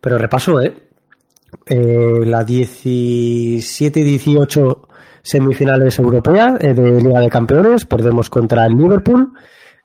pero 0.00 0.18
repaso, 0.18 0.60
¿eh? 0.60 0.74
eh 1.66 2.20
la 2.24 2.44
17 2.44 4.00
y 4.00 4.02
18 4.02 4.88
semifinales 5.22 5.98
europeas 5.98 6.62
eh, 6.62 6.72
de 6.72 7.02
Liga 7.02 7.20
de 7.20 7.28
Campeones, 7.28 7.84
perdemos 7.84 8.30
contra 8.30 8.66
el 8.66 8.76
Liverpool. 8.76 9.32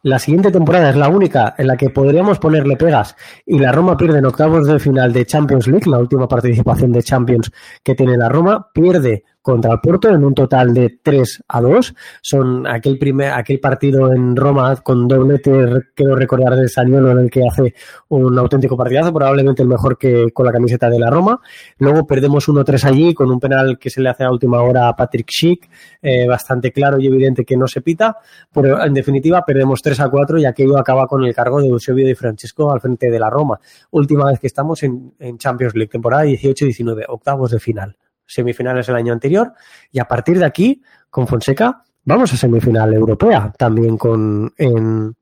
La 0.03 0.17
siguiente 0.17 0.49
temporada 0.49 0.89
es 0.89 0.95
la 0.95 1.09
única 1.09 1.53
en 1.59 1.67
la 1.67 1.77
que 1.77 1.91
podríamos 1.91 2.39
ponerle 2.39 2.75
pegas 2.75 3.15
y 3.45 3.59
la 3.59 3.71
Roma 3.71 3.95
pierde 3.95 4.17
en 4.17 4.25
octavos 4.25 4.65
de 4.65 4.79
final 4.79 5.13
de 5.13 5.27
Champions 5.27 5.67
League, 5.67 5.87
la 5.87 5.99
última 5.99 6.27
participación 6.27 6.91
de 6.91 7.03
Champions 7.03 7.51
que 7.83 7.93
tiene 7.93 8.17
la 8.17 8.27
Roma, 8.27 8.71
pierde 8.73 9.25
contra 9.41 9.73
el 9.73 9.79
Porto 9.79 10.09
en 10.09 10.23
un 10.23 10.33
total 10.33 10.73
de 10.73 10.99
3 11.01 11.43
a 11.47 11.61
2. 11.61 11.93
Son 12.21 12.67
aquel 12.67 12.97
primer 12.97 13.31
aquel 13.31 13.59
partido 13.59 14.11
en 14.11 14.35
Roma 14.35 14.75
con 14.77 15.07
doblete, 15.07 15.51
quiero 15.95 16.15
recordar 16.15 16.55
de 16.55 16.67
Saniolo 16.67 17.11
en 17.11 17.19
el 17.19 17.31
que 17.31 17.47
hace 17.47 17.73
un 18.09 18.37
auténtico 18.37 18.77
partidazo, 18.77 19.13
probablemente 19.13 19.61
el 19.61 19.67
mejor 19.67 19.97
que 19.97 20.31
con 20.31 20.45
la 20.45 20.51
camiseta 20.51 20.89
de 20.89 20.99
la 20.99 21.09
Roma. 21.09 21.39
Luego 21.79 22.05
perdemos 22.05 22.47
1-3 22.47 22.83
allí 22.85 23.13
con 23.13 23.31
un 23.31 23.39
penal 23.39 23.77
que 23.79 23.89
se 23.89 24.01
le 24.01 24.09
hace 24.09 24.23
a 24.23 24.31
última 24.31 24.61
hora 24.61 24.87
a 24.87 24.95
Patrick 24.95 25.29
Schick, 25.29 25.69
eh, 26.01 26.27
bastante 26.27 26.71
claro 26.71 26.99
y 26.99 27.07
evidente 27.07 27.45
que 27.45 27.57
no 27.57 27.67
se 27.67 27.81
pita, 27.81 28.17
pero 28.53 28.83
en 28.83 28.93
definitiva 28.93 29.43
perdemos 29.45 29.81
3 29.81 29.99
a 30.01 30.09
4 30.09 30.39
y 30.39 30.45
aquello 30.45 30.77
acaba 30.77 31.07
con 31.07 31.23
el 31.23 31.33
cargo 31.33 31.61
de 31.61 31.67
Eusebio 31.67 32.05
Di 32.05 32.15
Francesco 32.15 32.71
al 32.71 32.81
frente 32.81 33.09
de 33.09 33.19
la 33.19 33.29
Roma. 33.29 33.59
Última 33.91 34.25
vez 34.25 34.39
que 34.39 34.47
estamos 34.47 34.83
en, 34.83 35.13
en 35.19 35.37
Champions 35.37 35.75
League, 35.75 35.89
temporada 35.89 36.25
18-19, 36.25 37.05
octavos 37.07 37.51
de 37.51 37.59
final 37.59 37.97
semifinales 38.33 38.87
el 38.89 38.95
año 38.95 39.13
anterior 39.13 39.53
y 39.91 39.99
a 39.99 40.05
partir 40.05 40.39
de 40.39 40.45
aquí, 40.45 40.81
con 41.09 41.27
Fonseca, 41.27 41.83
vamos 42.03 42.33
a 42.33 42.37
semifinal 42.37 42.93
europea, 42.93 43.53
también 43.57 43.97
con 43.97 44.53
en, 44.57 45.15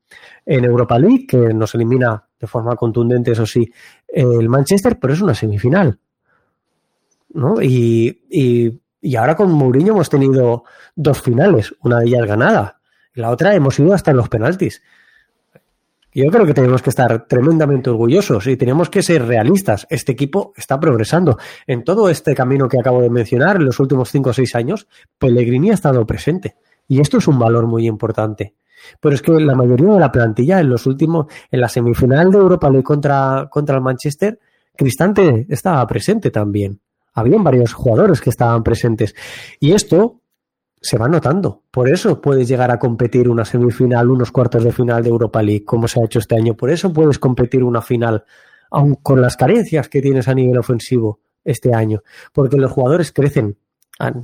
Europa 0.46 0.98
League, 0.98 1.26
que 1.26 1.54
nos 1.54 1.74
elimina 1.74 2.24
de 2.38 2.46
forma 2.46 2.74
contundente, 2.74 3.32
eso 3.32 3.46
sí, 3.46 3.70
el 4.08 4.48
Manchester, 4.48 4.98
pero 4.98 5.12
es 5.12 5.20
una 5.20 5.34
semifinal. 5.34 5.98
¿no? 7.34 7.62
Y, 7.62 8.22
y, 8.28 8.80
y 9.00 9.16
ahora 9.16 9.36
con 9.36 9.52
Mourinho 9.52 9.92
hemos 9.92 10.08
tenido 10.08 10.64
dos 10.96 11.20
finales, 11.20 11.74
una 11.82 12.00
de 12.00 12.06
ellas 12.06 12.26
ganada, 12.26 12.80
la 13.14 13.30
otra 13.30 13.54
hemos 13.54 13.78
ido 13.78 13.92
hasta 13.92 14.10
en 14.10 14.16
los 14.16 14.28
penaltis. 14.28 14.82
Yo 16.12 16.28
creo 16.30 16.44
que 16.44 16.54
tenemos 16.54 16.82
que 16.82 16.90
estar 16.90 17.26
tremendamente 17.28 17.88
orgullosos 17.88 18.46
y 18.48 18.56
tenemos 18.56 18.90
que 18.90 19.02
ser 19.02 19.26
realistas. 19.26 19.86
Este 19.90 20.12
equipo 20.12 20.52
está 20.56 20.80
progresando. 20.80 21.38
En 21.66 21.84
todo 21.84 22.08
este 22.08 22.34
camino 22.34 22.68
que 22.68 22.80
acabo 22.80 23.00
de 23.00 23.10
mencionar, 23.10 23.56
en 23.56 23.66
los 23.66 23.78
últimos 23.78 24.10
cinco 24.10 24.30
o 24.30 24.32
seis 24.32 24.54
años, 24.56 24.88
Pellegrini 25.18 25.70
ha 25.70 25.74
estado 25.74 26.04
presente. 26.06 26.56
Y 26.88 27.00
esto 27.00 27.18
es 27.18 27.28
un 27.28 27.38
valor 27.38 27.66
muy 27.68 27.86
importante. 27.86 28.54
Pero 28.98 29.14
es 29.14 29.22
que 29.22 29.32
la 29.32 29.54
mayoría 29.54 29.92
de 29.92 30.00
la 30.00 30.10
plantilla 30.10 30.58
en 30.58 30.68
los 30.68 30.86
últimos, 30.86 31.26
en 31.50 31.60
la 31.60 31.68
semifinal 31.68 32.32
de 32.32 32.38
Europa 32.38 32.68
League 32.68 32.82
contra, 32.82 33.48
contra 33.50 33.76
el 33.76 33.82
Manchester, 33.82 34.38
Cristante 34.76 35.46
estaba 35.48 35.86
presente 35.86 36.30
también. 36.30 36.80
Habían 37.12 37.44
varios 37.44 37.72
jugadores 37.74 38.20
que 38.20 38.30
estaban 38.30 38.62
presentes. 38.62 39.14
Y 39.58 39.72
esto 39.72 40.19
se 40.80 40.96
va 40.96 41.08
notando. 41.08 41.62
Por 41.70 41.88
eso 41.88 42.20
puedes 42.20 42.48
llegar 42.48 42.70
a 42.70 42.78
competir 42.78 43.28
una 43.28 43.44
semifinal, 43.44 44.10
unos 44.10 44.32
cuartos 44.32 44.64
de 44.64 44.72
final 44.72 45.02
de 45.02 45.10
Europa 45.10 45.42
League, 45.42 45.64
como 45.64 45.86
se 45.86 46.00
ha 46.00 46.04
hecho 46.04 46.18
este 46.18 46.36
año. 46.36 46.54
Por 46.54 46.70
eso 46.70 46.92
puedes 46.92 47.18
competir 47.18 47.62
una 47.62 47.82
final, 47.82 48.24
aun 48.70 48.94
con 48.96 49.20
las 49.20 49.36
carencias 49.36 49.88
que 49.88 50.00
tienes 50.00 50.28
a 50.28 50.34
nivel 50.34 50.58
ofensivo 50.58 51.20
este 51.44 51.74
año. 51.74 52.02
Porque 52.32 52.56
los 52.56 52.72
jugadores 52.72 53.12
crecen, 53.12 53.58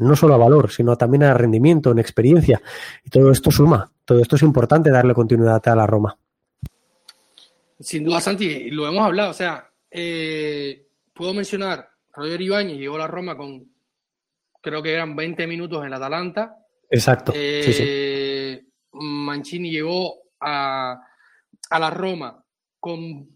no 0.01 0.17
solo 0.17 0.35
a 0.35 0.39
valor, 0.39 0.71
sino 0.71 0.97
también 0.97 1.25
a 1.25 1.35
rendimiento, 1.35 1.91
en 1.91 1.99
experiencia. 1.99 2.63
Y 3.05 3.11
todo 3.11 3.31
esto 3.31 3.51
suma. 3.51 3.91
Todo 4.05 4.21
esto 4.21 4.37
es 4.37 4.43
importante 4.43 4.91
darle 4.91 5.15
continuidad 5.15 5.67
a 5.69 5.77
la 5.77 5.87
Roma. 5.87 6.17
Sin 7.79 8.05
duda, 8.05 8.21
Santi, 8.21 8.71
lo 8.71 8.87
hemos 8.87 9.05
hablado. 9.05 9.31
O 9.31 9.35
sea, 9.35 9.71
eh, 9.91 10.87
puedo 11.13 11.35
mencionar, 11.35 11.91
Roger 12.15 12.41
Ibáñez 12.41 12.79
llegó 12.79 12.95
a 12.95 13.01
la 13.01 13.07
Roma 13.07 13.37
con 13.37 13.76
creo 14.67 14.83
que 14.83 14.93
eran 14.93 15.15
20 15.15 15.47
minutos 15.47 15.79
en 15.81 15.87
el 15.87 15.93
Atalanta, 15.95 16.57
Exacto. 16.91 17.33
Eh, 17.35 18.65
Mancini 18.93 19.71
llegó 19.71 20.15
a, 20.41 21.01
a 21.71 21.79
la 21.79 21.91
Roma 21.91 22.45
con 22.79 23.29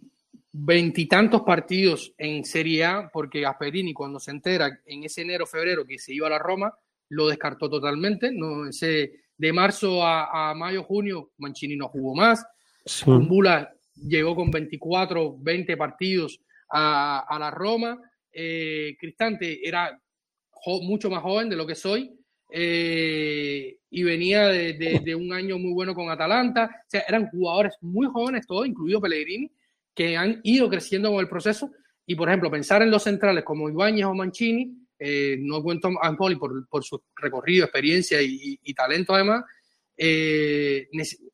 veintitantos 0.52 1.42
partidos 1.42 2.12
en 2.18 2.44
Serie 2.44 2.84
A, 2.84 3.10
porque 3.12 3.40
Gasperini 3.40 3.92
cuando 3.92 4.18
se 4.18 4.32
entera 4.32 4.80
en 4.84 5.04
ese 5.04 5.22
enero, 5.22 5.46
febrero 5.46 5.86
que 5.86 5.98
se 5.98 6.12
iba 6.12 6.26
a 6.26 6.30
la 6.30 6.38
Roma, 6.38 6.72
lo 7.10 7.28
descartó 7.28 7.68
totalmente. 7.68 8.30
No, 8.32 8.68
ese, 8.68 9.12
de 9.36 9.52
marzo 9.52 10.04
a, 10.04 10.52
mayo, 10.56 10.82
junio, 10.82 11.30
Mancini 11.38 11.76
no 11.76 11.88
jugó 11.88 12.14
más. 12.14 12.44
Sí. 12.84 13.04
Bula 13.06 13.72
llegó 13.94 14.34
con 14.34 14.50
24, 14.50 15.36
20 15.38 15.76
partidos 15.76 16.40
a, 16.70 17.20
a 17.28 17.38
la 17.38 17.50
Roma. 17.50 18.00
Eh, 18.32 18.96
Cristante 18.98 19.66
era 19.66 20.00
mucho 20.82 21.10
más 21.10 21.22
joven 21.22 21.48
de 21.48 21.56
lo 21.56 21.66
que 21.66 21.74
soy 21.74 22.12
eh, 22.52 23.76
y 23.90 24.02
venía 24.02 24.48
de, 24.48 25.14
un 25.14 25.32
año 25.32 25.58
muy 25.58 25.72
bueno 25.72 25.94
con 25.94 26.10
Atalanta. 26.10 26.84
O 26.92 26.98
eran 27.08 27.28
jugadores 27.28 27.74
muy 27.80 28.06
jóvenes 28.06 28.46
todos, 28.46 28.66
incluido 28.66 29.00
Pellegrini, 29.00 29.50
que 29.94 30.16
han 30.16 30.40
ido 30.44 30.68
creciendo 30.68 31.10
con 31.10 31.20
el 31.20 31.28
proceso. 31.28 31.70
Y, 32.06 32.14
por 32.14 32.28
ejemplo, 32.28 32.50
pensar 32.50 32.82
en 32.82 32.90
los 32.90 33.02
centrales 33.02 33.44
como 33.44 33.68
Ibáñez 33.68 34.04
o 34.06 34.14
Mancini, 34.14 34.76
eh, 34.98 35.36
no 35.40 35.62
cuento 35.62 35.90
a 36.00 36.16
Poli 36.16 36.36
por, 36.36 36.84
su 36.84 37.02
recorrido, 37.16 37.64
experiencia 37.64 38.18
y, 38.20 38.74
talento 38.74 39.14
además, 39.14 39.44
eh, 39.96 40.88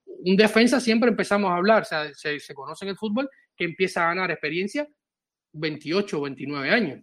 un 0.06 0.36
defensa 0.36 0.80
siempre 0.80 1.10
empezamos 1.10 1.50
a 1.50 1.56
hablar, 1.56 1.84
se, 1.84 2.38
se, 2.38 2.54
conoce 2.54 2.84
en 2.84 2.90
el 2.90 2.96
fútbol 2.96 3.28
que 3.56 3.64
empieza 3.64 4.04
a 4.04 4.08
ganar 4.08 4.30
experiencia 4.30 4.86
28 5.52 6.18
o 6.18 6.22
29 6.22 6.70
años. 6.70 7.02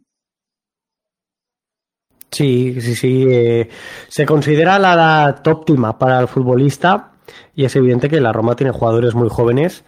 Sí, 2.34 2.82
sí, 2.82 2.96
sí. 2.96 3.26
Eh, 3.30 3.70
se 4.08 4.26
considera 4.26 4.80
la 4.80 4.94
edad 4.94 5.48
óptima 5.48 5.98
para 6.00 6.20
el 6.20 6.28
futbolista 6.28 7.12
y 7.56 7.64
es 7.66 7.76
evidente 7.76 8.10
que 8.10 8.20
la 8.20 8.34
Roma 8.34 8.56
tiene 8.56 8.72
jugadores 8.72 9.14
muy 9.14 9.30
jóvenes 9.30 9.86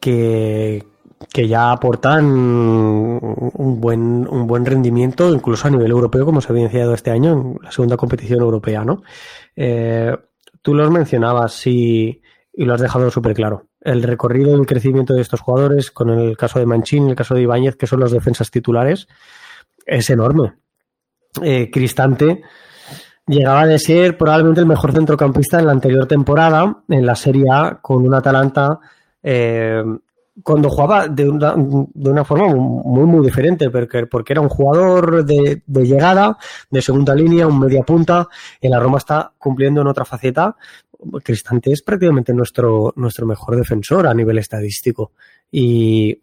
que, 0.00 0.86
que 1.32 1.48
ya 1.48 1.72
aportan 1.72 2.26
un 2.26 3.80
buen, 3.80 4.26
un 4.28 4.46
buen 4.46 4.64
rendimiento, 4.64 5.34
incluso 5.34 5.66
a 5.66 5.70
nivel 5.70 5.90
europeo, 5.90 6.24
como 6.24 6.40
se 6.40 6.48
ha 6.48 6.54
evidenciado 6.54 6.94
este 6.94 7.10
año 7.10 7.32
en 7.32 7.58
la 7.60 7.72
segunda 7.72 7.96
competición 7.96 8.40
europea, 8.40 8.84
¿no? 8.84 9.02
Eh, 9.56 10.16
tú 10.62 10.74
los 10.74 10.92
mencionabas 10.92 11.66
y, 11.66 12.22
y 12.52 12.64
lo 12.64 12.74
has 12.74 12.80
dejado 12.80 13.10
súper 13.10 13.34
claro. 13.34 13.66
El 13.80 14.04
recorrido 14.04 14.50
y 14.56 14.60
el 14.60 14.66
crecimiento 14.66 15.14
de 15.14 15.22
estos 15.22 15.40
jugadores, 15.40 15.90
con 15.90 16.10
el 16.10 16.36
caso 16.36 16.60
de 16.60 16.66
Mancini, 16.66 17.10
el 17.10 17.16
caso 17.16 17.34
de 17.34 17.42
Ibáñez, 17.42 17.74
que 17.74 17.88
son 17.88 17.98
los 17.98 18.12
defensas 18.12 18.52
titulares, 18.52 19.08
es 19.86 20.08
enorme. 20.08 20.54
Eh, 21.42 21.70
Cristante 21.70 22.42
llegaba 23.26 23.66
de 23.66 23.78
ser 23.78 24.18
probablemente 24.18 24.60
el 24.60 24.66
mejor 24.66 24.92
centrocampista 24.92 25.58
en 25.58 25.66
la 25.66 25.72
anterior 25.72 26.06
temporada 26.06 26.82
en 26.88 27.06
la 27.06 27.14
Serie 27.14 27.44
A 27.50 27.78
con 27.80 28.04
un 28.04 28.14
Atalanta 28.14 28.80
eh, 29.22 29.82
cuando 30.42 30.70
jugaba 30.70 31.08
de 31.08 31.28
una, 31.28 32.24
forma 32.24 32.54
muy, 32.54 33.04
muy 33.04 33.24
diferente, 33.24 33.70
porque, 33.70 34.06
porque 34.06 34.32
era 34.32 34.40
un 34.40 34.48
jugador 34.48 35.24
de, 35.24 35.62
llegada, 35.66 36.38
de 36.70 36.82
segunda 36.82 37.14
línea, 37.14 37.46
un 37.46 37.58
media 37.58 37.82
punta, 37.82 38.28
y 38.60 38.68
la 38.68 38.80
Roma 38.80 38.98
está 38.98 39.32
cumpliendo 39.38 39.80
en 39.80 39.88
otra 39.88 40.04
faceta. 40.04 40.56
Cristante 41.22 41.72
es 41.72 41.82
prácticamente 41.82 42.32
nuestro, 42.32 42.92
nuestro 42.96 43.26
mejor 43.26 43.56
defensor 43.56 44.06
a 44.06 44.14
nivel 44.14 44.38
estadístico. 44.38 45.12
Y, 45.50 46.22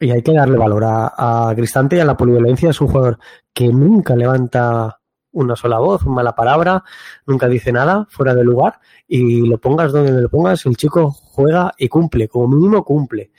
y 0.00 0.10
hay 0.10 0.22
que 0.22 0.32
darle 0.32 0.56
valor 0.56 0.84
a, 0.84 1.48
a 1.50 1.54
Cristante 1.54 1.96
y 1.96 2.00
a 2.00 2.04
la 2.04 2.16
polivalencia. 2.16 2.70
Es 2.70 2.80
un 2.80 2.88
jugador 2.88 3.18
que 3.54 3.68
nunca 3.68 4.16
levanta 4.16 5.00
una 5.32 5.56
sola 5.56 5.78
voz, 5.78 6.02
una 6.02 6.16
mala 6.16 6.34
palabra, 6.34 6.84
nunca 7.26 7.48
dice 7.48 7.72
nada 7.72 8.06
fuera 8.10 8.34
de 8.34 8.44
lugar 8.44 8.80
y 9.08 9.46
lo 9.46 9.58
pongas 9.58 9.92
donde 9.92 10.12
lo 10.12 10.28
pongas, 10.28 10.66
el 10.66 10.76
chico 10.76 11.10
juega 11.10 11.72
y 11.78 11.88
cumple, 11.88 12.28
como 12.28 12.48
mínimo 12.48 12.84
cumple. 12.84 13.30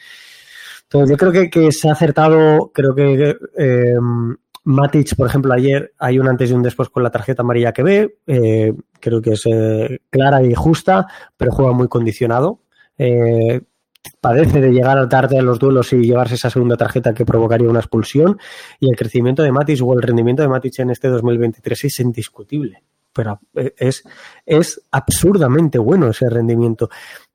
Entonces 0.83 1.09
yo 1.09 1.17
creo 1.17 1.31
que, 1.31 1.49
que 1.49 1.71
se 1.71 1.89
ha 1.89 1.93
acertado, 1.93 2.71
creo 2.73 2.93
que 2.95 3.37
eh, 3.57 3.95
Matic, 4.65 5.15
por 5.15 5.27
ejemplo, 5.27 5.53
ayer 5.53 5.93
hay 5.99 6.17
un 6.17 6.27
antes 6.27 6.49
y 6.49 6.53
un 6.53 6.63
después 6.63 6.89
con 6.89 7.03
la 7.03 7.11
tarjeta 7.11 7.43
amarilla 7.43 7.71
que 7.71 7.83
ve, 7.83 8.17
eh, 8.25 8.73
creo 8.99 9.21
que 9.21 9.33
es 9.33 9.45
eh, 9.45 10.01
clara 10.09 10.43
y 10.43 10.55
justa, 10.55 11.05
pero 11.37 11.51
juega 11.51 11.71
muy 11.71 11.87
condicionado. 11.87 12.61
Eh, 12.97 13.61
padece 14.19 14.61
de 14.61 14.71
llegar 14.71 15.07
tarde 15.09 15.39
a 15.39 15.41
los 15.41 15.59
duelos 15.59 15.93
y 15.93 16.01
llevarse 16.01 16.35
esa 16.35 16.49
segunda 16.49 16.77
tarjeta 16.77 17.13
que 17.13 17.25
provocaría 17.25 17.69
una 17.69 17.79
expulsión. 17.79 18.39
Y 18.79 18.89
el 18.89 18.95
crecimiento 18.95 19.43
de 19.43 19.51
Matic 19.51 19.81
o 19.83 19.93
el 19.93 20.01
rendimiento 20.01 20.41
de 20.41 20.49
Matic 20.49 20.79
en 20.79 20.89
este 20.91 21.07
2023 21.07 21.85
es 21.85 21.99
indiscutible. 21.99 22.83
Pero 23.13 23.39
es, 23.53 24.03
es 24.45 24.81
absurdamente 24.91 25.77
bueno 25.77 26.09
ese 26.09 26.29
rendimiento. 26.29 26.89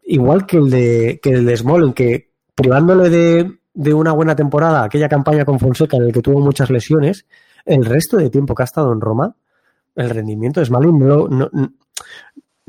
Igual 0.05 0.47
que 0.47 0.59
el 0.59 0.71
de, 0.71 1.21
que 1.23 1.31
el 1.31 1.47
de 1.47 1.57
Smalling, 1.57 1.93
que 1.93 2.31
privándole 2.55 3.09
de, 3.09 3.59
de 3.73 3.95
una 3.95 4.13
buena 4.13 4.37
temporada, 4.37 4.85
aquella 4.85 5.09
campaña 5.09 5.45
con 5.45 5.59
Fonseca 5.59 5.97
en 5.97 6.05
el 6.05 6.13
que 6.13 6.21
tuvo 6.21 6.41
muchas 6.41 6.71
lesiones, 6.71 7.27
el 7.65 7.85
resto 7.85 8.17
de 8.17 8.31
tiempo 8.31 8.55
que 8.55 8.63
ha 8.63 8.65
estado 8.65 8.93
en 8.93 9.01
Roma, 9.01 9.35
el 9.95 10.11
rendimiento 10.11 10.61
de 10.61 10.67
Smalling 10.67 10.99
no, 10.99 11.29
no, 11.29 11.51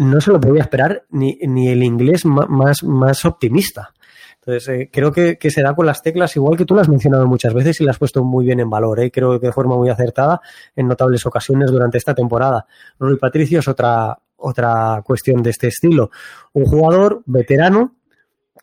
no 0.01 0.19
se 0.19 0.31
lo 0.31 0.39
podía 0.39 0.61
esperar 0.61 1.03
ni, 1.09 1.37
ni 1.43 1.69
el 1.69 1.83
inglés 1.83 2.25
más, 2.25 2.83
más 2.83 3.25
optimista. 3.25 3.93
Entonces, 4.35 4.69
eh, 4.69 4.89
creo 4.91 5.11
que, 5.11 5.37
que, 5.37 5.49
con 5.75 5.85
las 5.85 6.01
teclas, 6.01 6.35
igual 6.35 6.57
que 6.57 6.65
tú 6.65 6.73
las 6.73 6.83
has 6.83 6.89
mencionado 6.89 7.27
muchas 7.27 7.53
veces 7.53 7.79
y 7.79 7.83
las 7.83 7.95
has 7.95 7.99
puesto 7.99 8.23
muy 8.23 8.45
bien 8.45 8.59
en 8.59 8.69
valor, 8.69 8.99
¿eh? 8.99 9.11
creo 9.11 9.39
que 9.39 9.47
de 9.47 9.53
forma 9.53 9.75
muy 9.75 9.89
acertada 9.89 10.41
en 10.75 10.87
notables 10.87 11.23
ocasiones 11.27 11.69
durante 11.69 11.99
esta 11.99 12.15
temporada. 12.15 12.65
Rui 12.97 13.17
Patricio 13.17 13.59
es 13.59 13.67
otra, 13.67 14.17
otra 14.37 15.03
cuestión 15.05 15.43
de 15.43 15.51
este 15.51 15.67
estilo. 15.67 16.09
Un 16.53 16.65
jugador 16.65 17.21
veterano 17.27 17.93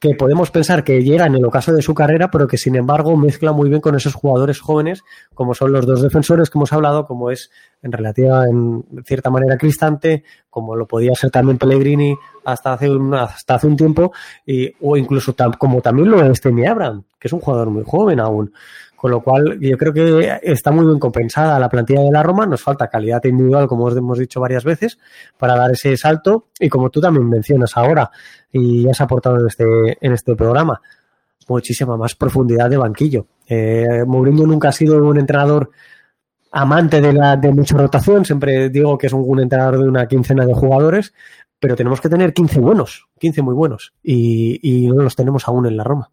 que 0.00 0.14
podemos 0.14 0.50
pensar 0.50 0.84
que 0.84 1.02
llega 1.02 1.26
en 1.26 1.34
el 1.34 1.44
ocaso 1.44 1.72
de 1.72 1.82
su 1.82 1.94
carrera, 1.94 2.30
pero 2.30 2.46
que 2.46 2.56
sin 2.56 2.76
embargo 2.76 3.16
mezcla 3.16 3.52
muy 3.52 3.68
bien 3.68 3.80
con 3.80 3.96
esos 3.96 4.14
jugadores 4.14 4.60
jóvenes, 4.60 5.02
como 5.34 5.54
son 5.54 5.72
los 5.72 5.86
dos 5.86 6.02
defensores 6.02 6.50
que 6.50 6.58
hemos 6.58 6.72
hablado, 6.72 7.06
como 7.06 7.30
es 7.30 7.50
en 7.82 7.92
relativa, 7.92 8.46
en 8.46 8.84
cierta 9.04 9.30
manera, 9.30 9.56
Cristante, 9.56 10.24
como 10.50 10.76
lo 10.76 10.86
podía 10.86 11.14
ser 11.14 11.30
también 11.30 11.58
Pellegrini 11.58 12.16
hasta 12.44 12.72
hace 12.72 12.90
un, 12.90 13.14
hasta 13.14 13.56
hace 13.56 13.66
un 13.66 13.76
tiempo, 13.76 14.12
y, 14.46 14.72
o 14.80 14.96
incluso 14.96 15.34
como 15.58 15.80
también 15.80 16.10
lo 16.10 16.24
es 16.24 16.40
Temi 16.40 16.66
Abraham, 16.66 17.04
que 17.18 17.28
es 17.28 17.32
un 17.32 17.40
jugador 17.40 17.70
muy 17.70 17.84
joven 17.84 18.20
aún. 18.20 18.52
Con 18.98 19.12
lo 19.12 19.22
cual, 19.22 19.60
yo 19.60 19.78
creo 19.78 19.92
que 19.92 20.40
está 20.42 20.72
muy 20.72 20.84
bien 20.84 20.98
compensada 20.98 21.56
la 21.60 21.68
plantilla 21.68 22.00
de 22.00 22.10
la 22.10 22.20
Roma. 22.20 22.46
Nos 22.46 22.60
falta 22.60 22.88
calidad 22.88 23.22
individual, 23.22 23.68
como 23.68 23.84
os 23.84 23.96
hemos 23.96 24.18
dicho 24.18 24.40
varias 24.40 24.64
veces, 24.64 24.98
para 25.38 25.54
dar 25.54 25.70
ese 25.70 25.96
salto. 25.96 26.48
Y 26.58 26.68
como 26.68 26.90
tú 26.90 27.00
también 27.00 27.28
mencionas 27.28 27.76
ahora, 27.76 28.10
y 28.50 28.88
has 28.88 29.00
aportado 29.00 29.38
en 29.38 29.46
este, 29.46 29.64
en 30.00 30.12
este 30.12 30.34
programa, 30.34 30.80
muchísima 31.46 31.96
más 31.96 32.16
profundidad 32.16 32.68
de 32.68 32.76
banquillo. 32.76 33.28
Eh, 33.46 34.02
Mourinho 34.04 34.44
nunca 34.48 34.70
ha 34.70 34.72
sido 34.72 34.98
un 34.98 35.16
entrenador 35.16 35.70
amante 36.50 37.00
de, 37.00 37.12
la, 37.12 37.36
de 37.36 37.52
mucha 37.52 37.76
rotación. 37.76 38.24
Siempre 38.24 38.68
digo 38.68 38.98
que 38.98 39.06
es 39.06 39.12
un, 39.12 39.38
entrenador 39.38 39.78
de 39.78 39.88
una 39.88 40.08
quincena 40.08 40.44
de 40.44 40.54
jugadores, 40.54 41.14
pero 41.60 41.76
tenemos 41.76 42.00
que 42.00 42.08
tener 42.08 42.34
15 42.34 42.58
buenos, 42.58 43.06
15 43.20 43.42
muy 43.42 43.54
buenos. 43.54 43.94
Y 44.02 44.88
no 44.92 45.04
los 45.04 45.14
tenemos 45.14 45.46
aún 45.46 45.66
en 45.66 45.76
la 45.76 45.84
Roma. 45.84 46.10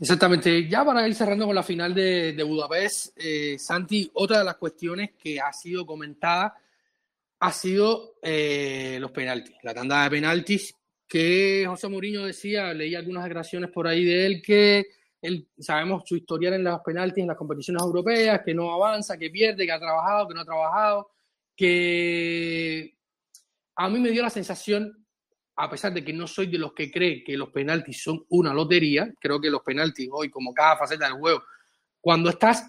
Exactamente. 0.00 0.68
Ya 0.68 0.84
para 0.84 1.06
ir 1.08 1.14
cerrando 1.14 1.46
con 1.46 1.54
la 1.54 1.62
final 1.62 1.92
de, 1.94 2.42
Budapest, 2.42 3.16
eh, 3.16 3.58
Santi, 3.58 4.10
otra 4.14 4.38
de 4.38 4.44
las 4.44 4.56
cuestiones 4.56 5.10
que 5.18 5.40
ha 5.40 5.52
sido 5.52 5.84
comentada 5.84 6.54
ha 7.40 7.52
sido 7.52 8.16
eh, 8.22 8.98
los 9.00 9.12
penaltis, 9.12 9.56
la 9.62 9.72
tanda 9.72 10.02
de 10.04 10.10
penaltis 10.10 10.74
que 11.06 11.64
José 11.66 11.88
Mourinho 11.88 12.26
decía, 12.26 12.74
leí 12.74 12.94
algunas 12.94 13.24
declaraciones 13.24 13.70
por 13.70 13.86
ahí 13.86 14.04
de 14.04 14.26
él 14.26 14.42
que 14.42 14.86
él, 15.22 15.48
sabemos 15.58 16.02
su 16.06 16.16
historial 16.16 16.54
en 16.54 16.64
los 16.64 16.80
penaltis 16.80 17.22
en 17.22 17.28
las 17.28 17.36
competiciones 17.36 17.82
europeas, 17.82 18.42
que 18.44 18.54
no 18.54 18.72
avanza, 18.72 19.16
que 19.16 19.30
pierde, 19.30 19.66
que 19.66 19.72
ha 19.72 19.78
trabajado, 19.78 20.28
que 20.28 20.34
no 20.34 20.40
ha 20.40 20.44
trabajado, 20.44 21.10
que 21.56 22.94
a 23.74 23.88
mí 23.88 23.98
me 23.98 24.10
dio 24.10 24.22
la 24.22 24.30
sensación 24.30 25.06
a 25.60 25.68
pesar 25.68 25.92
de 25.92 26.04
que 26.04 26.12
no 26.12 26.26
soy 26.26 26.46
de 26.46 26.58
los 26.58 26.72
que 26.72 26.90
cree 26.90 27.24
que 27.24 27.36
los 27.36 27.50
penaltis 27.50 28.02
son 28.02 28.24
una 28.28 28.54
lotería, 28.54 29.12
creo 29.20 29.40
que 29.40 29.50
los 29.50 29.62
penaltis 29.62 30.08
hoy, 30.12 30.30
como 30.30 30.54
cada 30.54 30.76
faceta 30.76 31.06
del 31.06 31.18
juego, 31.18 31.42
cuando 32.00 32.30
estás 32.30 32.64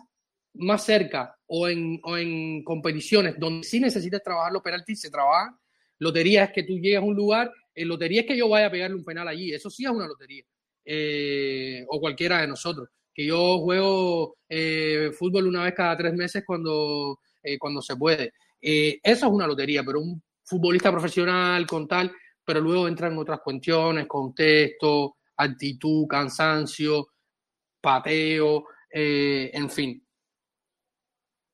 más 0.56 0.84
cerca 0.84 1.38
o 1.46 1.68
en, 1.68 2.00
o 2.04 2.18
en 2.18 2.64
competiciones 2.64 3.36
donde 3.38 3.64
sí 3.64 3.80
necesitas 3.80 4.24
trabajar 4.24 4.52
los 4.52 4.64
penaltis, 4.64 5.02
se 5.02 5.12
trabajan. 5.12 5.56
Lotería 6.00 6.46
es 6.46 6.52
que 6.52 6.64
tú 6.64 6.80
llegas 6.80 7.04
a 7.04 7.06
un 7.06 7.16
lugar, 7.16 7.52
en 7.76 7.88
lotería 7.88 8.22
es 8.22 8.28
que 8.28 8.38
yo 8.38 8.50
vaya 8.50 8.68
a 8.68 8.72
pegarle 8.72 8.96
un 8.96 9.06
penal 9.06 9.28
allí, 9.28 9.54
eso 9.54 9.70
sí 9.70 9.86
es 9.86 9.92
una 9.92 10.08
lotería. 10.08 10.44
Eh, 10.84 11.86
o 11.88 12.00
cualquiera 12.00 12.42
de 12.42 12.48
nosotros. 12.48 12.90
Que 13.14 13.24
yo 13.24 13.60
juego 13.60 14.38
eh, 14.50 15.12
fútbol 15.14 15.46
una 15.46 15.64
vez 15.64 15.76
cada 15.76 15.96
tres 15.96 16.14
meses 16.16 16.44
cuando, 16.44 17.20
eh, 17.44 17.60
cuando 17.60 17.84
se 17.84 17.96
puede. 17.96 18.34
eso 18.60 19.28
es 19.28 19.32
una 19.32 19.46
lotería, 19.46 19.84
pero 19.84 20.00
un 20.00 20.20
futbolista 20.44 20.92
profesional 20.92 21.68
con 21.68 21.88
tal, 21.88 22.12
pero 22.50 22.62
luego 22.62 22.88
entran 22.88 23.16
otras 23.16 23.41
cuestiones, 23.41 24.08
contexto, 24.08 25.18
actitud, 25.38 26.08
cansancio, 26.08 27.10
pateo, 27.80 28.66
eh, 28.91 29.52
en 29.54 29.70
fin. 29.70 30.04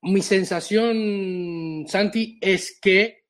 Mi 0.03 0.21
sensación, 0.21 1.83
Santi, 1.85 2.39
es 2.39 2.79
que 2.81 3.25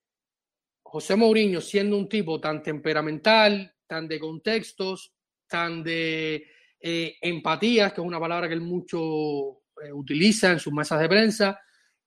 José 0.84 1.16
Mourinho 1.16 1.60
siendo 1.60 1.98
un 1.98 2.08
tipo 2.08 2.40
tan 2.40 2.62
temperamental, 2.62 3.74
tan 3.88 4.08
de 4.08 4.20
contextos, 4.20 5.16
tan 5.48 5.82
de 5.82 6.46
eh, 6.80 7.16
empatías, 7.20 7.94
que 7.94 8.02
es 8.02 8.06
una 8.06 8.20
palabra 8.20 8.48
que 8.48 8.54
él 8.54 8.62
mucho 8.62 9.64
eh, 9.84 9.92
utiliza 9.92 10.52
en 10.52 10.60
sus 10.60 10.72
mesas 10.72 11.00
de 11.00 11.10
prensa, 11.10 11.60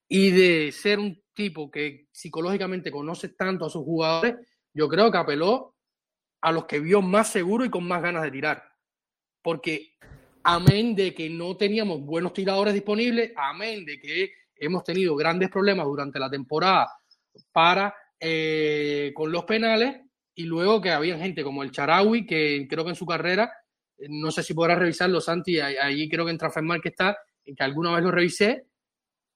y 0.07 0.31
de 0.31 0.71
ser 0.71 1.01
un 1.01 1.21
tipo 1.35 1.69
que 1.69 2.07
psicológicamente 2.13 2.93
conoce 2.93 3.31
tanto 3.31 3.65
a 3.65 3.71
sus 3.71 3.83
jugadores, 3.83 4.37
yo 4.79 4.89
creo 4.89 5.11
que 5.11 5.19
apeló 5.19 5.75
a 6.41 6.53
los 6.53 6.67
que 6.67 6.79
vio 6.79 7.03
más 7.03 7.33
seguro 7.33 7.65
y 7.65 7.69
con 7.69 7.83
más 7.85 8.01
ganas 8.01 8.23
de 8.23 8.31
tirar. 8.31 8.63
Porque 9.43 9.97
amén 10.45 10.95
de 10.95 11.13
que 11.13 11.29
no 11.29 11.57
teníamos 11.57 12.01
buenos 12.01 12.33
tiradores 12.33 12.75
disponibles, 12.75 13.33
amén 13.35 13.85
de 13.85 13.99
que 13.99 14.31
hemos 14.55 14.85
tenido 14.85 15.17
grandes 15.17 15.51
problemas 15.51 15.85
durante 15.85 16.21
la 16.21 16.31
temporada 16.31 16.93
para 17.51 17.93
eh, 18.21 19.11
con 19.17 19.33
los 19.33 19.45
penales 19.45 19.97
y 20.37 20.45
luego 20.45 20.81
que 20.81 20.91
había 20.91 21.19
gente 21.19 21.43
como 21.43 21.65
el 21.65 21.73
Charawi 21.73 22.25
que 22.25 22.69
creo 22.71 22.85
que 22.85 22.91
en 22.91 22.97
su 22.97 23.07
carrera 23.07 23.53
no 24.09 24.31
sé 24.31 24.45
si 24.45 24.55
podrás 24.55 24.79
revisarlo 24.79 25.21
Santi 25.21 25.59
ahí 25.59 26.09
creo 26.09 26.25
que 26.25 26.33
en 26.33 26.39
Transfermarkt 26.39 26.83
que 26.83 26.89
está 26.89 27.17
que 27.45 27.63
alguna 27.63 27.95
vez 27.95 28.03
lo 28.03 28.11
revisé 28.11 28.67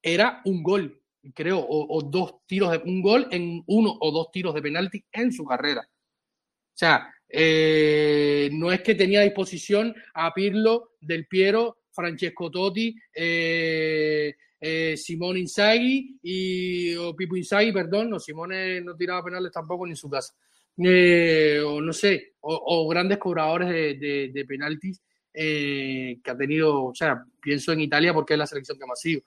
era 0.03 0.41
un 0.45 0.63
gol 0.63 1.02
creo 1.35 1.65
o, 1.69 2.03
dos 2.03 2.45
tiros 2.47 2.73
de 2.73 2.79
un 2.79 3.01
gol 3.03 3.29
en 3.31 3.63
uno 3.67 3.97
o 4.01 4.11
dos 4.11 4.31
tiros 4.31 4.55
de 4.55 4.63
penalti 4.63 5.05
en 5.13 5.33
su 5.33 5.45
carrera 5.45 5.81
o 5.83 6.77
sea 6.77 7.13
eh, 7.35 8.51
no 8.53 8.71
es 8.71 8.83
que 8.83 8.95
tenía 8.95 9.23
disposición 9.23 9.95
a 10.13 10.35
Pirlo, 10.35 10.91
Del 11.01 11.27
Piero, 11.27 11.79
Francesco 11.91 12.51
Totti, 12.51 12.95
eh, 13.15 14.35
eh, 14.61 14.97
Simone 14.97 15.41
Inzaghi 15.41 16.19
y 16.23 16.95
o 16.95 17.17
Pipo 17.17 17.35
Inzaghi, 17.35 17.73
perdón, 17.73 18.11
no, 18.11 18.21
Simone 18.21 18.81
no 18.81 18.95
tiraba 18.95 19.25
penales 19.25 19.51
tampoco 19.51 19.87
ni 19.87 19.93
en 19.93 19.97
su 19.97 20.09
casa. 20.09 20.35
Eh, 20.79 21.61
o 21.67 21.81
no 21.81 21.93
sé, 21.93 22.35
o, 22.41 22.89
grandes 22.89 23.19
cobradores 23.19 23.69
de, 23.69 24.31
de, 24.33 24.45
penaltis 24.45 25.03
eh, 25.35 26.19
que 26.23 26.31
ha 26.31 26.37
tenido, 26.37 26.85
o 26.85 26.95
sea, 26.95 27.25
pienso 27.41 27.73
en 27.73 27.81
Italia 27.81 28.15
porque 28.15 28.35
es 28.35 28.39
la 28.39 28.47
selección 28.47 28.79
que 28.79 28.87
más 28.87 29.01
sido. 29.01 29.23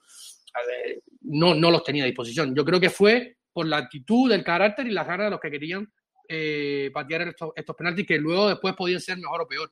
No, 1.21 1.53
no 1.55 1.71
los 1.71 1.83
tenía 1.83 2.03
a 2.03 2.07
disposición. 2.07 2.55
Yo 2.55 2.63
creo 2.65 2.79
que 2.79 2.89
fue 2.89 3.37
por 3.51 3.65
la 3.65 3.77
actitud, 3.77 4.31
el 4.31 4.43
carácter 4.43 4.87
y 4.87 4.91
las 4.91 5.07
ganas 5.07 5.27
de 5.27 5.31
los 5.31 5.39
que 5.39 5.51
querían 5.51 5.91
patear 6.93 7.21
estos, 7.21 7.51
estos 7.55 7.75
penaltis 7.75 8.07
que 8.07 8.17
luego 8.17 8.49
después 8.49 8.75
podían 8.75 8.99
ser 8.99 9.17
mejor 9.17 9.41
o 9.41 9.47
peor. 9.47 9.71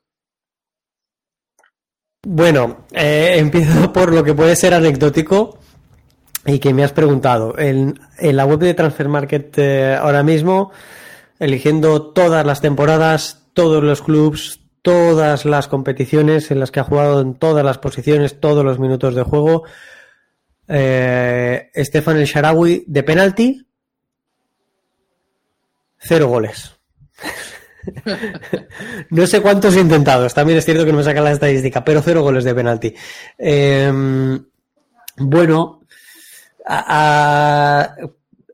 Bueno, 2.25 2.85
eh, 2.93 3.35
empiezo 3.37 3.91
por 3.93 4.13
lo 4.13 4.23
que 4.23 4.33
puede 4.33 4.55
ser 4.55 4.73
anecdótico 4.73 5.59
y 6.45 6.59
que 6.59 6.73
me 6.73 6.83
has 6.83 6.93
preguntado. 6.93 7.57
En, 7.57 7.99
la 8.19 8.45
web 8.45 8.59
de 8.59 8.73
Transfer 8.73 9.09
Market 9.09 9.57
eh, 9.57 9.95
ahora 9.95 10.23
mismo, 10.23 10.71
eligiendo 11.39 12.11
todas 12.13 12.45
las 12.45 12.61
temporadas, 12.61 13.49
todos 13.53 13.83
los 13.83 14.01
clubs, 14.01 14.61
todas 14.81 15.45
las 15.45 15.67
competiciones 15.67 16.49
en 16.51 16.59
las 16.59 16.71
que 16.71 16.79
ha 16.79 16.85
jugado 16.85 17.21
en 17.21 17.35
todas 17.35 17.65
las 17.65 17.77
posiciones, 17.77 18.39
todos 18.39 18.63
los 18.63 18.79
minutos 18.79 19.15
de 19.15 19.23
juego. 19.23 19.63
Eh, 20.67 21.69
Estefan 21.73 22.17
El 22.17 22.25
Sharawi 22.25 22.85
de 22.87 23.03
penalti, 23.03 23.67
cero 25.97 26.27
goles. 26.27 26.73
no 29.09 29.27
sé 29.27 29.41
cuántos 29.41 29.75
he 29.75 29.81
intentado. 29.81 30.27
También 30.29 30.59
es 30.59 30.65
cierto 30.65 30.85
que 30.85 30.91
no 30.91 30.97
me 30.99 31.03
saca 31.03 31.21
la 31.21 31.31
estadística, 31.31 31.83
pero 31.83 32.01
cero 32.01 32.21
goles 32.21 32.43
de 32.43 32.55
penalti. 32.55 32.93
Em, 33.37 34.43
bueno, 35.17 35.81
a, 36.65 37.95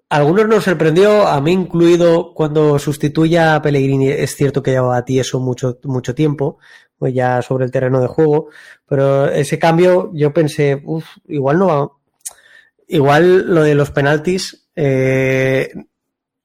algunos 0.09 0.47
nos 0.47 0.63
sorprendió, 0.63 1.27
a 1.27 1.39
mí 1.41 1.51
incluido, 1.51 2.33
cuando 2.33 2.79
sustituya 2.79 3.55
a 3.55 3.61
Pellegrini. 3.61 4.09
Es 4.09 4.35
cierto 4.35 4.63
que 4.63 4.71
llevaba 4.71 4.97
a 4.97 5.05
ti 5.05 5.19
eso 5.19 5.39
mucho, 5.39 5.79
mucho 5.83 6.15
tiempo, 6.15 6.57
pues 6.97 7.13
ya 7.13 7.41
sobre 7.41 7.65
el 7.65 7.71
terreno 7.71 8.01
de 8.01 8.07
juego, 8.07 8.49
pero 8.87 9.27
ese 9.29 9.59
cambio 9.59 10.11
yo 10.13 10.33
pensé, 10.33 10.81
uff, 10.83 11.05
igual 11.27 11.59
no 11.59 11.67
va. 11.67 11.91
Igual 12.91 13.53
lo 13.53 13.61
de 13.61 13.75
los 13.75 13.91
penaltis 13.91 14.67
eh, 14.75 15.71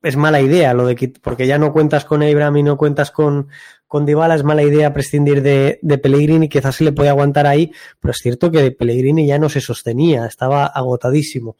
es 0.02 0.16
mala 0.16 0.42
idea 0.42 0.74
lo 0.74 0.84
de 0.86 1.14
porque 1.22 1.46
ya 1.46 1.56
no 1.56 1.72
cuentas 1.72 2.04
con 2.04 2.22
Abraham 2.22 2.58
y 2.58 2.62
no 2.62 2.76
cuentas 2.76 3.10
con, 3.10 3.48
con 3.88 4.04
Dybala, 4.04 4.34
es 4.34 4.44
mala 4.44 4.62
idea 4.62 4.92
prescindir 4.92 5.40
de, 5.40 5.78
de 5.80 5.98
Pellegrini, 5.98 6.50
quizás 6.50 6.76
se 6.76 6.84
le 6.84 6.92
puede 6.92 7.08
aguantar 7.08 7.46
ahí, 7.46 7.72
pero 7.98 8.12
es 8.12 8.18
cierto 8.18 8.50
que 8.50 8.70
Pellegrini 8.72 9.26
ya 9.26 9.38
no 9.38 9.48
se 9.48 9.62
sostenía, 9.62 10.26
estaba 10.26 10.66
agotadísimo. 10.66 11.56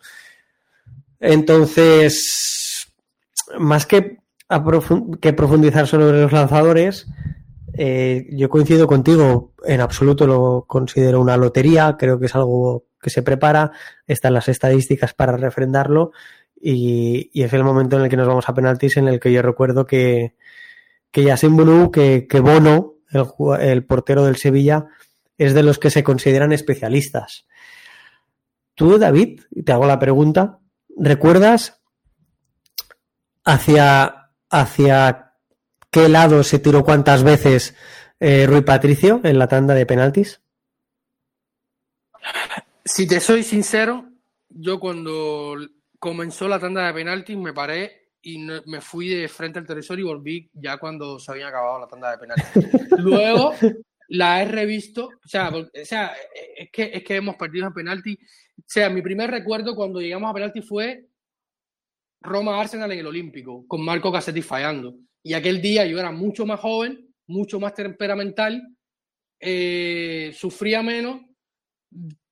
Entonces, 1.19 2.93
más 3.59 3.87
que, 3.87 4.19
que 5.19 5.33
profundizar 5.33 5.87
sobre 5.87 6.21
los 6.21 6.31
lanzadores, 6.31 7.07
eh, 7.73 8.27
yo 8.33 8.51
coincido 8.51 8.87
contigo, 8.87 9.55
en 9.65 9.81
absoluto 9.81 10.27
lo 10.27 10.67
considero 10.67 11.23
una 11.23 11.39
lotería, 11.39 11.97
creo 11.99 12.21
que 12.21 12.27
es 12.27 12.35
algo 12.35 12.85
que 13.05 13.11
se 13.11 13.23
prepara, 13.23 13.73
están 14.07 14.33
las 14.33 14.49
estadísticas 14.49 15.13
para 15.13 15.37
refrendarlo 15.37 16.13
y, 16.61 17.31
es 17.35 17.53
el 17.53 17.63
momento 17.63 17.97
en 17.99 18.05
el 18.05 18.09
que 18.09 18.17
nos 18.17 18.27
vamos 18.27 18.49
a 18.49 18.55
penaltis 18.55 18.97
en 18.97 19.07
el 19.07 19.21
que 19.21 19.31
yo 19.31 19.43
recuerdo 19.43 19.85
que, 19.85 20.35
que 21.11 21.25
Yasin 21.25 21.91
que, 21.93 22.27
que 22.27 22.41
Bono, 22.41 22.95
el, 23.11 23.27
el 23.61 23.85
portero 23.85 24.25
del 24.25 24.37
Sevilla, 24.37 24.87
es 25.37 25.53
de 25.53 25.63
los 25.63 25.79
que 25.79 25.91
se 25.91 26.03
consideran 26.03 26.53
especialistas. 26.53 27.47
Tú, 28.75 28.99
David, 28.99 29.43
te 29.65 29.73
hago 29.73 29.87
la 29.87 29.99
pregunta, 29.99 30.59
¿recuerdas 30.97 31.83
hacia, 33.45 34.31
hacia 34.49 35.35
qué 35.91 36.09
lado 36.09 36.43
se 36.43 36.59
tiró 36.59 36.83
cuántas 36.83 37.23
veces 37.23 37.77
eh, 38.21 38.47
Rui 38.47 38.63
Patricio 38.63 39.21
en 39.23 39.39
la 39.39 39.49
tanda 39.49 39.75
de 39.75 39.85
penaltis? 39.85 40.41
Si 42.85 43.07
te 43.07 43.19
soy 43.21 43.43
sincero, 43.43 44.11
yo 44.49 44.79
cuando 44.79 45.57
comenzó 45.99 46.49
la 46.49 46.61
tanda 46.61 46.87
de 46.87 46.93
penaltis, 46.93 47.37
me 47.37 47.55
paré 47.55 48.11
y 48.21 48.39
me 48.39 48.81
fui 48.81 49.09
de 49.09 49.29
frente 49.29 49.59
al 49.59 49.67
televisor 49.67 49.99
y 49.99 50.03
volví 50.03 50.51
ya 50.53 50.77
cuando 50.77 51.19
se 51.19 51.33
había 51.33 51.49
acabado 51.49 51.81
la 51.81 51.89
tanda 51.89 52.11
de 52.11 52.19
penaltis. 52.19 52.91
Luego 52.99 53.55
la 54.09 54.43
he 54.43 54.45
revisto, 54.45 55.07
o 55.07 55.29
sea, 55.29 55.49
o 55.49 55.67
sea 55.83 56.15
es, 56.57 56.71
que, 56.71 56.91
es 56.93 57.03
que 57.03 57.17
hemos 57.17 57.37
perdido 57.37 57.67
en 57.67 57.73
penalti. 57.73 58.19
O 58.59 58.65
sea, 58.67 58.91
mi 58.91 59.01
primer 59.01 59.31
recuerdo 59.31 59.75
cuando 59.75 60.01
llegamos 60.01 60.31
a 60.31 60.35
penalti 60.35 60.61
fue 60.61 61.07
Roma-Arsenal 62.21 62.93
en 62.93 62.99
el 62.99 63.07
Olímpico, 63.07 63.67
con 63.67 63.83
Marco 63.83 64.13
Cassetti 64.13 64.43
fallando. 64.43 64.95
Y 65.23 65.33
aquel 65.33 65.63
día 65.63 65.87
yo 65.87 65.99
era 65.99 66.11
mucho 66.11 66.45
más 66.45 66.61
joven, 66.61 67.15
mucho 67.27 67.59
más 67.59 67.73
temperamental, 67.73 68.63
eh, 69.41 70.33
sufría 70.35 70.83
menos, 70.83 71.23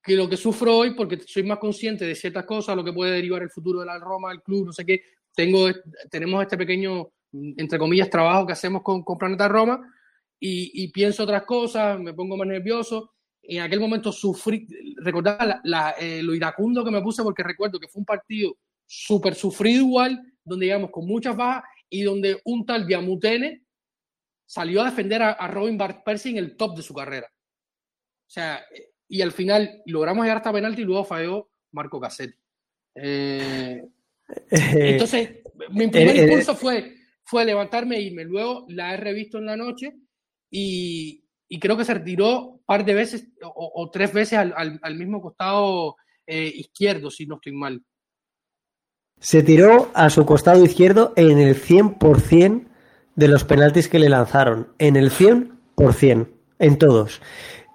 que 0.03 0.17
lo 0.17 0.29
que 0.29 0.37
sufro 0.37 0.79
hoy, 0.79 0.95
porque 0.95 1.21
soy 1.27 1.45
más 1.45 1.59
consciente 1.59 2.05
de 2.05 2.15
ciertas 2.15 2.45
cosas, 2.45 2.77
lo 2.77 2.85
que 2.85 2.93
puede 2.93 3.13
derivar 3.13 3.43
el 3.43 3.51
futuro 3.51 3.81
de 3.81 3.87
la 3.87 3.99
Roma, 3.99 4.33
el 4.33 4.43
club, 4.43 4.67
no 4.67 4.73
sé 4.73 4.85
qué. 4.85 5.03
Tengo, 5.35 5.69
tenemos 6.11 6.43
este 6.43 6.57
pequeño, 6.57 7.09
entre 7.33 7.79
comillas, 7.79 8.11
trabajo 8.11 8.47
que 8.47 8.53
hacemos 8.53 8.83
con, 8.83 9.03
con 9.03 9.17
Planeta 9.17 9.49
Roma 9.49 9.81
y, 10.45 10.89
pienso 10.89 11.23
otras 11.23 11.45
cosas, 11.45 12.01
me 12.01 12.15
pongo 12.15 12.37
más 12.37 12.49
nervioso. 12.49 13.13
En 13.43 13.61
aquel 13.61 13.79
momento 13.79 14.11
sufrí, 14.11 14.67
recordar 14.97 15.61
eh, 16.01 16.21
lo 16.21 16.35
iracundo 16.35 16.85
que 16.85 16.91
me 16.91 17.01
puse 17.01 17.23
porque 17.23 17.45
recuerdo 17.45 17.79
que 17.79 17.87
fue 17.87 18.01
un 18.01 18.05
partido 18.05 18.57
súper 18.85 19.37
sufrido 19.37 19.83
igual, 19.83 20.21
donde 20.45 20.67
llegamos 20.67 20.91
con 20.91 21.07
muchas 21.07 21.37
bajas 21.37 21.63
y 21.89 22.03
donde 22.03 22.41
un 22.45 22.67
tal 22.67 22.87
Diamutene 22.87 23.63
salió 24.45 24.83
a 24.83 24.87
defender 24.87 25.23
a, 25.23 25.47
Robin 25.47 25.79
Bart 25.79 26.03
Persie 26.05 26.33
en 26.33 26.39
el 26.39 26.57
top 26.57 26.77
de 26.77 26.83
su 26.83 26.93
carrera. 26.93 27.29
O 27.31 28.31
sea, 28.31 28.65
y 29.13 29.21
al 29.21 29.33
final 29.33 29.83
logramos 29.85 30.25
llegar 30.25 30.39
hasta 30.39 30.55
penalti 30.55 30.81
y 30.81 30.85
luego 30.87 31.05
falló 31.05 31.51
Marco 31.73 32.01
Cassetti. 32.01 32.35
Eh, 32.95 33.87
entonces, 34.51 35.43
mi 35.69 35.89
primer 35.89 36.17
eh, 36.17 36.25
impulso 36.25 36.57
fue, 36.57 36.95
fue 37.23 37.45
levantarme 37.45 37.97
e 37.97 38.03
irme. 38.05 38.25
Luego 38.25 38.65
la 38.71 38.95
he 38.95 38.97
revisto 38.97 39.37
en 39.37 39.45
la 39.45 39.57
noche 39.57 39.93
y, 40.51 41.27
y 41.47 41.61
creo 41.61 41.77
que 41.77 41.85
se 41.85 41.93
retiró 41.93 42.53
un 42.53 42.65
par 42.65 42.87
de 42.87 42.95
veces 42.95 43.29
o, 43.43 43.91
tres 43.93 44.15
veces 44.15 44.39
al, 44.39 44.81
al, 44.81 44.95
mismo 44.97 45.21
costado 45.21 45.97
eh, 46.27 46.51
izquierdo, 46.55 47.11
si 47.11 47.27
no 47.27 47.35
estoy 47.35 47.53
mal. 47.53 47.85
Se 49.21 49.43
tiró 49.43 49.91
a 49.93 50.09
su 50.09 50.25
costado 50.25 50.65
izquierdo 50.65 51.13
en 51.17 51.39
el 51.39 51.55
100% 51.55 52.67
de 53.15 53.29
los 53.29 53.45
penaltis 53.45 53.89
que 53.89 53.99
le 53.99 54.09
lanzaron. 54.09 54.73
En 54.79 54.97
el 54.97 55.11
100%, 55.11 56.29
en 56.61 56.79
todos 56.79 57.21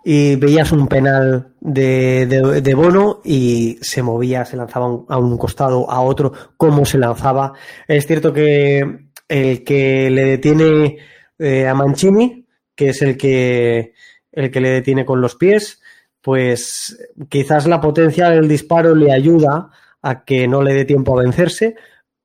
y 0.09 0.37
veías 0.37 0.71
un 0.71 0.87
penal 0.87 1.49
de, 1.59 2.25
de, 2.25 2.73
Bono 2.75 3.19
y 3.25 3.77
se 3.81 4.01
movía, 4.01 4.45
se 4.45 4.55
lanzaba 4.55 4.85
a 5.05 5.17
un 5.17 5.37
costado, 5.37 5.91
a 5.91 5.99
otro, 5.99 6.31
cómo 6.55 6.85
se 6.85 6.97
lanzaba. 6.97 7.51
Es 7.89 8.07
cierto 8.07 8.31
que 8.31 9.09
el 9.27 9.65
que 9.65 10.09
le 10.09 10.23
detiene 10.23 10.99
eh, 11.37 11.67
a 11.67 11.73
Mancini, 11.73 12.47
que 12.73 12.91
es 12.91 13.01
el 13.01 13.17
que, 13.17 13.95
el 14.31 14.49
que 14.49 14.61
le 14.61 14.69
detiene 14.69 15.03
con 15.03 15.19
los 15.19 15.35
pies, 15.35 15.81
pues 16.21 16.97
quizás 17.27 17.67
la 17.67 17.81
potencia 17.81 18.29
del 18.29 18.47
disparo 18.47 18.95
le 18.95 19.11
ayuda 19.11 19.71
a 20.01 20.23
que 20.23 20.47
no 20.47 20.61
le 20.61 20.73
dé 20.73 20.85
tiempo 20.85 21.19
a 21.19 21.23
vencerse, 21.23 21.75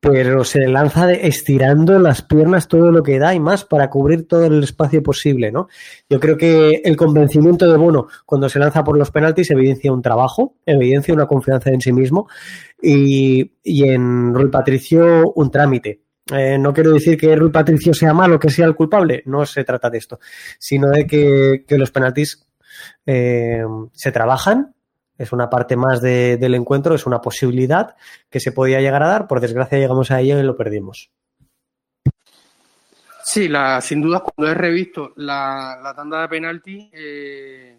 pero 0.03 0.43
se 0.43 0.67
lanza 0.67 1.13
estirando 1.13 1.97
las 2.01 2.23
piernas 2.23 2.67
todo 2.67 2.91
lo 2.91 3.05
que 3.05 3.21
da 3.21 3.37
y 3.37 3.39
más 3.39 3.65
para 3.65 3.89
cubrir 3.89 4.27
todo 4.27 4.47
el 4.47 4.65
espacio 4.65 5.01
posible, 5.01 5.53
¿no? 5.53 5.69
Yo 6.11 6.19
creo 6.19 6.37
que 6.37 6.83
el 6.85 6.97
convencimiento 6.97 7.71
de 7.71 7.79
Bono 7.79 8.09
cuando 8.27 8.49
se 8.49 8.59
lanza 8.59 8.83
por 8.83 8.99
los 8.99 9.13
penaltis 9.13 9.53
evidencia 9.53 9.93
un 9.93 10.03
trabajo, 10.03 10.57
evidencia 10.67 11.15
una 11.15 11.29
confianza 11.29 11.71
en 11.71 11.81
sí 11.81 11.93
mismo 11.93 12.29
y, 12.83 13.53
en 13.63 14.35
Rui 14.35 14.51
Patricio 14.51 15.31
un 15.37 15.53
trámite. 15.53 16.03
Eh, 16.33 16.59
no 16.59 16.73
quiero 16.73 16.91
decir 16.91 17.17
que 17.17 17.37
Rui 17.37 17.53
Patricio 17.53 17.95
sea 17.95 18.13
malo, 18.13 18.41
que 18.41 18.51
sea 18.51 18.67
el 18.67 18.75
culpable, 18.75 19.23
no 19.27 19.47
se 19.47 19.63
trata 19.63 19.89
de 19.89 19.99
esto, 19.99 20.19
sino 20.59 20.91
de 20.91 21.07
que, 21.07 21.65
los 21.79 21.93
penaltis 21.93 22.45
eh, 23.07 23.63
se 23.93 24.11
trabajan, 24.11 24.75
es 25.23 25.33
una 25.33 25.49
parte 25.49 25.77
más 25.77 26.03
del 26.03 26.55
encuentro, 26.55 26.95
es 26.95 27.07
una 27.07 27.21
posibilidad 27.21 27.97
que 28.29 28.41
se 28.41 28.51
podía 28.51 28.81
llegar 28.81 29.03
a 29.03 29.09
dar. 29.09 29.29
Por 29.29 29.41
desgracia 29.41 29.79
llegamos 29.79 30.11
a 30.11 30.21
ello 30.21 30.39
y 30.39 30.43
lo 30.43 30.57
perdimos. 30.57 31.11
Sí, 33.25 33.49
la, 33.49 33.81
sin 33.81 34.03
duda 34.03 34.21
cuando 34.21 34.51
he 34.51 34.55
revisto 34.55 35.13
la, 35.17 35.93
tanda 35.95 36.23
de 36.23 36.29
penalti, 36.29 36.91
eh, 36.93 37.79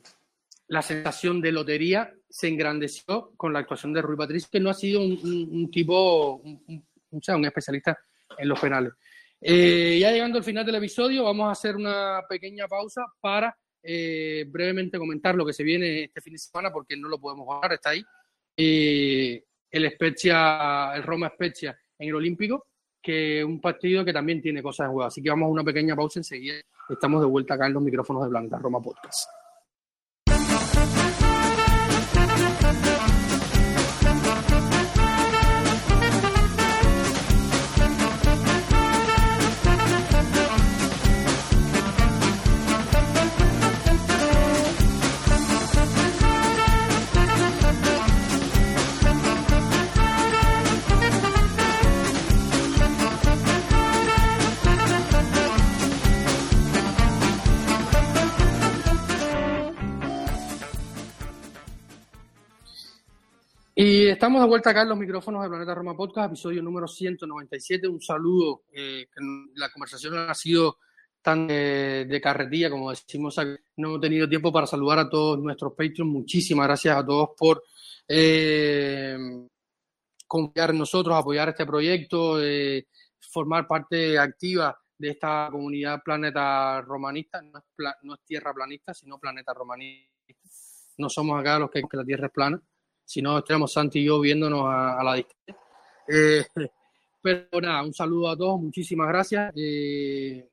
la 0.68 0.82
sensación 0.82 1.42
de 1.42 1.52
lotería 1.52 2.14
se 2.30 2.48
engrandeció 2.48 3.34
con 3.36 3.52
la 3.52 3.60
actuación 3.60 3.92
de 3.92 4.02
Rui 4.02 4.16
Patricio, 4.16 4.50
que 4.50 4.62
no 4.62 4.70
ha 4.70 4.74
sido 4.74 5.02
un, 5.02 5.70
tipo, 5.70 6.36
un, 6.36 6.84
un, 7.12 7.46
especialista 7.46 8.00
en 8.38 8.48
los 8.48 8.60
penales. 8.60 8.94
Eh, 9.42 9.98
ya 10.00 10.12
llegando 10.12 10.38
al 10.38 10.46
final 10.46 10.66
del 10.66 10.76
episodio, 10.76 11.26
vamos 11.26 11.50
a 11.50 11.52
hacer 11.52 11.76
una 11.76 12.22
pequeña 12.30 12.66
pausa 12.70 13.04
para 13.20 13.56
eh, 13.84 14.46
brevemente 14.48 14.98
comentar 14.98 15.36
lo 15.36 15.46
que 15.46 15.54
se 15.54 15.64
viene 15.64 16.06
este 16.06 16.22
fin 16.22 16.34
de 16.34 16.40
semana 16.40 16.72
porque 16.72 16.96
no 16.96 17.10
lo 17.10 17.20
podemos 17.20 17.46
jugar, 17.46 17.74
está 17.74 17.90
ahí. 17.90 18.04
Eh, 18.56 19.44
el 19.70 19.92
Spezia, 19.92 20.96
el 20.96 21.04
Roma 21.04 21.30
Spezia 21.30 21.78
en 22.00 22.10
el 22.10 22.16
Olímpico, 22.16 22.68
que 23.02 23.44
un 23.44 23.60
partido 23.60 24.06
que 24.06 24.14
también 24.14 24.42
tiene 24.42 24.64
cosas 24.64 24.86
en 24.86 24.94
juego. 24.94 25.08
Así 25.08 25.22
que 25.22 25.30
vamos 25.30 25.48
a 25.48 25.52
una 25.52 25.64
pequeña 25.64 25.96
pausa 25.96 26.20
enseguida. 26.20 26.56
Estamos 26.90 27.22
de 27.22 27.28
vuelta 27.28 27.56
acá 27.56 27.68
en 27.68 27.74
los 27.74 27.84
micrófonos 27.84 28.24
de 28.24 28.30
Blanca 28.30 28.58
Roma 28.58 28.82
Podcast. 28.82 29.28
Y 63.76 64.08
estamos 64.08 64.40
de 64.40 64.48
vuelta 64.48 64.70
acá 64.70 64.84
en 64.84 64.90
los 64.90 65.00
micrófonos 65.00 65.42
de 65.42 65.50
Planeta 65.50 65.74
Roma 65.74 65.98
Podcast, 65.98 66.28
episodio 66.28 66.62
número 66.62 66.88
197. 66.88 67.88
Un 67.88 68.00
saludo. 68.00 68.66
Eh, 68.72 69.08
la 69.56 69.72
conversación 69.72 70.16
ha 70.30 70.34
sido 70.36 70.78
tan 71.24 71.48
de, 71.48 72.20
carretilla, 72.22 72.70
como 72.70 72.92
decimos. 72.92 73.36
No 73.78 73.88
hemos 73.88 74.02
tenido 74.02 74.30
tiempo 74.30 74.52
para 74.52 74.68
saludar 74.68 75.00
a 75.00 75.10
todos 75.10 75.40
nuestros 75.40 75.72
Patreons. 75.72 76.12
Muchísimas 76.12 76.68
gracias 76.68 76.96
a 76.96 77.04
todos 77.04 77.30
por 77.36 77.64
eh, 78.08 79.18
confiar 80.28 80.70
en 80.70 80.78
nosotros, 80.78 81.16
apoyar 81.16 81.50
este 81.50 81.66
proyecto, 81.66 82.44
eh, 82.44 82.86
formar 83.20 83.66
parte 83.66 84.20
activa 84.20 84.80
de 84.96 85.10
esta 85.10 85.50
comunidad 85.52 86.04
planeta 86.06 86.80
romanista. 86.82 87.42
No 87.42 87.58
es, 87.58 87.64
no 88.04 88.14
es 88.14 88.20
tierra 88.24 88.54
planista, 88.54 88.94
sino 88.94 89.18
planeta 89.18 89.52
romanista. 89.52 90.14
No 91.00 91.10
somos 91.10 91.40
acá 91.40 91.58
los 91.58 91.72
que 91.72 91.82
que 91.82 91.98
la 91.98 92.06
tierra 92.06 92.28
es 92.28 92.32
plana 92.32 92.62
si 93.06 93.22
no 93.22 93.38
estaríamos 93.38 93.72
Santi 93.72 94.00
y 94.00 94.06
yo 94.06 94.20
viéndonos 94.20 94.64
a, 94.66 95.04
la 95.04 95.16
distancia. 95.16 95.56
Eh, 96.08 96.46
pero 97.22 97.62
nada, 97.62 97.84
un 97.84 97.94
saludo 97.94 98.30
a 98.30 98.38
todos, 98.38 98.60
muchísimas 98.62 99.08
gracias. 99.08 99.52
Eh, 99.56 100.48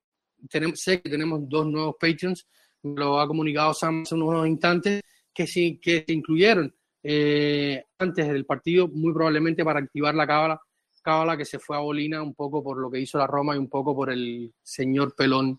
tenemos, 0.49 0.81
sé 0.81 1.01
que 1.01 1.11
tenemos 1.11 1.49
dos 1.49 1.67
nuevos 1.67 1.97
Patreons, 1.99 2.47
me 2.83 3.01
lo 3.01 3.21
ha 3.21 3.27
comunicado 3.27 3.75
Sam 3.75 4.03
hace 4.03 4.15
unos 4.15 4.47
instantes, 4.47 5.03
que, 5.33 5.47
sí, 5.47 5.79
que 5.81 6.05
se 6.07 6.13
incluyeron 6.13 6.75
eh, 7.03 7.85
antes 7.99 8.29
del 8.29 8.47
partido, 8.47 8.89
muy 8.89 9.13
probablemente 9.13 9.65
para 9.65 9.81
activar 9.81 10.15
la 10.15 10.27
cábala, 10.27 10.61
cábala 11.03 11.37
que 11.37 11.45
se 11.45 11.59
fue 11.59 11.77
a 11.77 11.81
Bolina 11.81 12.23
un 12.23 12.35
poco 12.35 12.63
por 12.63 12.79
lo 12.79 12.91
que 12.91 13.01
hizo 13.01 13.19
la 13.19 13.27
Roma 13.27 13.55
y 13.55 13.59
un 13.59 13.69
poco 13.69 13.95
por 13.95 14.11
el 14.11 14.53
señor 14.63 15.15
pelón 15.15 15.59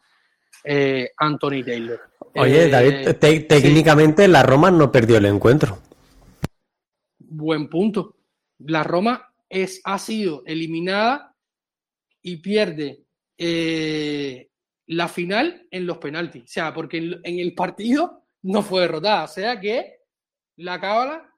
Anthony 1.18 1.64
Taylor. 1.66 2.00
Oye, 2.36 2.70
David, 2.70 3.16
técnicamente 3.48 4.28
la 4.28 4.44
Roma 4.44 4.70
no 4.70 4.92
perdió 4.92 5.18
el 5.18 5.26
encuentro 5.26 5.80
buen 7.32 7.70
punto. 7.70 8.18
La 8.60 8.84
Roma 8.84 9.34
es, 9.50 9.82
ha 9.84 9.98
sido 9.98 10.44
eliminada 10.46 11.36
y 12.22 12.38
pierde 12.38 13.04
eh, 13.38 14.50
la 14.88 15.08
final 15.08 15.68
en 15.72 15.86
los 15.88 15.98
penaltis. 15.98 16.44
O 16.44 16.48
sea, 16.48 16.74
porque 16.74 16.98
en, 16.98 17.40
el 17.40 17.54
partido 17.54 18.24
no 18.44 18.62
fue 18.62 18.82
derrotada. 18.82 19.24
O 19.24 19.28
sea 19.28 19.60
que 19.60 20.00
la 20.58 20.80
cábala, 20.80 21.34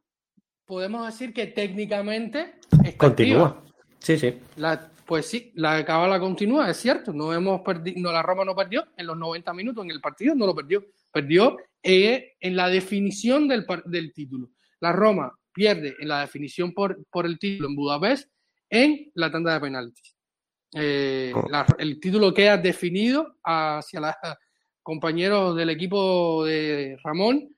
podemos 0.65 1.05
decir 1.05 1.33
que 1.33 1.47
técnicamente 1.47 2.55
continúa. 2.97 3.63
Sí, 3.99 4.17
sí. 4.17 4.33
La, 4.57 4.91
pues 5.05 5.27
sí, 5.27 5.51
la 5.55 5.85
cábala 5.85 6.19
continúa, 6.19 6.69
es 6.69 6.77
cierto. 6.77 7.13
No 7.13 7.33
hemos 7.33 7.61
perdido, 7.61 8.01
no, 8.01 8.11
la 8.11 8.21
Roma 8.21 8.43
no 8.43 8.55
perdió 8.55 8.85
en 8.97 9.07
los 9.07 9.17
90 9.17 9.53
minutos 9.53 9.85
en 9.85 9.91
el 9.91 10.01
partido, 10.01 10.35
no 10.35 10.45
lo 10.45 10.55
perdió. 10.55 10.85
Perdió 11.11 11.57
eh, 11.81 12.33
en 12.39 12.55
la 12.55 12.69
definición 12.69 13.47
del, 13.47 13.65
del 13.85 14.11
título. 14.11 14.49
La 14.79 14.91
Roma 14.91 15.31
pierde 15.53 15.95
en 15.99 16.07
la 16.07 16.21
definición 16.21 16.73
por, 16.73 17.05
por 17.09 17.25
el 17.25 17.37
título 17.37 17.69
en 17.69 17.75
Budapest 17.75 18.29
en 18.69 19.11
la 19.15 19.31
tanda 19.31 19.53
de 19.53 19.59
penaltis. 19.59 20.15
Eh, 20.75 21.31
el 21.77 21.99
título 21.99 22.33
queda 22.33 22.57
definido 22.57 23.37
hacia 23.43 23.99
los 23.99 24.13
compañeros 24.81 25.55
del 25.55 25.69
equipo 25.69 26.43
de 26.43 26.97
Ramón 27.03 27.55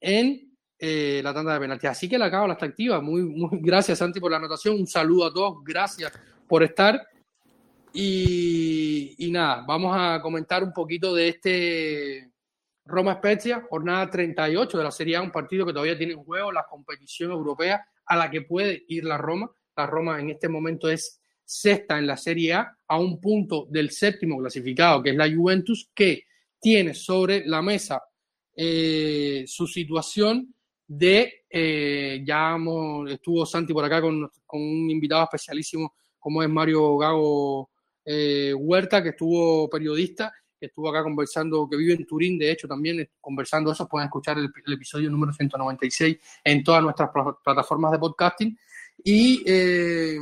en 0.00 0.52
eh, 0.78 1.20
la 1.22 1.32
tanda 1.32 1.54
de 1.54 1.60
penaltis. 1.60 1.90
Así 1.90 2.08
que 2.08 2.18
la 2.18 2.30
cábala 2.30 2.54
está 2.54 2.66
activa. 2.66 3.00
Muy, 3.00 3.22
muy 3.22 3.60
gracias, 3.62 3.98
Santi, 3.98 4.18
por 4.18 4.30
la 4.30 4.38
anotación. 4.38 4.74
Un 4.74 4.86
saludo 4.86 5.26
a 5.26 5.32
todos. 5.32 5.64
Gracias 5.64 6.12
por 6.48 6.62
estar. 6.62 7.00
Y, 7.92 9.14
y 9.18 9.30
nada, 9.30 9.64
vamos 9.66 9.96
a 9.96 10.20
comentar 10.20 10.62
un 10.62 10.72
poquito 10.72 11.14
de 11.14 11.28
este 11.28 12.30
Roma 12.86 13.14
Spezia, 13.14 13.66
jornada 13.68 14.08
38 14.08 14.78
de 14.78 14.84
la 14.84 14.90
Serie 14.90 15.16
A, 15.16 15.22
un 15.22 15.32
partido 15.32 15.66
que 15.66 15.72
todavía 15.72 15.98
tiene 15.98 16.12
en 16.12 16.22
juego 16.22 16.52
la 16.52 16.66
competición 16.68 17.32
europea 17.32 17.84
a 18.06 18.16
la 18.16 18.30
que 18.30 18.42
puede 18.42 18.84
ir 18.88 19.04
la 19.04 19.18
Roma. 19.18 19.50
La 19.76 19.86
Roma 19.86 20.20
en 20.20 20.30
este 20.30 20.48
momento 20.48 20.88
es 20.88 21.20
sexta 21.44 21.98
en 21.98 22.06
la 22.06 22.16
Serie 22.16 22.54
A, 22.54 22.76
a 22.86 22.98
un 22.98 23.20
punto 23.20 23.66
del 23.68 23.90
séptimo 23.90 24.38
clasificado, 24.38 25.02
que 25.02 25.10
es 25.10 25.16
la 25.16 25.30
Juventus, 25.32 25.90
que 25.94 26.24
tiene 26.60 26.94
sobre 26.94 27.44
la 27.44 27.60
mesa 27.60 28.02
eh, 28.54 29.44
su 29.46 29.66
situación 29.66 30.54
de, 30.86 31.44
eh, 31.50 32.22
ya 32.24 32.56
estuvo 33.08 33.44
Santi 33.44 33.72
por 33.72 33.84
acá 33.84 34.00
con, 34.00 34.30
un 34.52 34.90
invitado 34.90 35.24
especialísimo 35.24 35.94
como 36.18 36.42
es 36.42 36.48
Mario 36.48 36.96
Gago 36.96 37.70
eh, 38.04 38.54
Huerta, 38.54 39.02
que 39.02 39.10
estuvo 39.10 39.68
periodista 39.68 40.32
que 40.58 40.66
estuvo 40.66 40.88
acá 40.88 41.02
conversando, 41.02 41.68
que 41.68 41.76
vive 41.76 41.94
en 41.94 42.06
Turín, 42.06 42.38
de 42.38 42.50
hecho, 42.50 42.66
también 42.66 43.08
conversando 43.20 43.72
eso, 43.72 43.88
pueden 43.88 44.06
escuchar 44.06 44.38
el, 44.38 44.50
episodio 44.72 45.10
número 45.10 45.32
196 45.32 46.16
en 46.44 46.64
todas 46.64 46.82
nuestras 46.82 47.10
plataformas 47.42 47.92
de 47.92 47.98
podcasting. 47.98 48.58
Y 49.04 49.42
eh, 49.46 50.16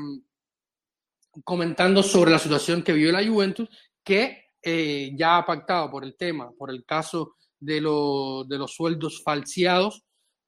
comentando 1.45 2.03
sobre 2.03 2.31
la 2.31 2.39
situación 2.39 2.83
que 2.83 2.93
vive 2.93 3.13
la 3.13 3.27
Juventus, 3.27 3.69
que 4.03 4.45
eh, 4.63 5.13
ya 5.15 5.39
ha 5.39 5.47
pactado 5.47 5.91
por 5.91 6.05
el 6.05 6.17
tema, 6.17 6.51
por 6.57 6.71
el 6.71 6.85
caso 6.85 7.37
de, 7.61 7.75
de 7.75 8.59
los 8.59 8.75
sueldos 8.75 9.23
falseados, 9.23 10.05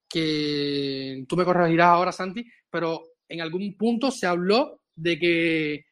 que 0.08 1.24
tú 1.28 1.36
me 1.36 1.44
corregirás 1.44 1.88
ahora, 1.88 2.12
Santi, 2.12 2.46
pero 2.70 3.02
en 3.28 3.40
algún 3.40 3.76
punto 3.76 4.10
se 4.10 4.26
habló 4.26 4.80
de 4.94 5.18
que 5.18 5.84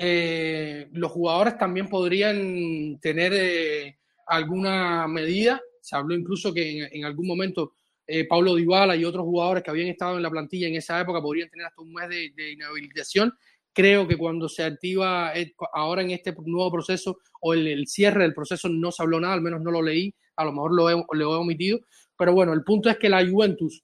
eh, 0.00 0.86
los 0.92 1.10
jugadores 1.10 1.58
también 1.58 1.88
podrían 1.88 3.00
tener 3.00 3.32
eh, 3.34 3.98
alguna 4.28 5.08
medida. 5.08 5.60
Se 5.80 5.96
habló 5.96 6.14
incluso 6.14 6.54
que 6.54 6.88
en, 6.92 7.04
algún 7.04 7.26
momento 7.26 7.72
eh, 8.06 8.24
Pablo 8.28 8.54
Dybala 8.54 8.94
y 8.94 9.04
otros 9.04 9.24
jugadores 9.24 9.64
que 9.64 9.70
habían 9.70 9.88
estado 9.88 10.16
en 10.16 10.22
la 10.22 10.30
plantilla 10.30 10.68
en 10.68 10.76
esa 10.76 11.00
época 11.00 11.20
podrían 11.20 11.50
tener 11.50 11.66
hasta 11.66 11.82
un 11.82 11.92
mes 11.92 12.08
de, 12.08 12.52
inhabilitación. 12.52 13.34
Creo 13.72 14.06
que 14.06 14.16
cuando 14.16 14.48
se 14.48 14.62
activa 14.62 15.32
ahora 15.72 16.02
en 16.02 16.12
este 16.12 16.32
nuevo 16.44 16.70
proceso 16.70 17.18
o 17.40 17.54
el, 17.54 17.66
el, 17.66 17.86
cierre 17.88 18.22
del 18.22 18.34
proceso 18.34 18.68
no 18.68 18.92
se 18.92 19.02
habló 19.02 19.20
nada, 19.20 19.34
al 19.34 19.42
menos 19.42 19.60
no 19.62 19.70
lo 19.72 19.82
leí, 19.82 20.14
a 20.36 20.44
lo 20.44 20.52
mejor 20.52 20.74
lo 20.74 20.90
he, 20.90 21.04
lo 21.12 21.34
he 21.34 21.36
omitido. 21.36 21.80
Pero 22.16 22.34
bueno, 22.34 22.52
el 22.52 22.62
punto 22.62 22.88
es 22.88 22.98
que 22.98 23.08
la 23.08 23.26
Juventus 23.28 23.82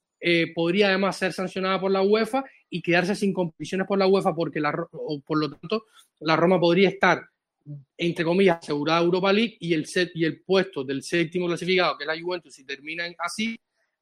podría 0.55 0.89
además 0.89 1.19
ser 1.19 1.35
sancionada 1.35 1.79
por 1.79 1.91
la 1.91 2.01
UEFA 2.01 2.45
y 2.75 2.83
quedarse 2.83 3.15
sin 3.15 3.33
competiciones 3.33 3.87
por 3.87 3.97
la 3.97 4.09
UEFA 4.09 4.35
porque 4.35 4.61
por 5.25 5.39
lo 5.39 5.49
tanto 5.49 5.85
la 6.19 6.35
Roma 6.35 6.59
podría 6.59 6.89
estar 6.89 7.25
entre 7.97 8.25
comillas 8.25 8.59
asegurada 8.61 9.01
Europa 9.01 9.33
League 9.33 9.57
y 9.61 9.75
el 9.75 9.87
y 10.13 10.25
el 10.25 10.41
puesto 10.41 10.83
del 10.83 11.05
séptimo 11.05 11.47
clasificado 11.47 11.97
que 11.97 12.03
es 12.03 12.09
la 12.09 12.21
Juventus 12.21 12.53
si 12.53 12.67
terminan 12.67 13.15
así 13.17 13.57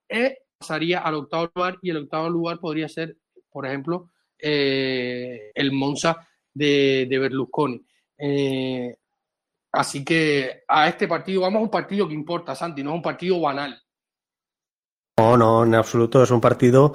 eh, 0.09 0.39
pasaría 0.57 1.01
al 1.01 1.17
octavo 1.17 1.51
lugar 1.55 1.79
y 1.83 1.91
el 1.91 1.99
octavo 1.99 2.31
lugar 2.31 2.61
podría 2.61 2.89
ser 2.89 3.15
por 3.51 3.67
ejemplo 3.67 4.09
eh, 4.39 5.53
el 5.55 5.71
Monza 5.71 6.27
de, 6.55 7.07
Berlusconi 7.11 7.85
eh, 8.17 8.97
así 9.71 10.03
que 10.03 10.63
a 10.67 10.89
este 10.89 11.07
partido 11.07 11.43
vamos 11.43 11.61
a 11.61 11.65
un 11.65 11.71
partido 11.71 12.09
que 12.09 12.15
importa 12.15 12.55
Santi 12.55 12.83
no 12.83 12.93
es 12.93 12.97
un 12.97 13.03
partido 13.03 13.39
banal 13.39 13.79
no, 15.19 15.37
no, 15.37 15.65
en 15.65 15.75
absoluto. 15.75 16.23
Es 16.23 16.31
un 16.31 16.41
partido 16.41 16.95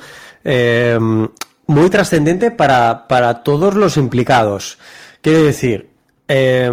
muy 1.68 1.89
trascendente 1.89 2.51
para, 2.51 3.07
para, 3.07 3.43
todos 3.43 3.76
los 3.76 3.97
implicados. 3.97 4.78
Quiero 5.22 5.43
decir, 5.43 5.89
eh, 6.28 6.72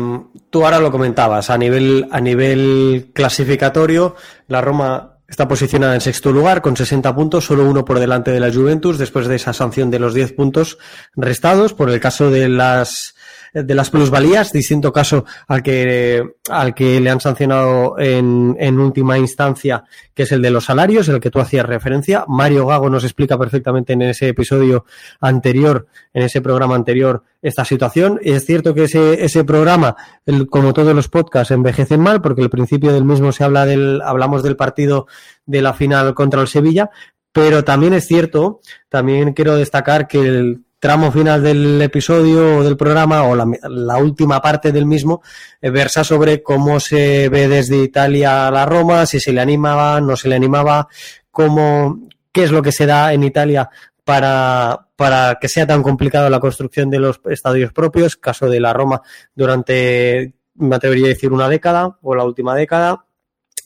tú 0.50 0.64
ahora 0.64 0.80
lo 0.80 0.90
comentabas, 0.90 1.50
a 1.50 1.58
nivel, 1.58 2.08
a 2.10 2.20
nivel 2.20 3.10
clasificatorio, 3.12 4.16
la 4.48 4.60
Roma 4.60 5.14
está 5.28 5.48
posicionada 5.48 5.94
en 5.94 6.00
sexto 6.00 6.32
lugar 6.32 6.62
con 6.62 6.76
60 6.76 7.14
puntos, 7.14 7.44
solo 7.44 7.68
uno 7.68 7.84
por 7.84 7.98
delante 7.98 8.30
de 8.30 8.40
la 8.40 8.52
Juventus, 8.52 8.98
después 8.98 9.26
de 9.26 9.36
esa 9.36 9.52
sanción 9.52 9.90
de 9.90 9.98
los 9.98 10.14
10 10.14 10.32
puntos 10.32 10.78
restados. 11.16 11.74
Por 11.74 11.90
el 11.90 12.00
caso 12.00 12.30
de 12.30 12.48
las 12.48 13.14
de 13.62 13.74
las 13.74 13.88
plusvalías, 13.88 14.52
distinto 14.52 14.92
caso 14.92 15.24
al 15.46 15.62
que, 15.62 16.22
al 16.50 16.74
que 16.74 17.00
le 17.00 17.08
han 17.08 17.20
sancionado 17.20 17.98
en, 17.98 18.56
en 18.58 18.78
última 18.80 19.16
instancia, 19.16 19.84
que 20.12 20.24
es 20.24 20.32
el 20.32 20.42
de 20.42 20.50
los 20.50 20.64
salarios, 20.64 21.08
el 21.08 21.20
que 21.20 21.30
tú 21.30 21.38
hacías 21.38 21.64
referencia. 21.64 22.24
Mario 22.26 22.66
Gago 22.66 22.90
nos 22.90 23.04
explica 23.04 23.38
perfectamente 23.38 23.92
en 23.92 24.02
ese 24.02 24.28
episodio 24.28 24.84
anterior, 25.20 25.86
en 26.12 26.24
ese 26.24 26.40
programa 26.40 26.74
anterior, 26.74 27.22
esta 27.40 27.64
situación. 27.64 28.18
Es 28.22 28.44
cierto 28.44 28.74
que 28.74 28.84
ese, 28.84 29.24
ese 29.24 29.44
programa, 29.44 29.94
el, 30.26 30.48
como 30.48 30.74
todos 30.74 30.94
los 30.94 31.08
podcasts, 31.08 31.52
envejecen 31.52 32.00
mal, 32.00 32.20
porque 32.20 32.42
al 32.42 32.50
principio 32.50 32.92
del 32.92 33.04
mismo 33.04 33.30
se 33.30 33.44
habla 33.44 33.66
del, 33.66 34.02
hablamos 34.02 34.42
del 34.42 34.56
partido 34.56 35.06
de 35.46 35.62
la 35.62 35.74
final 35.74 36.14
contra 36.14 36.40
el 36.40 36.48
Sevilla, 36.48 36.90
pero 37.32 37.62
también 37.62 37.94
es 37.94 38.06
cierto, 38.06 38.60
también 38.88 39.32
quiero 39.32 39.56
destacar 39.56 40.08
que 40.08 40.20
el, 40.20 40.63
tramo 40.84 41.10
final 41.10 41.42
del 41.42 41.80
episodio 41.80 42.58
o 42.58 42.62
del 42.62 42.76
programa 42.76 43.22
o 43.22 43.34
la, 43.34 43.96
última 43.96 44.42
parte 44.42 44.70
del 44.70 44.84
mismo 44.84 45.22
eh, 45.62 45.70
versa 45.70 46.04
sobre 46.04 46.42
cómo 46.42 46.78
se 46.78 47.30
ve 47.30 47.48
desde 47.48 47.82
Italia 47.82 48.46
a 48.46 48.50
la 48.50 48.66
Roma, 48.66 49.06
si 49.06 49.18
se 49.18 49.32
le 49.32 49.40
animaba, 49.40 49.98
no 50.02 50.14
se 50.14 50.28
le 50.28 50.34
animaba, 50.34 50.86
cómo, 51.30 52.00
qué 52.30 52.44
es 52.44 52.50
lo 52.50 52.60
que 52.60 52.70
se 52.70 52.84
da 52.84 53.14
en 53.14 53.22
Italia 53.22 53.70
para, 54.04 54.88
para 54.94 55.38
que 55.40 55.48
sea 55.48 55.66
tan 55.66 55.82
complicado 55.82 56.28
la 56.28 56.38
construcción 56.38 56.90
de 56.90 56.98
los 56.98 57.18
estadios 57.30 57.72
propios, 57.72 58.16
caso 58.16 58.50
de 58.50 58.60
la 58.60 58.74
Roma 58.74 59.00
durante, 59.34 60.34
me 60.56 60.76
atrevería 60.76 61.06
a 61.06 61.08
decir, 61.08 61.32
una 61.32 61.48
década 61.48 61.96
o 62.02 62.14
la 62.14 62.24
última 62.24 62.54
década, 62.54 63.03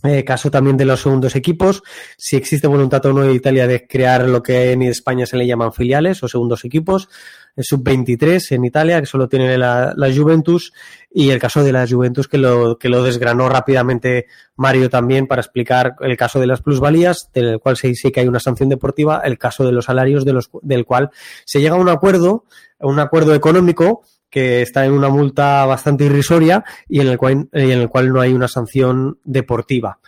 eh, 0.05 0.25
caso 0.25 0.49
también 0.51 0.77
de 0.77 0.85
los 0.85 1.03
segundos 1.03 1.35
equipos, 1.35 1.83
si 2.17 2.37
existe 2.37 2.69
voluntad 2.69 3.05
o 3.07 3.13
no 3.13 3.25
en 3.25 3.33
Italia 3.33 3.67
de 3.67 3.87
crear 3.87 4.29
lo 4.29 4.45
que 4.45 4.71
en 4.71 4.83
España 4.83 5.27
se 5.27 5.37
le 5.37 5.47
llaman 5.47 5.73
filiales 5.73 6.23
o 6.23 6.29
segundos 6.29 6.65
equipos, 6.65 7.09
el 7.57 7.65
sub-23 7.65 8.53
en 8.53 8.65
Italia, 8.65 9.01
que 9.01 9.07
solo 9.07 9.29
tiene 9.29 9.59
la, 9.59 9.95
Juventus, 10.15 10.73
y 11.11 11.31
el 11.31 11.41
caso 11.41 11.65
de 11.65 11.73
la 11.73 11.85
Juventus 11.89 12.29
que 12.29 12.39
lo, 12.39 12.79
que 12.79 12.89
lo 12.89 13.03
desgranó 13.03 13.49
rápidamente 13.49 14.27
Mario 14.55 14.89
también 14.89 15.27
para 15.27 15.41
explicar 15.41 15.97
el 16.01 16.17
caso 16.17 16.39
de 16.39 16.47
las 16.47 16.63
plusvalías, 16.63 17.31
del 17.35 17.59
cual 17.59 17.77
sí, 17.77 17.97
sí 17.97 18.13
que 18.13 18.21
hay 18.21 18.29
una 18.29 18.39
sanción 18.39 18.69
deportiva, 18.69 19.23
el 19.25 19.37
caso 19.37 19.67
de 19.67 19.73
los 19.73 19.87
salarios, 19.87 20.25
de 20.25 20.41
del 20.63 20.85
cual 20.85 21.11
se 21.45 21.61
llega 21.61 21.75
a 21.75 21.79
un 21.81 21.89
acuerdo, 21.89 22.45
un 22.79 23.01
acuerdo 23.01 23.35
económico 23.35 24.03
que 24.31 24.63
está 24.63 24.85
en 24.85 24.93
una 24.93 25.09
multa 25.09 25.65
bastante 25.67 26.05
irrisoria 26.05 26.65
y 26.89 27.01
en 27.01 27.09
el 27.09 27.19
cual, 27.19 27.49
en 27.53 27.71
el 27.71 27.89
cual 27.89 28.13
no 28.13 28.21
hay 28.21 28.33
una 28.33 28.49
sanción 28.49 29.19
deportiva. 29.25 29.99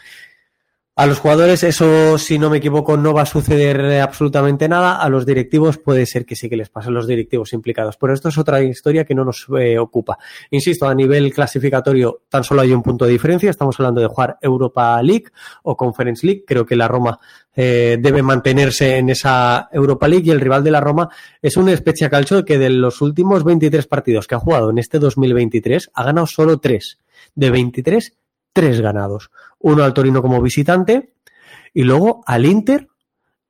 A 1.00 1.06
los 1.06 1.18
jugadores 1.18 1.62
eso, 1.62 2.18
si 2.18 2.38
no 2.38 2.50
me 2.50 2.58
equivoco, 2.58 2.94
no 2.98 3.14
va 3.14 3.22
a 3.22 3.26
suceder 3.26 4.02
absolutamente 4.02 4.68
nada. 4.68 5.00
A 5.00 5.08
los 5.08 5.24
directivos 5.24 5.78
puede 5.78 6.04
ser 6.04 6.26
que 6.26 6.36
sí 6.36 6.50
que 6.50 6.58
les 6.58 6.68
pase 6.68 6.88
a 6.88 6.90
los 6.90 7.06
directivos 7.06 7.54
implicados. 7.54 7.96
Pero 7.96 8.12
esto 8.12 8.28
es 8.28 8.36
otra 8.36 8.62
historia 8.62 9.06
que 9.06 9.14
no 9.14 9.24
nos 9.24 9.46
eh, 9.58 9.78
ocupa. 9.78 10.18
Insisto, 10.50 10.86
a 10.86 10.94
nivel 10.94 11.32
clasificatorio 11.32 12.24
tan 12.28 12.44
solo 12.44 12.60
hay 12.60 12.72
un 12.72 12.82
punto 12.82 13.06
de 13.06 13.12
diferencia. 13.12 13.48
Estamos 13.48 13.80
hablando 13.80 14.02
de 14.02 14.08
jugar 14.08 14.36
Europa 14.42 15.02
League 15.02 15.28
o 15.62 15.74
Conference 15.74 16.26
League. 16.26 16.44
Creo 16.46 16.66
que 16.66 16.76
la 16.76 16.86
Roma 16.86 17.18
eh, 17.56 17.96
debe 17.98 18.22
mantenerse 18.22 18.98
en 18.98 19.08
esa 19.08 19.70
Europa 19.72 20.06
League 20.06 20.26
y 20.26 20.32
el 20.32 20.40
rival 20.40 20.62
de 20.62 20.70
la 20.70 20.82
Roma 20.82 21.08
es 21.40 21.56
un 21.56 21.74
Spezia 21.74 22.10
Calcio 22.10 22.44
que 22.44 22.58
de 22.58 22.68
los 22.68 23.00
últimos 23.00 23.42
23 23.42 23.86
partidos 23.86 24.26
que 24.26 24.34
ha 24.34 24.38
jugado 24.38 24.68
en 24.68 24.76
este 24.76 24.98
2023 24.98 25.92
ha 25.94 26.04
ganado 26.04 26.26
solo 26.26 26.58
3. 26.58 26.98
De 27.34 27.50
23, 27.50 28.19
3 28.52 28.80
ganados 28.80 29.30
uno 29.60 29.84
al 29.84 29.94
Torino 29.94 30.22
como 30.22 30.40
visitante 30.40 31.14
y 31.72 31.82
luego 31.82 32.22
al 32.26 32.46
Inter 32.46 32.88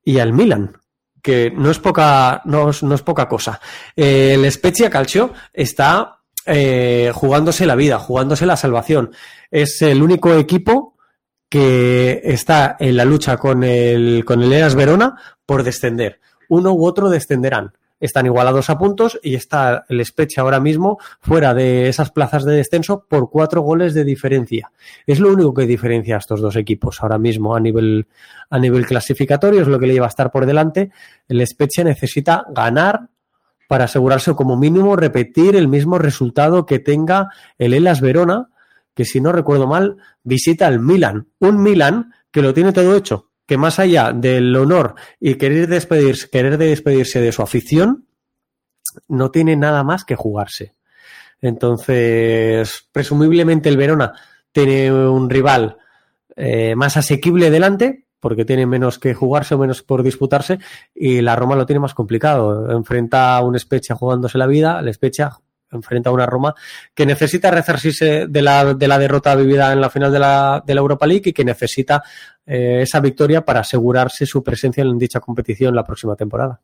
y 0.05 0.19
al 0.19 0.33
Milan 0.33 0.81
que 1.23 1.51
no 1.51 1.71
es 1.71 1.79
poca, 1.79 2.43
no, 2.45 2.71
no 2.83 2.95
es 2.95 3.03
poca 3.03 3.29
cosa. 3.29 3.61
Eh, 3.95 4.35
el 4.35 4.51
Spezia 4.51 4.89
Calcio 4.89 5.33
está 5.53 6.21
eh, 6.47 7.13
jugándose 7.15 7.67
la 7.67 7.77
vida, 7.77 7.99
jugándose 7.99 8.47
la 8.47 8.57
salvación. 8.57 9.13
Es 9.51 9.83
el 9.83 10.03
único 10.03 10.35
equipo 10.35 10.97
que 11.49 12.21
está 12.25 12.77
en 12.79 12.97
la 12.97 13.05
lucha 13.05 13.37
con 13.37 13.65
el, 13.65 14.25
con 14.25 14.43
el 14.43 14.53
Eras 14.53 14.75
Verona 14.75 15.15
por 15.45 15.63
descender. 15.63 16.21
Uno 16.49 16.73
u 16.73 16.87
otro 16.87 17.11
descenderán 17.11 17.73
están 18.01 18.27
igualados 18.27 18.71
a 18.71 18.79
puntos 18.79 19.21
y 19.23 19.35
está 19.35 19.85
el 19.89 20.05
Spezia 20.05 20.43
ahora 20.43 20.59
mismo 20.59 20.99
fuera 21.21 21.55
de 21.55 21.89
esas 21.89 22.11
plazas 22.11 22.45
de 22.45 22.55
descenso 22.55 23.05
por 23.09 23.31
cuatro 23.31 23.61
goles 23.61 23.95
de 23.95 24.05
diferencia. 24.05 24.73
Es 25.07 25.21
lo 25.21 25.31
único 25.33 25.55
que 25.55 25.67
diferencia 25.67 26.17
a 26.17 26.19
estos 26.19 26.41
dos 26.41 26.57
equipos 26.57 27.03
ahora 27.03 27.19
mismo 27.19 27.55
a 27.55 27.61
nivel, 27.61 28.09
a 28.49 28.59
nivel 28.59 28.87
clasificatorio, 28.87 29.63
es 29.63 29.69
lo 29.69 29.79
que 29.79 29.87
le 29.87 29.93
lleva 29.93 30.07
a 30.07 30.09
estar 30.09 30.33
por 30.33 30.47
delante. 30.47 30.91
El 31.29 31.47
Spezia 31.47 31.85
necesita 31.85 32.47
ganar 32.51 33.09
para 33.69 33.85
asegurarse 33.85 34.35
como 34.35 34.57
mínimo 34.57 34.97
repetir 34.97 35.55
el 35.55 35.69
mismo 35.69 35.99
resultado 35.99 36.67
que 36.67 36.81
tenga 36.81 37.29
el 37.59 37.75
Elas 37.75 38.01
Verona, 38.01 38.49
que 38.95 39.05
si 39.05 39.21
no 39.21 39.31
recuerdo 39.31 39.69
mal, 39.69 39.99
visita 40.25 40.67
al 40.67 40.81
Milan. 40.81 41.29
Un 41.39 41.63
Milan 41.63 42.13
que 42.33 42.43
lo 42.43 42.53
tiene 42.53 42.73
todo 42.73 42.97
hecho 42.97 43.30
que 43.51 43.57
más 43.57 43.81
allá 43.81 44.13
del 44.13 44.55
honor 44.55 44.95
y 45.19 45.35
querer 45.35 45.67
despedirse, 45.67 46.31
querer 46.31 46.57
despedirse 46.57 47.21
de 47.21 47.33
su 47.33 47.43
afición, 47.43 48.07
no 49.09 49.33
tiene 49.33 49.57
nada 49.57 49.83
más 49.83 50.05
que 50.05 50.15
jugarse. 50.15 50.77
Entonces, 51.41 52.87
presumiblemente 52.93 53.69
el 53.69 53.77
Verona 53.77 54.13
tiene 54.53 54.93
un 54.93 55.29
rival 55.29 55.79
eh, 56.37 56.77
más 56.77 56.97
asequible 56.97 57.51
delante, 57.51 58.05
porque 58.21 58.45
tiene 58.45 58.67
menos 58.67 59.01
que 59.01 59.15
jugarse 59.15 59.57
o 59.57 59.59
menos 59.59 59.83
por 59.83 60.05
disputarse, 60.05 60.61
y 60.95 61.21
la 61.21 61.35
Roma 61.35 61.57
lo 61.57 61.67
tiene 61.67 61.81
más 61.81 61.95
complicado. 61.95 62.71
Enfrenta 62.71 63.37
a 63.37 63.43
un 63.43 63.59
Spezia 63.59 63.97
jugándose 63.97 64.39
la 64.39 64.47
vida, 64.47 64.79
el 64.79 64.95
Spezia 64.95 65.33
enfrenta 65.73 66.11
a 66.11 66.13
una 66.13 66.27
Roma 66.27 66.55
que 66.95 67.07
necesita 67.07 67.51
resarcirse 67.51 68.27
de 68.27 68.43
la, 68.43 68.75
de 68.75 68.89
la 68.89 68.99
derrota 68.99 69.35
vivida 69.35 69.73
en 69.73 69.81
la 69.81 69.91
final 69.91 70.13
de 70.13 70.19
la, 70.19 70.63
de 70.65 70.75
la 70.75 70.81
Europa 70.81 71.07
League 71.07 71.31
y 71.31 71.33
que 71.33 71.45
necesita 71.45 72.03
eh, 72.47 72.81
esa 72.83 73.01
victoria 73.01 73.45
para 73.45 73.61
asegurarse 73.61 74.27
su 74.27 74.43
presencia 74.43 74.83
en 74.83 74.99
dicha 74.99 75.21
competición 75.21 75.75
la 75.75 75.85
próxima 75.85 76.17
temporada. 76.17 76.61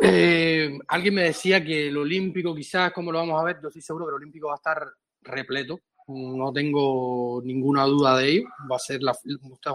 Eh, 0.00 0.78
alguien 0.86 1.14
me 1.14 1.22
decía 1.24 1.64
que 1.64 1.88
el 1.88 1.96
Olímpico, 1.96 2.54
quizás, 2.54 2.92
como 2.92 3.10
lo 3.10 3.18
vamos 3.18 3.40
a 3.40 3.44
ver, 3.44 3.58
yo 3.60 3.68
estoy 3.68 3.82
seguro 3.82 4.06
que 4.06 4.10
el 4.10 4.16
Olímpico 4.16 4.48
va 4.48 4.54
a 4.54 4.56
estar 4.56 4.86
repleto. 5.22 5.80
No 6.08 6.52
tengo 6.52 7.42
ninguna 7.44 7.84
duda 7.84 8.16
de 8.16 8.28
ello. 8.30 8.48
Va 8.70 8.76
a 8.76 8.78
ser 8.78 9.02
la, 9.02 9.14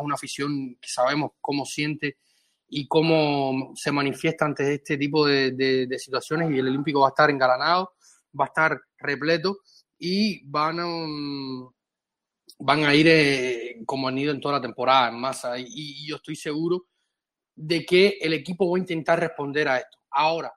una 0.01 0.15
afición 0.15 0.75
que 0.81 0.89
sabemos 0.89 1.31
cómo 1.39 1.65
siente 1.65 2.17
y 2.75 2.87
cómo 2.87 3.71
se 3.75 3.91
manifiesta 3.91 4.45
ante 4.45 4.73
este 4.73 4.97
tipo 4.97 5.27
de, 5.27 5.87
situaciones 5.99 6.49
y 6.49 6.57
el 6.57 6.67
Olímpico 6.67 7.01
va 7.01 7.07
a 7.07 7.09
estar 7.09 7.29
engalanado, 7.29 7.93
va 8.39 8.45
a 8.45 8.47
estar 8.47 8.81
repleto 8.97 9.59
y 9.99 10.43
van 10.49 10.79
a, 10.79 10.87
van 12.57 12.83
a 12.83 12.95
ir 12.95 13.07
eh, 13.07 13.75
como 13.85 14.07
han 14.07 14.17
ido 14.17 14.31
en 14.33 14.41
toda 14.41 14.55
la 14.55 14.61
temporada 14.61 15.09
en 15.09 15.19
masa 15.19 15.53
y, 15.59 16.07
yo 16.07 16.15
estoy 16.15 16.35
seguro 16.35 16.87
de 17.55 17.85
que 17.85 18.17
el 18.19 18.33
equipo 18.33 18.71
va 18.71 18.77
a 18.77 18.81
intentar 18.81 19.19
responder 19.19 19.67
a 19.67 19.77
esto. 19.77 19.99
Ahora, 20.09 20.51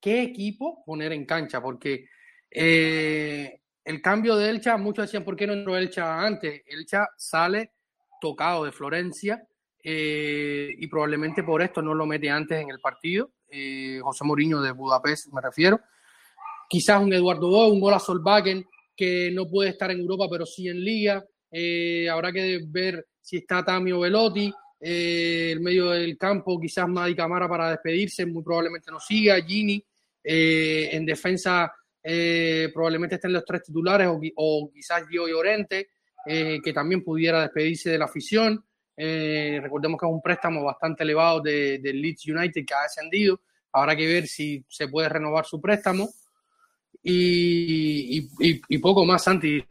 ¿qué 0.00 0.22
equipo 0.22 0.82
poner 0.86 1.12
en 1.12 1.26
cancha? 1.26 1.60
Porque 1.60 2.06
eh, 2.50 3.60
el 3.84 4.00
cambio 4.00 4.36
de 4.36 4.48
Elcha, 4.48 4.78
muchos 4.78 5.04
decían, 5.04 5.24
¿por 5.24 5.36
qué 5.36 5.46
no 5.46 5.52
entró 5.52 5.76
Elcha 5.76 6.18
antes? 6.22 6.62
Elcha 6.64 7.06
sale 7.18 7.74
tocado 8.18 8.64
de 8.64 8.72
Florencia 8.72 9.46
eh, 9.86 10.74
y 10.78 10.86
probablemente 10.86 11.42
por 11.42 11.60
esto 11.60 11.82
no 11.82 11.92
lo 11.92 12.06
mete 12.06 12.30
antes 12.30 12.58
en 12.58 12.70
el 12.70 12.80
partido. 12.80 13.32
Eh, 13.50 14.00
José 14.02 14.24
Mourinho 14.24 14.62
de 14.62 14.72
Budapest, 14.72 15.30
me 15.30 15.42
refiero. 15.42 15.78
Quizás 16.68 17.02
un 17.02 17.12
Eduardo 17.12 17.50
Bo, 17.50 17.68
un 17.68 17.80
gol 17.80 17.92
a 17.92 17.98
Solbakken, 17.98 18.64
que 18.96 19.30
no 19.30 19.46
puede 19.46 19.70
estar 19.70 19.90
en 19.90 20.00
Europa, 20.00 20.26
pero 20.30 20.46
sí 20.46 20.68
en 20.68 20.82
Liga. 20.82 21.22
Eh, 21.50 22.08
habrá 22.08 22.32
que 22.32 22.60
ver 22.66 23.06
si 23.20 23.36
está 23.36 23.62
Tamio 23.62 24.00
Velotti. 24.00 24.52
el 24.80 25.60
medio 25.60 25.90
del 25.90 26.16
campo, 26.16 26.58
quizás 26.58 26.88
Madi 26.88 27.14
Camara 27.14 27.48
para 27.48 27.70
despedirse, 27.70 28.26
muy 28.26 28.42
probablemente 28.42 28.90
no 28.90 29.00
siga, 29.00 29.40
Gini, 29.42 29.82
en 30.22 31.06
defensa 31.06 31.72
probablemente 32.02 33.14
estén 33.14 33.32
los 33.32 33.44
tres 33.46 33.62
titulares 33.62 34.08
o, 34.36 34.70
quizás 34.70 35.08
Gio 35.08 35.26
Llorente, 35.26 35.88
que 36.26 36.72
también 36.74 37.02
pudiera 37.02 37.42
despedirse 37.42 37.90
de 37.90 37.98
la 37.98 38.04
afición. 38.06 38.62
Recordemos 38.96 39.98
que 39.98 40.06
es 40.06 40.12
un 40.12 40.22
préstamo 40.22 40.62
bastante 40.62 41.02
elevado 41.02 41.40
del 41.40 41.82
de 41.82 41.92
Leeds 41.92 42.26
United 42.26 42.64
que 42.66 42.74
ha 42.74 42.82
descendido. 42.82 43.40
Habrá 43.72 43.96
que 43.96 44.06
ver 44.06 44.26
si 44.26 44.64
se 44.68 44.88
puede 44.88 45.08
renovar 45.08 45.44
su 45.46 45.60
préstamo. 45.60 46.08
Y, 47.06 48.30
y, 48.40 48.78
poco 48.78 49.04
más, 49.04 49.24
Santi. 49.24 49.62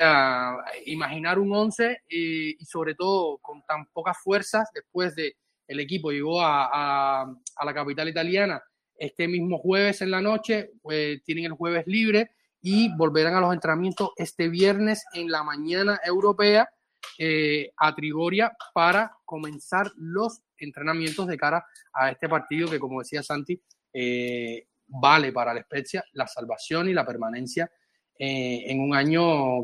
imaginar 0.86 1.40
un 1.40 1.52
11 1.56 2.04
y, 2.10 2.64
sobre 2.66 2.94
todo 2.94 3.40
con 3.40 3.64
tan 3.64 3.88
pocas 3.88 4.18
fuerzas 4.22 4.70
después 4.74 5.16
de 5.16 5.36
el 5.68 5.80
equipo 5.80 6.12
llegó 6.12 6.42
a, 6.42 7.24
a, 7.24 7.66
la 7.66 7.74
capital 7.74 8.10
italiana 8.10 8.62
este 8.96 9.28
mismo 9.28 9.58
jueves 9.58 10.02
en 10.02 10.12
la 10.12 10.22
noche, 10.22 10.72
pues, 10.82 11.24
tienen 11.24 11.46
el 11.46 11.54
jueves 11.54 11.88
libre 11.88 12.32
y 12.62 12.96
volverán 12.96 13.36
a 13.36 13.42
los 13.42 13.54
entrenamientos 13.54 14.12
este 14.16 14.50
viernes 14.50 15.04
en 15.14 15.32
la 15.32 15.44
mañana 15.44 16.00
europea 16.06 16.70
eh, 17.18 17.72
a 17.78 17.94
Trigoria 17.94 18.56
para 18.74 19.16
comenzar 19.26 19.92
los 19.98 20.42
entrenamientos 20.58 21.28
de 21.28 21.38
cara 21.38 21.66
a 21.94 22.10
este 22.10 22.28
partido 22.28 22.70
que, 22.70 22.80
como 22.80 23.00
decía 23.00 23.22
Santi, 23.22 23.62
eh, 23.94 24.68
vale 24.88 25.32
para 25.32 25.54
la 25.54 25.62
Spezia 25.62 26.04
la 26.14 26.28
salvación 26.28 26.90
y 26.90 26.94
la 26.94 27.06
permanencia 27.06 27.72
eh, 28.18 28.64
en 28.68 28.80
un 28.80 28.96
año 28.96 29.64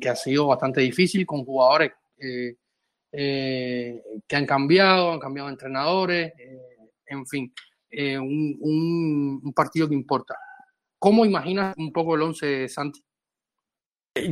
que, 0.00 0.08
ha 0.08 0.16
sido 0.16 0.46
bastante 0.46 0.80
difícil 0.80 1.26
con 1.26 1.44
jugadores 1.44 1.92
que 2.18 2.56
han 4.30 4.46
cambiado, 4.46 5.12
han 5.12 5.20
cambiado 5.20 5.48
entrenadores, 5.48 6.32
en 7.06 7.26
fin, 7.26 7.52
un, 8.20 9.40
un, 9.42 9.52
partido 9.54 9.88
que 9.88 9.94
importa. 9.94 10.36
¿Cómo 10.98 11.24
imaginas 11.24 11.74
un 11.78 11.92
poco 11.92 12.14
el 12.14 12.22
11, 12.22 12.68
Santi? 12.68 13.02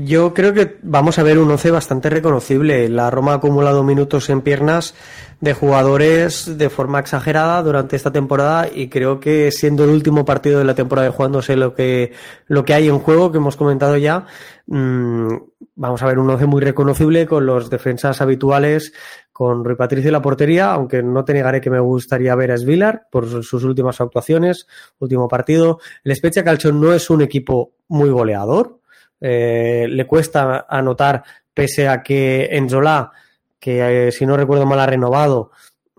Yo 0.05 0.35
creo 0.35 0.53
que 0.53 0.79
vamos 0.83 1.19
a 1.19 1.23
ver 1.23 1.39
un 1.39 1.51
11 1.51 1.71
bastante 1.71 2.11
reconocible. 2.11 2.89
La 2.89 3.11
Roma 3.11 3.33
ha 3.33 3.37
acumulado 3.37 3.83
minutos 3.83 4.29
en 4.31 4.41
piernas 4.41 4.95
de 5.41 5.53
jugadores 5.53 6.57
de 6.57 6.71
forma 6.71 6.99
exagerada 6.99 7.63
durante 7.63 7.97
esta 7.97 8.11
temporada 8.11 8.69
y 8.73 8.89
creo 8.89 9.21
que 9.21 9.51
siendo 9.51 9.85
el 9.85 9.91
último 9.91 10.25
partido 10.25 10.59
de 10.59 10.65
la 10.65 10.75
temporada 10.75 11.11
jugándose 11.11 11.57
lo 11.57 11.75
que, 11.75 12.13
lo 12.47 12.65
que 12.65 12.75
hay 12.75 12.89
en 12.89 12.99
juego, 12.99 13.31
que 13.31 13.39
hemos 13.39 13.57
comentado 13.57 13.97
ya, 13.97 14.27
mmm, 14.67 15.35
vamos 15.75 16.03
a 16.03 16.07
ver 16.07 16.19
un 16.19 16.31
11 16.31 16.47
muy 16.47 16.63
reconocible 16.63 17.27
con 17.27 17.45
los 17.45 17.69
defensas 17.69 18.21
habituales, 18.21 18.93
con 19.33 19.65
Rui 19.65 19.77
Patricio 19.77 20.09
y 20.09 20.13
la 20.13 20.23
portería, 20.23 20.73
aunque 20.73 21.03
no 21.03 21.25
te 21.25 21.35
negaré 21.35 21.61
que 21.61 21.69
me 21.69 21.81
gustaría 21.81 22.35
ver 22.35 22.53
a 22.53 22.57
Svilar 22.57 23.07
por 23.11 23.29
sus 23.45 23.65
últimas 23.65 24.01
actuaciones, 24.01 24.67
último 24.99 25.29
partido. 25.29 25.79
El 26.03 26.17
Spezia 26.17 26.43
Calcio 26.43 26.73
no 26.73 26.95
es 26.95 27.11
un 27.11 27.21
equipo 27.21 27.75
muy 27.89 28.09
goleador, 28.09 28.76
eh, 29.21 29.87
le 29.89 30.07
cuesta 30.07 30.67
anotar, 30.69 31.23
pese 31.53 31.89
a 31.89 32.03
que 32.03 32.49
Enzola, 32.53 33.13
que 33.59 34.09
eh, 34.09 34.13
si 34.13 34.27
no 34.27 34.37
recuerdo 34.37 34.67
mal 34.67 34.81
ha 34.81 34.87
renovado, 34.87 35.51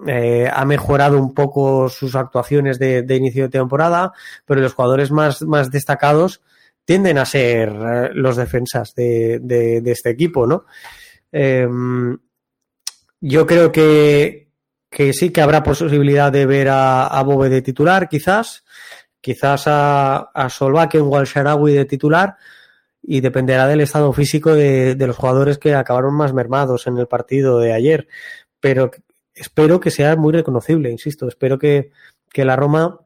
eh, 0.05 0.49
ha 0.51 0.63
mejorado 0.65 1.18
un 1.18 1.34
poco 1.34 1.89
sus 1.89 2.15
actuaciones 2.15 2.78
de, 2.78 3.03
inicio 3.15 3.43
de 3.43 3.49
temporada, 3.49 4.13
pero 4.45 4.61
los 4.61 4.74
jugadores 4.74 5.09
más, 5.09 5.41
más 5.41 5.72
destacados 5.72 6.41
tienden 6.86 7.18
a 7.18 7.26
ser 7.26 7.74
los 8.13 8.38
defensas 8.38 8.93
de, 8.95 9.82
este 9.86 10.11
equipo, 10.11 10.45
¿no? 10.45 10.65
Em, 11.32 12.18
yo 13.20 13.45
creo 13.47 13.72
que, 13.72 14.47
que, 14.89 15.11
sí 15.11 15.32
que 15.32 15.41
habrá 15.41 15.63
posibilidad 15.63 16.32
de 16.32 16.45
ver 16.45 16.70
a, 16.70 17.07
a 17.07 17.24
de 17.49 17.61
titular, 17.61 18.07
quizás, 18.07 18.63
quizás 19.20 19.68
a, 19.68 20.30
a 20.34 20.49
Solvaken 20.49 21.01
o 21.11 21.65
de 21.65 21.86
titular, 21.86 22.38
y 23.10 23.22
dependerá 23.22 23.68
del 23.68 23.80
estado 23.80 24.12
físico 24.12 24.53
de, 24.53 24.95
de, 24.95 25.08
los 25.08 25.16
jugadores 25.16 25.58
que 25.58 25.74
acabaron 25.74 26.14
más 26.14 26.34
mermados 26.34 26.88
en 26.88 26.97
el 26.97 27.08
partido 27.08 27.58
de 27.58 27.72
ayer. 27.72 28.10
Pero 28.60 28.91
espero 29.34 29.80
que 29.80 29.91
sea 29.91 30.18
muy 30.18 30.34
reconocible, 30.34 30.91
insisto, 30.91 31.26
espero 31.26 31.58
que, 31.58 31.91
que 32.34 32.43
la 32.43 32.58
Roma, 32.58 32.99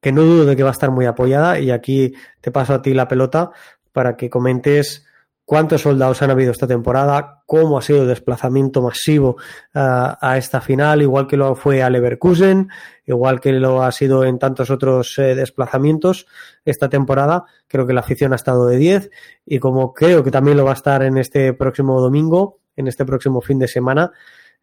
que 0.00 0.12
no 0.12 0.22
dudo 0.22 0.44
de 0.44 0.54
que 0.54 0.62
va 0.62 0.68
a 0.68 0.72
estar 0.72 0.92
muy 0.92 1.04
apoyada, 1.06 1.58
y 1.58 1.72
aquí 1.72 2.14
te 2.40 2.52
paso 2.52 2.74
a 2.74 2.80
ti 2.80 2.94
la 2.94 3.08
pelota 3.08 3.50
para 3.90 4.16
que 4.16 4.30
comentes 4.30 5.04
cuántos 5.50 5.80
soldados 5.80 6.22
han 6.22 6.30
habido 6.30 6.52
esta 6.52 6.68
temporada, 6.68 7.42
cómo 7.44 7.76
ha 7.76 7.82
sido 7.82 8.02
el 8.02 8.08
desplazamiento 8.08 8.82
masivo 8.82 9.30
uh, 9.74 10.14
a 10.20 10.36
esta 10.38 10.60
final, 10.60 11.02
igual 11.02 11.26
que 11.26 11.36
lo 11.36 11.56
fue 11.56 11.82
a 11.82 11.90
Leverkusen, 11.90 12.68
igual 13.04 13.40
que 13.40 13.50
lo 13.50 13.82
ha 13.82 13.90
sido 13.90 14.22
en 14.22 14.38
tantos 14.38 14.70
otros 14.70 15.18
eh, 15.18 15.34
desplazamientos 15.34 16.28
esta 16.64 16.88
temporada. 16.88 17.46
Creo 17.66 17.84
que 17.84 17.92
la 17.92 17.98
afición 17.98 18.32
ha 18.32 18.36
estado 18.36 18.64
de 18.68 18.76
10 18.76 19.10
y 19.44 19.58
como 19.58 19.92
creo 19.92 20.22
que 20.22 20.30
también 20.30 20.56
lo 20.56 20.62
va 20.64 20.70
a 20.70 20.74
estar 20.74 21.02
en 21.02 21.18
este 21.18 21.52
próximo 21.52 22.00
domingo, 22.00 22.60
en 22.76 22.86
este 22.86 23.04
próximo 23.04 23.40
fin 23.40 23.58
de 23.58 23.66
semana, 23.66 24.12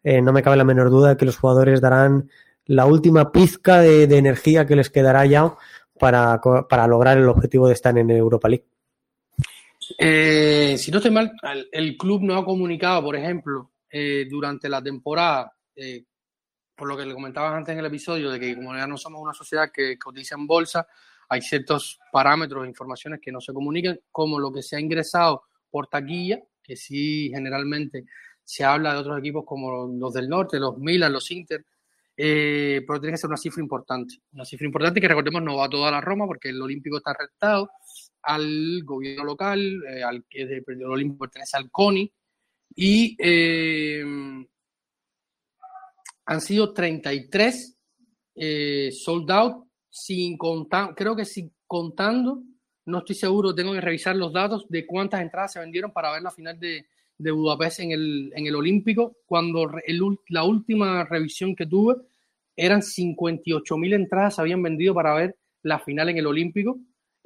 eh, 0.02 0.22
no 0.22 0.32
me 0.32 0.42
cabe 0.42 0.56
la 0.56 0.64
menor 0.64 0.88
duda 0.88 1.10
de 1.10 1.16
que 1.18 1.26
los 1.26 1.36
jugadores 1.36 1.82
darán 1.82 2.30
la 2.64 2.86
última 2.86 3.30
pizca 3.30 3.80
de, 3.80 4.06
de 4.06 4.16
energía 4.16 4.64
que 4.64 4.74
les 4.74 4.88
quedará 4.88 5.26
ya 5.26 5.54
para, 6.00 6.40
para 6.40 6.86
lograr 6.86 7.18
el 7.18 7.28
objetivo 7.28 7.66
de 7.66 7.74
estar 7.74 7.98
en 7.98 8.08
Europa 8.08 8.48
League. 8.48 8.64
Eh, 9.96 10.76
si 10.78 10.90
no 10.90 10.98
estoy 10.98 11.10
mal, 11.10 11.32
el 11.72 11.96
club 11.96 12.22
no 12.22 12.36
ha 12.36 12.44
comunicado, 12.44 13.02
por 13.02 13.16
ejemplo, 13.16 13.72
eh, 13.90 14.26
durante 14.28 14.68
la 14.68 14.82
temporada, 14.82 15.52
eh, 15.74 16.04
por 16.74 16.88
lo 16.88 16.96
que 16.96 17.06
le 17.06 17.14
comentabas 17.14 17.54
antes 17.54 17.72
en 17.72 17.78
el 17.78 17.86
episodio, 17.86 18.30
de 18.30 18.38
que 18.38 18.54
como 18.54 18.74
ya 18.74 18.86
no 18.86 18.96
somos 18.96 19.22
una 19.22 19.32
sociedad 19.32 19.70
que 19.72 19.98
cotiza 19.98 20.34
en 20.34 20.46
bolsa, 20.46 20.86
hay 21.28 21.42
ciertos 21.42 21.98
parámetros 22.12 22.64
e 22.64 22.68
informaciones 22.68 23.20
que 23.22 23.32
no 23.32 23.40
se 23.40 23.52
comunican, 23.52 23.98
como 24.10 24.38
lo 24.38 24.52
que 24.52 24.62
se 24.62 24.76
ha 24.76 24.80
ingresado 24.80 25.42
por 25.70 25.86
taquilla, 25.86 26.40
que 26.62 26.76
sí 26.76 27.30
generalmente 27.32 28.04
se 28.44 28.64
habla 28.64 28.94
de 28.94 29.00
otros 29.00 29.18
equipos 29.18 29.44
como 29.44 29.88
los 29.88 30.12
del 30.12 30.28
norte, 30.28 30.58
los 30.58 30.78
Milan, 30.78 31.12
los 31.12 31.30
Inter, 31.30 31.64
eh, 32.16 32.82
pero 32.86 33.00
tiene 33.00 33.12
que 33.12 33.18
ser 33.18 33.28
una 33.28 33.36
cifra 33.36 33.62
importante. 33.62 34.16
Una 34.32 34.44
cifra 34.44 34.66
importante 34.66 35.00
que 35.00 35.08
recordemos 35.08 35.42
no 35.42 35.56
va 35.56 35.68
toda 35.68 35.90
la 35.90 36.00
Roma 36.00 36.26
porque 36.26 36.48
el 36.48 36.60
Olímpico 36.60 36.96
está 36.96 37.12
restado 37.12 37.70
al 38.22 38.82
gobierno 38.84 39.24
local, 39.24 39.82
eh, 39.88 40.02
al 40.02 40.24
que 40.28 40.46
de, 40.46 40.62
el 40.66 40.84
Olímpico 40.84 41.20
pertenece 41.20 41.56
al 41.56 41.70
CONI, 41.70 42.12
y 42.74 43.16
eh, 43.18 44.04
han 46.26 46.40
sido 46.40 46.72
33 46.72 47.78
eh, 48.34 48.90
sold 48.92 49.30
out, 49.30 49.66
sin 49.88 50.36
contar, 50.36 50.94
creo 50.94 51.16
que 51.16 51.24
sin 51.24 51.52
contando, 51.66 52.42
no 52.86 52.98
estoy 52.98 53.16
seguro, 53.16 53.54
tengo 53.54 53.72
que 53.72 53.80
revisar 53.80 54.16
los 54.16 54.32
datos 54.32 54.66
de 54.68 54.86
cuántas 54.86 55.20
entradas 55.20 55.52
se 55.52 55.60
vendieron 55.60 55.92
para 55.92 56.12
ver 56.12 56.22
la 56.22 56.30
final 56.30 56.58
de, 56.58 56.86
Budapest 57.18 57.80
en 57.80 57.90
el, 57.90 58.32
en 58.34 58.46
el 58.46 58.54
Olímpico, 58.54 59.16
cuando 59.26 59.68
la 60.28 60.44
última 60.44 61.04
revisión 61.04 61.56
que 61.56 61.66
tuve 61.66 61.96
eran 62.54 62.82
58 62.82 63.76
mil 63.76 63.92
entradas 63.92 64.36
se 64.36 64.40
habían 64.40 64.62
vendido 64.62 64.94
para 64.94 65.14
ver 65.14 65.36
la 65.62 65.78
final 65.80 66.08
en 66.08 66.18
el 66.18 66.26
Olímpico 66.26 66.78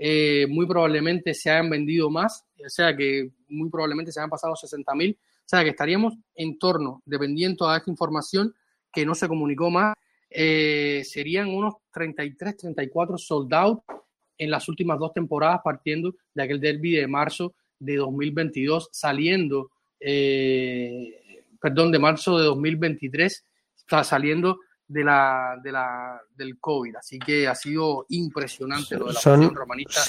eh, 0.05 0.49
muy 0.49 0.67
probablemente 0.67 1.33
se 1.33 1.49
hayan 1.49 1.71
vendido 1.71 2.11
más, 2.11 2.45
o 2.59 2.69
sea 2.69 2.97
que 2.97 3.31
muy 3.47 3.71
probablemente 3.71 4.11
se 4.11 4.19
hayan 4.19 4.31
pasado 4.31 4.57
60 4.57 4.93
mil, 4.97 5.17
o 5.17 5.45
sea 5.47 5.63
que 5.63 5.71
estaríamos 5.71 6.15
en 6.35 6.59
torno, 6.59 7.03
dependiendo 7.07 7.69
a 7.69 7.77
esta 7.77 7.89
información 7.89 8.53
que 8.93 9.07
no 9.07 9.15
se 9.15 9.29
comunicó 9.29 9.71
más, 9.71 9.95
eh, 10.29 11.03
serían 11.05 11.51
unos 11.51 11.75
33, 11.93 12.57
34 12.57 13.17
sold 13.17 13.55
out 13.55 13.83
en 14.39 14.51
las 14.51 14.69
últimas 14.69 14.99
dos 14.99 15.13
temporadas, 15.13 15.61
partiendo 15.63 16.17
de 16.35 16.43
aquel 16.43 16.59
derby 16.59 16.97
de 16.97 17.07
marzo 17.07 17.55
de 17.79 17.95
2022, 17.95 18.89
saliendo, 18.91 19.71
eh, 20.01 21.45
perdón, 21.61 21.93
de 21.93 22.01
marzo 22.01 22.41
de 22.41 22.47
2023, 22.47 23.45
está 23.77 24.03
saliendo 24.03 24.59
de 24.93 25.05
la, 25.05 25.59
de 25.63 25.73
la, 25.73 26.21
del 26.37 26.59
COVID. 26.59 26.97
Así 26.97 27.19
que 27.19 27.49
ha 27.49 27.55
sido 27.55 28.07
impresionante 28.11 28.97
lo 28.97 29.07
de 29.07 29.15
la 29.15 29.21
son, 29.21 29.55
romanista. 29.55 30.01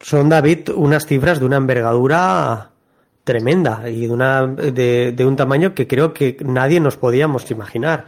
Son, 0.00 0.28
David, 0.28 0.70
unas 0.74 1.06
cifras 1.06 1.38
de 1.38 1.46
una 1.46 1.56
envergadura 1.56 2.70
tremenda 3.22 3.88
y 3.88 4.06
de, 4.06 4.12
una, 4.12 4.46
de, 4.46 5.12
de, 5.12 5.26
un 5.26 5.36
tamaño 5.36 5.74
que 5.74 5.86
creo 5.86 6.12
que 6.12 6.36
nadie 6.44 6.80
nos 6.80 6.96
podíamos 6.96 7.50
imaginar. 7.50 8.06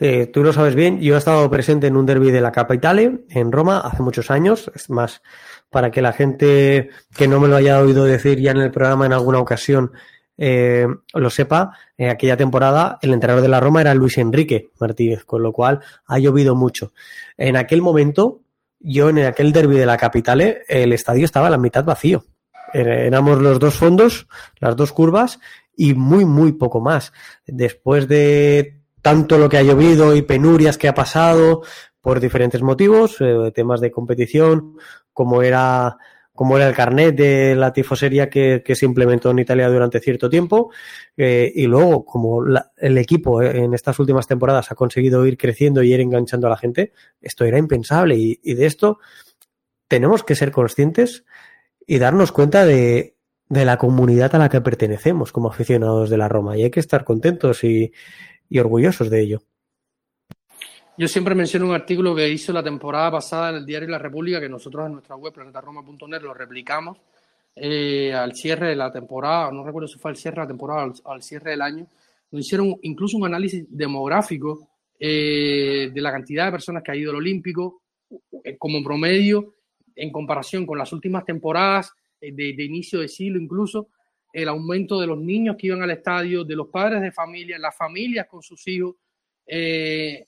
Eh, 0.00 0.26
tú 0.26 0.42
lo 0.42 0.52
sabes 0.52 0.74
bien, 0.74 1.00
yo 1.00 1.14
he 1.14 1.18
estado 1.18 1.48
presente 1.50 1.86
en 1.86 1.96
un 1.96 2.04
derby 2.04 2.30
de 2.30 2.40
la 2.40 2.52
Capitale, 2.52 3.20
en 3.30 3.52
Roma, 3.52 3.78
hace 3.80 4.02
muchos 4.02 4.30
años. 4.30 4.70
Es 4.74 4.90
más, 4.90 5.22
para 5.70 5.90
que 5.90 6.02
la 6.02 6.12
gente 6.12 6.90
que 7.16 7.28
no 7.28 7.40
me 7.40 7.48
lo 7.48 7.56
haya 7.56 7.80
oído 7.80 8.04
decir 8.04 8.40
ya 8.40 8.50
en 8.50 8.58
el 8.58 8.70
programa 8.70 9.06
en 9.06 9.12
alguna 9.12 9.38
ocasión, 9.38 9.92
eh, 10.38 10.86
lo 11.14 11.30
sepa, 11.30 11.72
en 11.96 12.10
aquella 12.10 12.36
temporada 12.36 12.98
el 13.02 13.12
entrenador 13.12 13.42
de 13.42 13.48
la 13.48 13.60
Roma 13.60 13.80
era 13.80 13.94
Luis 13.94 14.18
Enrique 14.18 14.70
Martínez, 14.78 15.24
con 15.24 15.42
lo 15.42 15.52
cual 15.52 15.80
ha 16.06 16.18
llovido 16.18 16.54
mucho. 16.54 16.92
En 17.36 17.56
aquel 17.56 17.82
momento, 17.82 18.40
yo 18.80 19.08
en 19.08 19.18
aquel 19.18 19.52
derby 19.52 19.76
de 19.76 19.86
la 19.86 19.96
capital, 19.96 20.40
el 20.68 20.92
estadio 20.92 21.24
estaba 21.24 21.46
a 21.46 21.50
la 21.50 21.58
mitad 21.58 21.84
vacío. 21.84 22.24
Éramos 22.72 23.40
los 23.40 23.58
dos 23.58 23.74
fondos, 23.74 24.26
las 24.58 24.76
dos 24.76 24.92
curvas 24.92 25.38
y 25.76 25.94
muy, 25.94 26.24
muy 26.24 26.52
poco 26.52 26.80
más. 26.80 27.12
Después 27.46 28.08
de 28.08 28.80
tanto 29.02 29.38
lo 29.38 29.48
que 29.48 29.58
ha 29.58 29.62
llovido 29.62 30.16
y 30.16 30.22
penurias 30.22 30.78
que 30.78 30.88
ha 30.88 30.94
pasado 30.94 31.62
por 32.00 32.20
diferentes 32.20 32.62
motivos, 32.62 33.16
eh, 33.20 33.52
temas 33.54 33.80
de 33.80 33.90
competición, 33.90 34.76
como 35.12 35.42
era 35.42 35.96
como 36.36 36.56
era 36.56 36.68
el 36.68 36.74
carnet 36.74 37.16
de 37.16 37.56
la 37.56 37.72
tifosería 37.72 38.30
que, 38.30 38.62
se 38.64 38.86
implementó 38.86 39.30
en 39.30 39.40
Italia 39.40 39.68
durante 39.68 39.98
cierto 39.98 40.30
tiempo, 40.30 40.70
eh, 41.16 41.50
y 41.52 41.66
luego 41.66 42.04
como 42.04 42.44
la, 42.44 42.70
el 42.76 42.98
equipo 42.98 43.42
eh, 43.42 43.64
en 43.64 43.74
estas 43.74 43.98
últimas 43.98 44.28
temporadas 44.28 44.70
ha 44.70 44.76
conseguido 44.76 45.26
ir 45.26 45.36
creciendo 45.36 45.82
y 45.82 45.92
ir 45.92 46.00
enganchando 46.00 46.46
a 46.46 46.50
la 46.50 46.56
gente, 46.56 46.92
esto 47.20 47.44
era 47.44 47.58
impensable 47.58 48.14
y, 48.16 48.54
de 48.54 48.66
esto 48.66 48.98
tenemos 49.88 50.22
que 50.22 50.34
ser 50.36 50.52
conscientes 50.52 51.24
y 51.86 51.98
darnos 51.98 52.32
cuenta 52.32 52.64
de, 52.64 53.16
de, 53.48 53.64
la 53.64 53.78
comunidad 53.78 54.34
a 54.34 54.38
la 54.38 54.48
que 54.48 54.60
pertenecemos 54.60 55.32
como 55.32 55.48
aficionados 55.48 56.10
de 56.10 56.18
la 56.18 56.28
Roma 56.28 56.56
y 56.56 56.64
hay 56.64 56.70
que 56.70 56.80
estar 56.80 57.04
contentos 57.04 57.64
y, 57.64 57.92
y 58.48 58.58
orgullosos 58.58 59.10
de 59.10 59.20
ello. 59.22 59.42
Yo 60.98 61.06
siempre 61.08 61.34
menciono 61.34 61.66
un 61.66 61.74
artículo 61.74 62.14
que 62.14 62.26
hizo 62.26 62.54
la 62.54 62.62
temporada 62.62 63.10
pasada 63.10 63.50
en 63.50 63.56
el 63.56 63.66
diario 63.66 63.88
La 63.88 63.98
República, 63.98 64.40
que 64.40 64.48
nosotros 64.48 64.86
en 64.86 64.92
nuestra 64.92 65.14
web 65.14 65.30
planetaroma.net 65.30 66.22
lo 66.22 66.32
replicamos 66.32 66.96
eh, 67.54 68.14
al 68.14 68.34
cierre 68.34 68.68
de 68.68 68.76
la 68.76 68.90
temporada, 68.90 69.50
no 69.52 69.62
recuerdo 69.62 69.88
si 69.88 69.98
fue 69.98 70.10
al 70.10 70.16
cierre 70.16 70.36
de 70.36 70.42
la 70.42 70.48
temporada 70.48 70.84
al, 70.84 70.94
al 71.04 71.22
cierre 71.22 71.50
del 71.50 71.60
año, 71.60 71.86
nos 72.30 72.40
hicieron 72.40 72.78
incluso 72.80 73.18
un 73.18 73.26
análisis 73.26 73.66
demográfico 73.68 74.70
eh, 74.98 75.90
de 75.92 76.00
la 76.00 76.10
cantidad 76.10 76.46
de 76.46 76.52
personas 76.52 76.82
que 76.82 76.92
ha 76.92 76.96
ido 76.96 77.10
al 77.10 77.18
Olímpico 77.18 77.82
eh, 78.42 78.56
como 78.56 78.82
promedio 78.82 79.54
en 79.94 80.10
comparación 80.10 80.64
con 80.64 80.78
las 80.78 80.94
últimas 80.94 81.26
temporadas 81.26 81.92
de, 82.18 82.32
de 82.32 82.64
inicio 82.64 83.00
de 83.00 83.08
siglo 83.08 83.38
incluso, 83.38 83.88
el 84.32 84.48
aumento 84.48 84.98
de 84.98 85.06
los 85.06 85.18
niños 85.18 85.56
que 85.58 85.66
iban 85.66 85.82
al 85.82 85.90
estadio, 85.90 86.42
de 86.42 86.56
los 86.56 86.68
padres 86.68 87.02
de 87.02 87.12
familia, 87.12 87.58
las 87.58 87.76
familias 87.76 88.26
con 88.26 88.42
sus 88.42 88.66
hijos. 88.68 88.96
Eh, 89.46 90.26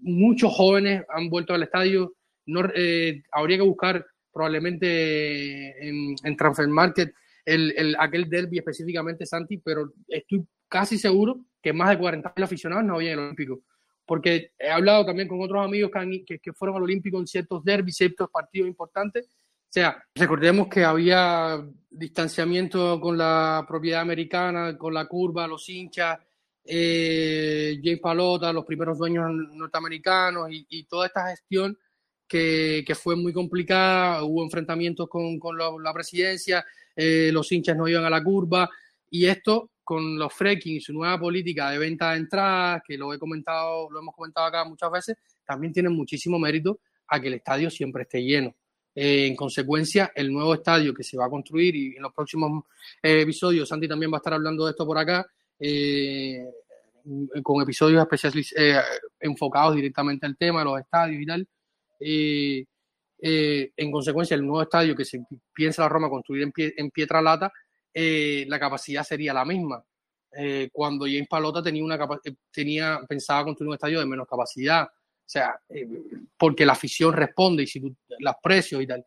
muchos 0.00 0.52
jóvenes 0.52 1.04
han 1.08 1.28
vuelto 1.28 1.54
al 1.54 1.62
estadio. 1.62 2.14
No, 2.46 2.62
eh, 2.74 3.22
habría 3.30 3.58
que 3.58 3.62
buscar 3.62 4.06
probablemente 4.32 5.88
en, 5.88 6.14
en 6.24 6.36
Transfer 6.36 6.68
Market 6.68 7.12
el, 7.44 7.74
el, 7.76 7.96
aquel 7.98 8.28
derby 8.28 8.58
específicamente, 8.58 9.26
Santi, 9.26 9.58
pero 9.58 9.92
estoy 10.08 10.46
casi 10.68 10.98
seguro 10.98 11.44
que 11.60 11.72
más 11.72 11.90
de 11.90 11.98
40 11.98 12.32
mil 12.36 12.44
aficionados 12.44 12.84
no 12.84 12.94
había 12.94 13.12
en 13.12 13.18
el 13.18 13.24
Olímpico. 13.26 13.62
Porque 14.04 14.52
he 14.58 14.70
hablado 14.70 15.06
también 15.06 15.28
con 15.28 15.40
otros 15.40 15.64
amigos 15.64 15.90
que, 15.90 15.98
han, 15.98 16.10
que, 16.26 16.38
que 16.38 16.52
fueron 16.52 16.76
al 16.76 16.82
Olímpico 16.82 17.18
en 17.18 17.26
ciertos 17.26 17.64
derbis, 17.64 17.96
ciertos 17.96 18.28
partidos 18.30 18.68
importantes. 18.68 19.26
O 19.26 19.72
sea, 19.72 20.02
recordemos 20.14 20.68
que 20.68 20.84
había 20.84 21.64
distanciamiento 21.88 23.00
con 23.00 23.16
la 23.16 23.64
propiedad 23.66 24.00
americana, 24.00 24.76
con 24.76 24.92
la 24.92 25.06
curva, 25.06 25.46
los 25.46 25.68
hinchas, 25.68 26.18
eh, 26.64 27.80
James 27.82 28.00
Palota, 28.00 28.52
los 28.52 28.64
primeros 28.64 28.98
dueños 28.98 29.30
norteamericanos 29.52 30.48
y, 30.50 30.84
toda 30.84 31.06
esta 31.06 31.28
gestión 31.28 31.76
que, 32.26 32.84
fue 32.94 33.16
muy 33.16 33.32
complicada, 33.32 34.24
hubo 34.24 34.42
enfrentamientos 34.42 35.08
con, 35.08 35.38
la, 35.82 35.92
presidencia, 35.92 36.64
eh, 36.96 37.30
los 37.32 37.50
hinchas 37.52 37.76
no 37.76 37.88
iban 37.88 38.04
a 38.04 38.10
la 38.10 38.22
curva 38.22 38.68
y 39.10 39.26
esto 39.26 39.70
con 39.84 40.18
los 40.18 40.32
fracking 40.32 40.76
y 40.76 40.80
su 40.80 40.92
nueva 40.92 41.18
política 41.18 41.70
de 41.70 41.78
venta 41.78 42.12
de 42.12 42.18
entradas, 42.18 42.82
que 42.86 42.96
lo 42.96 43.12
he 43.12 43.18
comentado, 43.18 43.90
lo 43.90 44.00
hemos 44.00 44.14
comentado 44.14 44.46
acá 44.46 44.64
muchas 44.64 44.90
veces, 44.90 45.16
también 45.44 45.72
tiene 45.72 45.88
muchísimo 45.88 46.38
mérito 46.38 46.80
a 47.08 47.20
que 47.20 47.28
el 47.28 47.34
estadio 47.34 47.68
siempre 47.68 48.02
esté 48.02 48.22
lleno. 48.22 48.54
Eh, 48.94 49.26
en 49.26 49.36
consecuencia, 49.36 50.12
el 50.14 50.32
nuevo 50.32 50.54
estadio 50.54 50.94
que 50.94 51.02
se 51.02 51.16
va 51.16 51.26
a 51.26 51.30
construir 51.30 51.74
y 51.74 51.96
en 51.96 52.02
los 52.02 52.12
próximos 52.12 52.64
eh, 53.02 53.22
episodios, 53.22 53.68
Santi 53.68 53.88
también 53.88 54.12
va 54.12 54.16
a 54.16 54.20
estar 54.20 54.34
hablando 54.34 54.64
de 54.64 54.70
esto 54.70 54.86
por 54.86 54.98
acá, 54.98 55.26
eh, 55.64 56.44
con 57.42 57.62
episodios 57.62 58.02
especiales 58.02 58.52
eh, 58.56 58.80
enfocados 59.20 59.76
directamente 59.76 60.26
al 60.26 60.36
tema, 60.36 60.64
los 60.64 60.80
estadios 60.80 61.22
y 61.22 61.26
tal. 61.26 61.48
Eh, 62.00 62.64
en 63.76 63.92
consecuencia, 63.92 64.34
el 64.34 64.44
nuevo 64.44 64.62
estadio 64.62 64.96
que 64.96 65.04
se 65.04 65.24
piensa 65.54 65.82
la 65.82 65.88
Roma 65.88 66.10
construir 66.10 66.42
en, 66.42 66.50
pie, 66.50 66.74
en 66.76 66.90
Pietralata, 66.90 67.52
la 67.94 68.58
capacidad 68.58 69.04
sería 69.04 69.32
la 69.32 69.44
misma. 69.44 69.84
cuando 70.72 71.04
James 71.04 71.28
Palota 71.28 71.62
tenía 71.62 71.84
una 71.84 71.98
pensaba 73.06 73.44
construir 73.44 73.68
un 73.68 73.74
estadio 73.74 74.00
de 74.00 74.06
menos 74.06 74.26
capacidad, 74.26 74.84
o 74.84 75.24
sea, 75.24 75.54
porque 76.36 76.66
la 76.66 76.72
afición 76.72 77.12
responde 77.12 77.62
y 77.62 77.66
si 77.68 77.80
tú, 77.80 77.94
los 78.18 78.34
precios 78.42 78.82
y 78.82 78.86
tal. 78.88 79.06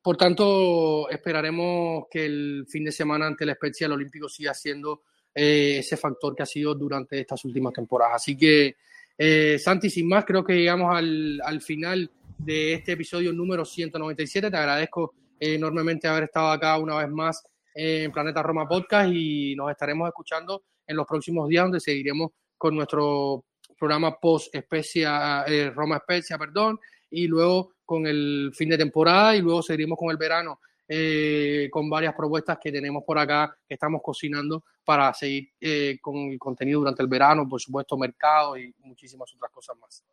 Por 0.00 0.16
tanto, 0.16 1.10
esperaremos 1.10 2.06
que 2.10 2.24
el 2.24 2.64
fin 2.68 2.84
de 2.84 2.92
semana 2.92 3.26
ante 3.26 3.44
la 3.44 3.52
especie 3.52 3.84
del 3.84 3.92
Olímpico 3.92 4.30
siga 4.30 4.54
siendo 4.54 5.02
eh, 5.34 5.78
ese 5.78 5.96
factor 5.96 6.34
que 6.34 6.42
ha 6.42 6.46
sido 6.46 6.74
durante 6.74 7.20
estas 7.20 7.44
últimas 7.44 7.72
temporadas. 7.72 8.16
Así 8.16 8.36
que, 8.36 8.76
eh, 9.16 9.58
Santi, 9.58 9.90
sin 9.90 10.08
más, 10.08 10.24
creo 10.24 10.44
que 10.44 10.54
llegamos 10.54 10.94
al, 10.94 11.40
al, 11.44 11.60
final 11.60 12.10
de 12.38 12.74
este 12.74 12.92
episodio 12.92 13.32
número 13.32 13.64
197. 13.64 14.50
Te 14.50 14.56
agradezco 14.56 15.14
enormemente 15.38 16.08
haber 16.08 16.24
estado 16.24 16.50
acá 16.50 16.78
una 16.78 16.98
vez 16.98 17.08
más 17.08 17.42
en 17.74 18.12
Planeta 18.12 18.42
Roma 18.42 18.68
Podcast 18.68 19.10
y 19.12 19.54
nos 19.56 19.70
estaremos 19.70 20.08
escuchando 20.08 20.64
en 20.86 20.96
los 20.96 21.06
próximos 21.06 21.48
días 21.48 21.64
donde 21.64 21.80
seguiremos 21.80 22.30
con 22.56 22.76
nuestro 22.76 23.44
programa 23.78 24.18
post 24.20 24.54
especia, 24.54 25.44
eh, 25.46 25.70
Roma 25.70 25.96
Especia, 25.96 26.38
perdón, 26.38 26.78
y 27.10 27.26
luego 27.26 27.74
con 27.84 28.06
el 28.06 28.52
fin 28.54 28.68
de 28.68 28.78
temporada 28.78 29.34
y 29.34 29.40
luego 29.40 29.62
seguiremos 29.62 29.98
con 29.98 30.10
el 30.10 30.16
verano 30.16 30.60
eh, 30.88 31.68
con 31.70 31.88
varias 31.88 32.14
propuestas 32.14 32.58
que 32.60 32.72
tenemos 32.72 33.02
por 33.04 33.18
acá 33.18 33.56
que 33.66 33.74
estamos 33.74 34.00
cocinando 34.02 34.64
para 34.84 35.12
seguir 35.14 35.50
eh, 35.60 35.98
con 36.00 36.16
el 36.16 36.38
contenido 36.38 36.80
durante 36.80 37.02
el 37.02 37.08
verano, 37.08 37.48
por 37.48 37.60
supuesto, 37.60 37.96
mercado 37.96 38.56
y 38.56 38.74
muchísimas 38.80 39.32
otras 39.34 39.50
cosas 39.52 39.76
más. 39.80 40.04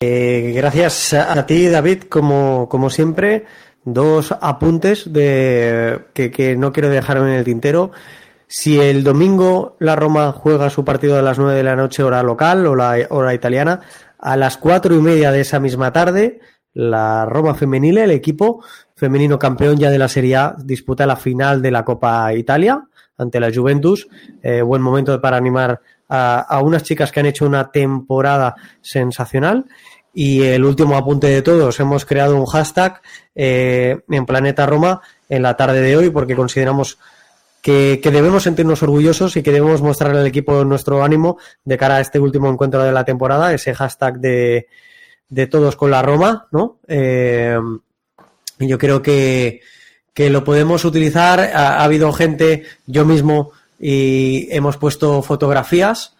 Eh, 0.00 0.52
gracias 0.54 1.12
a 1.14 1.46
ti, 1.46 1.68
David, 1.68 2.04
como, 2.04 2.68
como 2.68 2.90
siempre. 2.90 3.44
Dos 3.84 4.32
apuntes 4.32 5.12
de 5.12 6.06
que, 6.14 6.30
que 6.30 6.56
no 6.56 6.72
quiero 6.72 6.88
dejarme 6.88 7.32
en 7.32 7.38
el 7.38 7.44
tintero. 7.44 7.92
Si 8.48 8.78
el 8.78 9.02
domingo 9.02 9.76
la 9.80 9.96
Roma 9.96 10.32
juega 10.32 10.70
su 10.70 10.84
partido 10.84 11.18
a 11.18 11.22
las 11.22 11.38
9 11.38 11.54
de 11.54 11.62
la 11.62 11.74
noche, 11.74 12.02
hora 12.02 12.22
local 12.22 12.66
o 12.66 12.74
la 12.74 12.96
hora 13.10 13.34
italiana, 13.34 13.80
a 14.18 14.36
las 14.36 14.56
cuatro 14.56 14.94
y 14.94 15.00
media 15.00 15.32
de 15.32 15.40
esa 15.40 15.58
misma 15.58 15.92
tarde, 15.92 16.40
la 16.74 17.24
Roma 17.26 17.54
femenil, 17.54 17.98
el 17.98 18.10
equipo 18.10 18.64
femenino 19.02 19.36
campeón 19.36 19.78
ya 19.78 19.90
de 19.90 19.98
la 19.98 20.06
Serie 20.06 20.36
A, 20.36 20.54
disputa 20.62 21.06
la 21.06 21.16
final 21.16 21.60
de 21.60 21.72
la 21.72 21.84
Copa 21.84 22.32
Italia 22.34 22.86
ante 23.18 23.40
la 23.40 23.50
Juventus. 23.52 24.06
Eh, 24.44 24.62
buen 24.62 24.80
momento 24.80 25.20
para 25.20 25.38
animar 25.38 25.80
a, 26.08 26.60
unas 26.62 26.84
chicas 26.84 27.10
que 27.10 27.18
han 27.18 27.26
hecho 27.26 27.44
una 27.44 27.72
temporada 27.72 28.54
sensacional. 28.80 29.64
Y 30.14 30.42
el 30.42 30.64
último 30.64 30.96
apunte 30.96 31.26
de 31.26 31.42
todos, 31.42 31.80
hemos 31.80 32.04
creado 32.04 32.36
un 32.36 32.46
hashtag 32.46 33.02
eh, 33.34 33.98
en 34.08 34.24
Planeta 34.24 34.66
Roma 34.66 35.00
en 35.28 35.42
la 35.42 35.56
tarde 35.56 35.80
de 35.80 35.96
hoy 35.96 36.10
porque 36.10 36.36
consideramos 36.36 37.00
que, 37.60 37.98
que, 38.00 38.12
debemos 38.12 38.44
sentirnos 38.44 38.84
orgullosos 38.84 39.36
y 39.36 39.42
que 39.42 39.50
debemos 39.50 39.82
mostrar 39.82 40.14
al 40.14 40.26
equipo 40.28 40.64
nuestro 40.64 41.02
ánimo 41.02 41.38
de 41.64 41.76
cara 41.76 41.96
a 41.96 42.00
este 42.00 42.20
último 42.20 42.48
encuentro 42.48 42.84
de 42.84 42.92
la 42.92 43.04
temporada, 43.04 43.52
ese 43.52 43.74
hashtag 43.74 44.20
de, 44.20 44.68
de 45.28 45.46
todos 45.48 45.74
con 45.74 45.90
la 45.90 46.02
Roma, 46.02 46.46
¿no? 46.52 46.78
Eh, 46.86 47.58
yo 48.68 48.78
creo 48.78 49.02
que, 49.02 49.60
que 50.14 50.30
lo 50.30 50.44
podemos 50.44 50.84
utilizar. 50.84 51.40
Ha, 51.40 51.76
ha, 51.76 51.84
habido 51.84 52.12
gente, 52.12 52.64
yo 52.86 53.04
mismo, 53.04 53.52
y 53.78 54.48
hemos 54.50 54.76
puesto 54.76 55.22
fotografías 55.22 56.16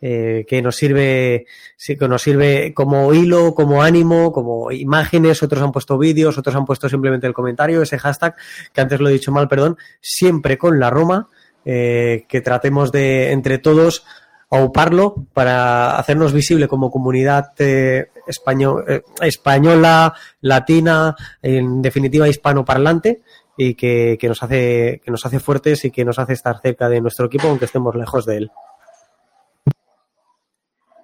eh, 0.00 0.46
que 0.48 0.62
nos 0.62 0.76
sirve, 0.76 1.46
que 1.84 2.08
nos 2.08 2.22
sirve 2.22 2.72
como 2.72 3.12
hilo, 3.12 3.52
como 3.54 3.82
ánimo, 3.82 4.30
como 4.32 4.70
imágenes. 4.70 5.42
Otros 5.42 5.60
han 5.60 5.72
puesto 5.72 5.98
vídeos, 5.98 6.38
otros 6.38 6.54
han 6.54 6.66
puesto 6.66 6.88
simplemente 6.88 7.26
el 7.26 7.34
comentario, 7.34 7.82
ese 7.82 7.98
hashtag 7.98 8.36
que 8.72 8.80
antes 8.80 9.00
lo 9.00 9.08
he 9.08 9.12
dicho 9.12 9.32
mal, 9.32 9.48
perdón, 9.48 9.76
siempre 10.00 10.56
con 10.56 10.78
la 10.78 10.90
Roma, 10.90 11.28
eh, 11.64 12.26
que 12.28 12.40
tratemos 12.40 12.92
de 12.92 13.32
entre 13.32 13.58
todos 13.58 14.04
auparlo 14.50 15.26
para 15.34 15.98
hacernos 15.98 16.32
visible 16.32 16.68
como 16.68 16.90
comunidad 16.90 17.52
eh, 17.58 18.10
español, 18.26 18.84
eh, 18.88 19.02
española, 19.20 20.14
latina, 20.40 21.14
en 21.42 21.82
definitiva 21.82 22.28
hispanoparlante 22.28 23.22
y 23.56 23.74
que, 23.74 24.18
nos 24.22 24.42
hace, 24.42 25.00
que 25.04 25.10
nos 25.10 25.26
hace 25.26 25.40
fuertes 25.40 25.84
y 25.84 25.90
que 25.90 26.04
nos 26.04 26.18
hace 26.18 26.32
estar 26.32 26.60
cerca 26.60 26.88
de 26.88 27.00
nuestro 27.00 27.26
equipo 27.26 27.48
aunque 27.48 27.66
estemos 27.66 27.94
lejos 27.94 28.24
de 28.24 28.36
él. 28.36 28.50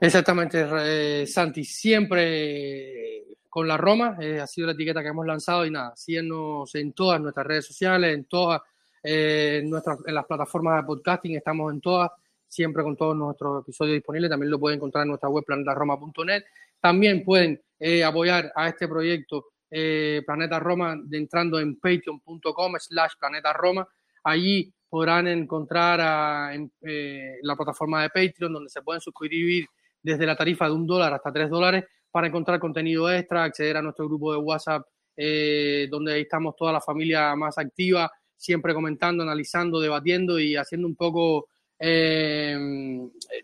Exactamente, 0.00 0.66
eh, 0.78 1.26
Santi, 1.26 1.64
siempre 1.64 3.24
con 3.48 3.68
la 3.68 3.76
Roma, 3.76 4.16
ha 4.42 4.46
sido 4.46 4.66
la 4.66 4.72
etiqueta 4.72 5.02
que 5.02 5.08
hemos 5.08 5.26
lanzado 5.26 5.64
y 5.64 5.70
nada, 5.70 5.92
síguenos 5.94 6.74
en 6.74 6.92
todas 6.92 7.20
nuestras 7.20 7.46
redes 7.46 7.66
sociales, 7.66 8.12
en 8.12 8.24
todas 8.24 8.62
nuestras, 9.62 9.98
en 10.06 10.14
las 10.14 10.24
plataformas 10.24 10.82
de 10.82 10.86
podcasting, 10.86 11.36
estamos 11.36 11.72
en 11.72 11.80
todas, 11.80 12.10
siempre 12.54 12.84
con 12.84 12.96
todos 12.96 13.16
nuestros 13.16 13.62
episodios 13.62 13.94
disponibles, 13.94 14.30
también 14.30 14.50
lo 14.50 14.60
pueden 14.60 14.76
encontrar 14.76 15.02
en 15.02 15.08
nuestra 15.08 15.28
web 15.28 15.44
planetaroma.net, 15.44 16.44
también 16.80 17.24
pueden 17.24 17.60
eh, 17.80 18.04
apoyar 18.04 18.52
a 18.54 18.68
este 18.68 18.86
proyecto 18.86 19.46
eh, 19.68 20.22
Planeta 20.24 20.60
Roma 20.60 20.96
entrando 21.10 21.58
en 21.58 21.80
patreon.com 21.80 22.74
slash 22.78 23.14
Planeta 23.18 23.52
Roma, 23.52 23.88
allí 24.22 24.72
podrán 24.88 25.26
encontrar 25.26 26.54
en 26.54 26.70
eh, 26.82 27.38
la 27.42 27.56
plataforma 27.56 28.02
de 28.02 28.10
Patreon, 28.10 28.52
donde 28.52 28.70
se 28.70 28.82
pueden 28.82 29.00
suscribir 29.00 29.66
desde 30.00 30.24
la 30.24 30.36
tarifa 30.36 30.66
de 30.66 30.74
un 30.74 30.86
dólar 30.86 31.12
hasta 31.12 31.32
tres 31.32 31.50
dólares 31.50 31.84
para 32.12 32.28
encontrar 32.28 32.60
contenido 32.60 33.10
extra, 33.12 33.42
acceder 33.42 33.78
a 33.78 33.82
nuestro 33.82 34.06
grupo 34.06 34.32
de 34.32 34.38
WhatsApp, 34.38 34.86
donde 35.16 36.20
estamos 36.20 36.54
toda 36.54 36.72
la 36.72 36.80
familia 36.80 37.34
más 37.34 37.58
activa, 37.58 38.08
siempre 38.36 38.74
comentando, 38.74 39.24
analizando, 39.24 39.80
debatiendo 39.80 40.38
y 40.38 40.54
haciendo 40.54 40.86
un 40.86 40.94
poco 40.94 41.48
eh, 41.78 42.56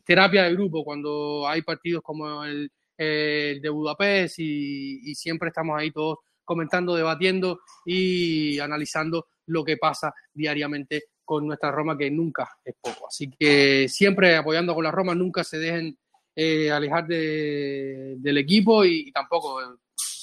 terapia 0.04 0.44
de 0.44 0.54
grupo 0.54 0.84
cuando 0.84 1.46
hay 1.46 1.62
partidos 1.62 2.02
como 2.02 2.44
el, 2.44 2.70
de 2.96 3.68
Budapest 3.70 4.38
y, 4.38 5.14
siempre 5.14 5.48
estamos 5.48 5.78
ahí 5.78 5.90
todos 5.90 6.18
comentando, 6.44 6.94
debatiendo 6.94 7.60
y 7.86 8.58
analizando 8.58 9.28
lo 9.46 9.64
que 9.64 9.78
pasa 9.78 10.12
diariamente 10.34 11.04
con 11.24 11.46
nuestra 11.46 11.70
Roma, 11.70 11.96
que 11.96 12.10
nunca 12.10 12.58
es 12.64 12.74
poco. 12.80 13.06
Así 13.06 13.30
que 13.30 13.86
siempre 13.88 14.36
apoyando 14.36 14.74
con 14.74 14.84
la 14.84 14.90
Roma, 14.90 15.14
nunca 15.14 15.44
se 15.44 15.58
dejen 15.58 15.96
eh, 16.34 16.70
alejar 16.70 17.06
del 17.06 18.38
equipo 18.38 18.84
y, 18.84 19.10
tampoco, 19.12 19.62
eh, 19.62 19.66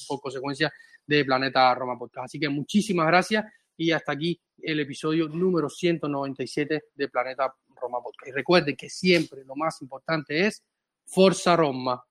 por 0.08 0.20
consecuencia, 0.20 0.72
de 1.06 1.24
Planeta 1.24 1.74
Roma 1.74 1.98
Podcast. 1.98 2.26
Así 2.26 2.40
que 2.40 2.50
muchísimas 2.50 3.08
gracias 3.08 3.46
y 3.78 3.92
hasta 3.92 4.12
aquí 4.12 4.40
el 4.62 4.80
episodio 4.80 5.28
número 5.30 5.70
197 5.70 6.86
de 6.94 7.08
Planeta 7.08 7.54
Roma 7.82 8.02
Podcast. 8.02 8.28
Y 8.28 8.32
recuerden 8.32 8.76
que 8.76 8.90
siempre 8.90 9.44
lo 9.46 9.56
más 9.56 9.82
importante 9.82 10.48
es 10.48 10.64
Forza 11.06 11.56
Roma. 11.56 12.07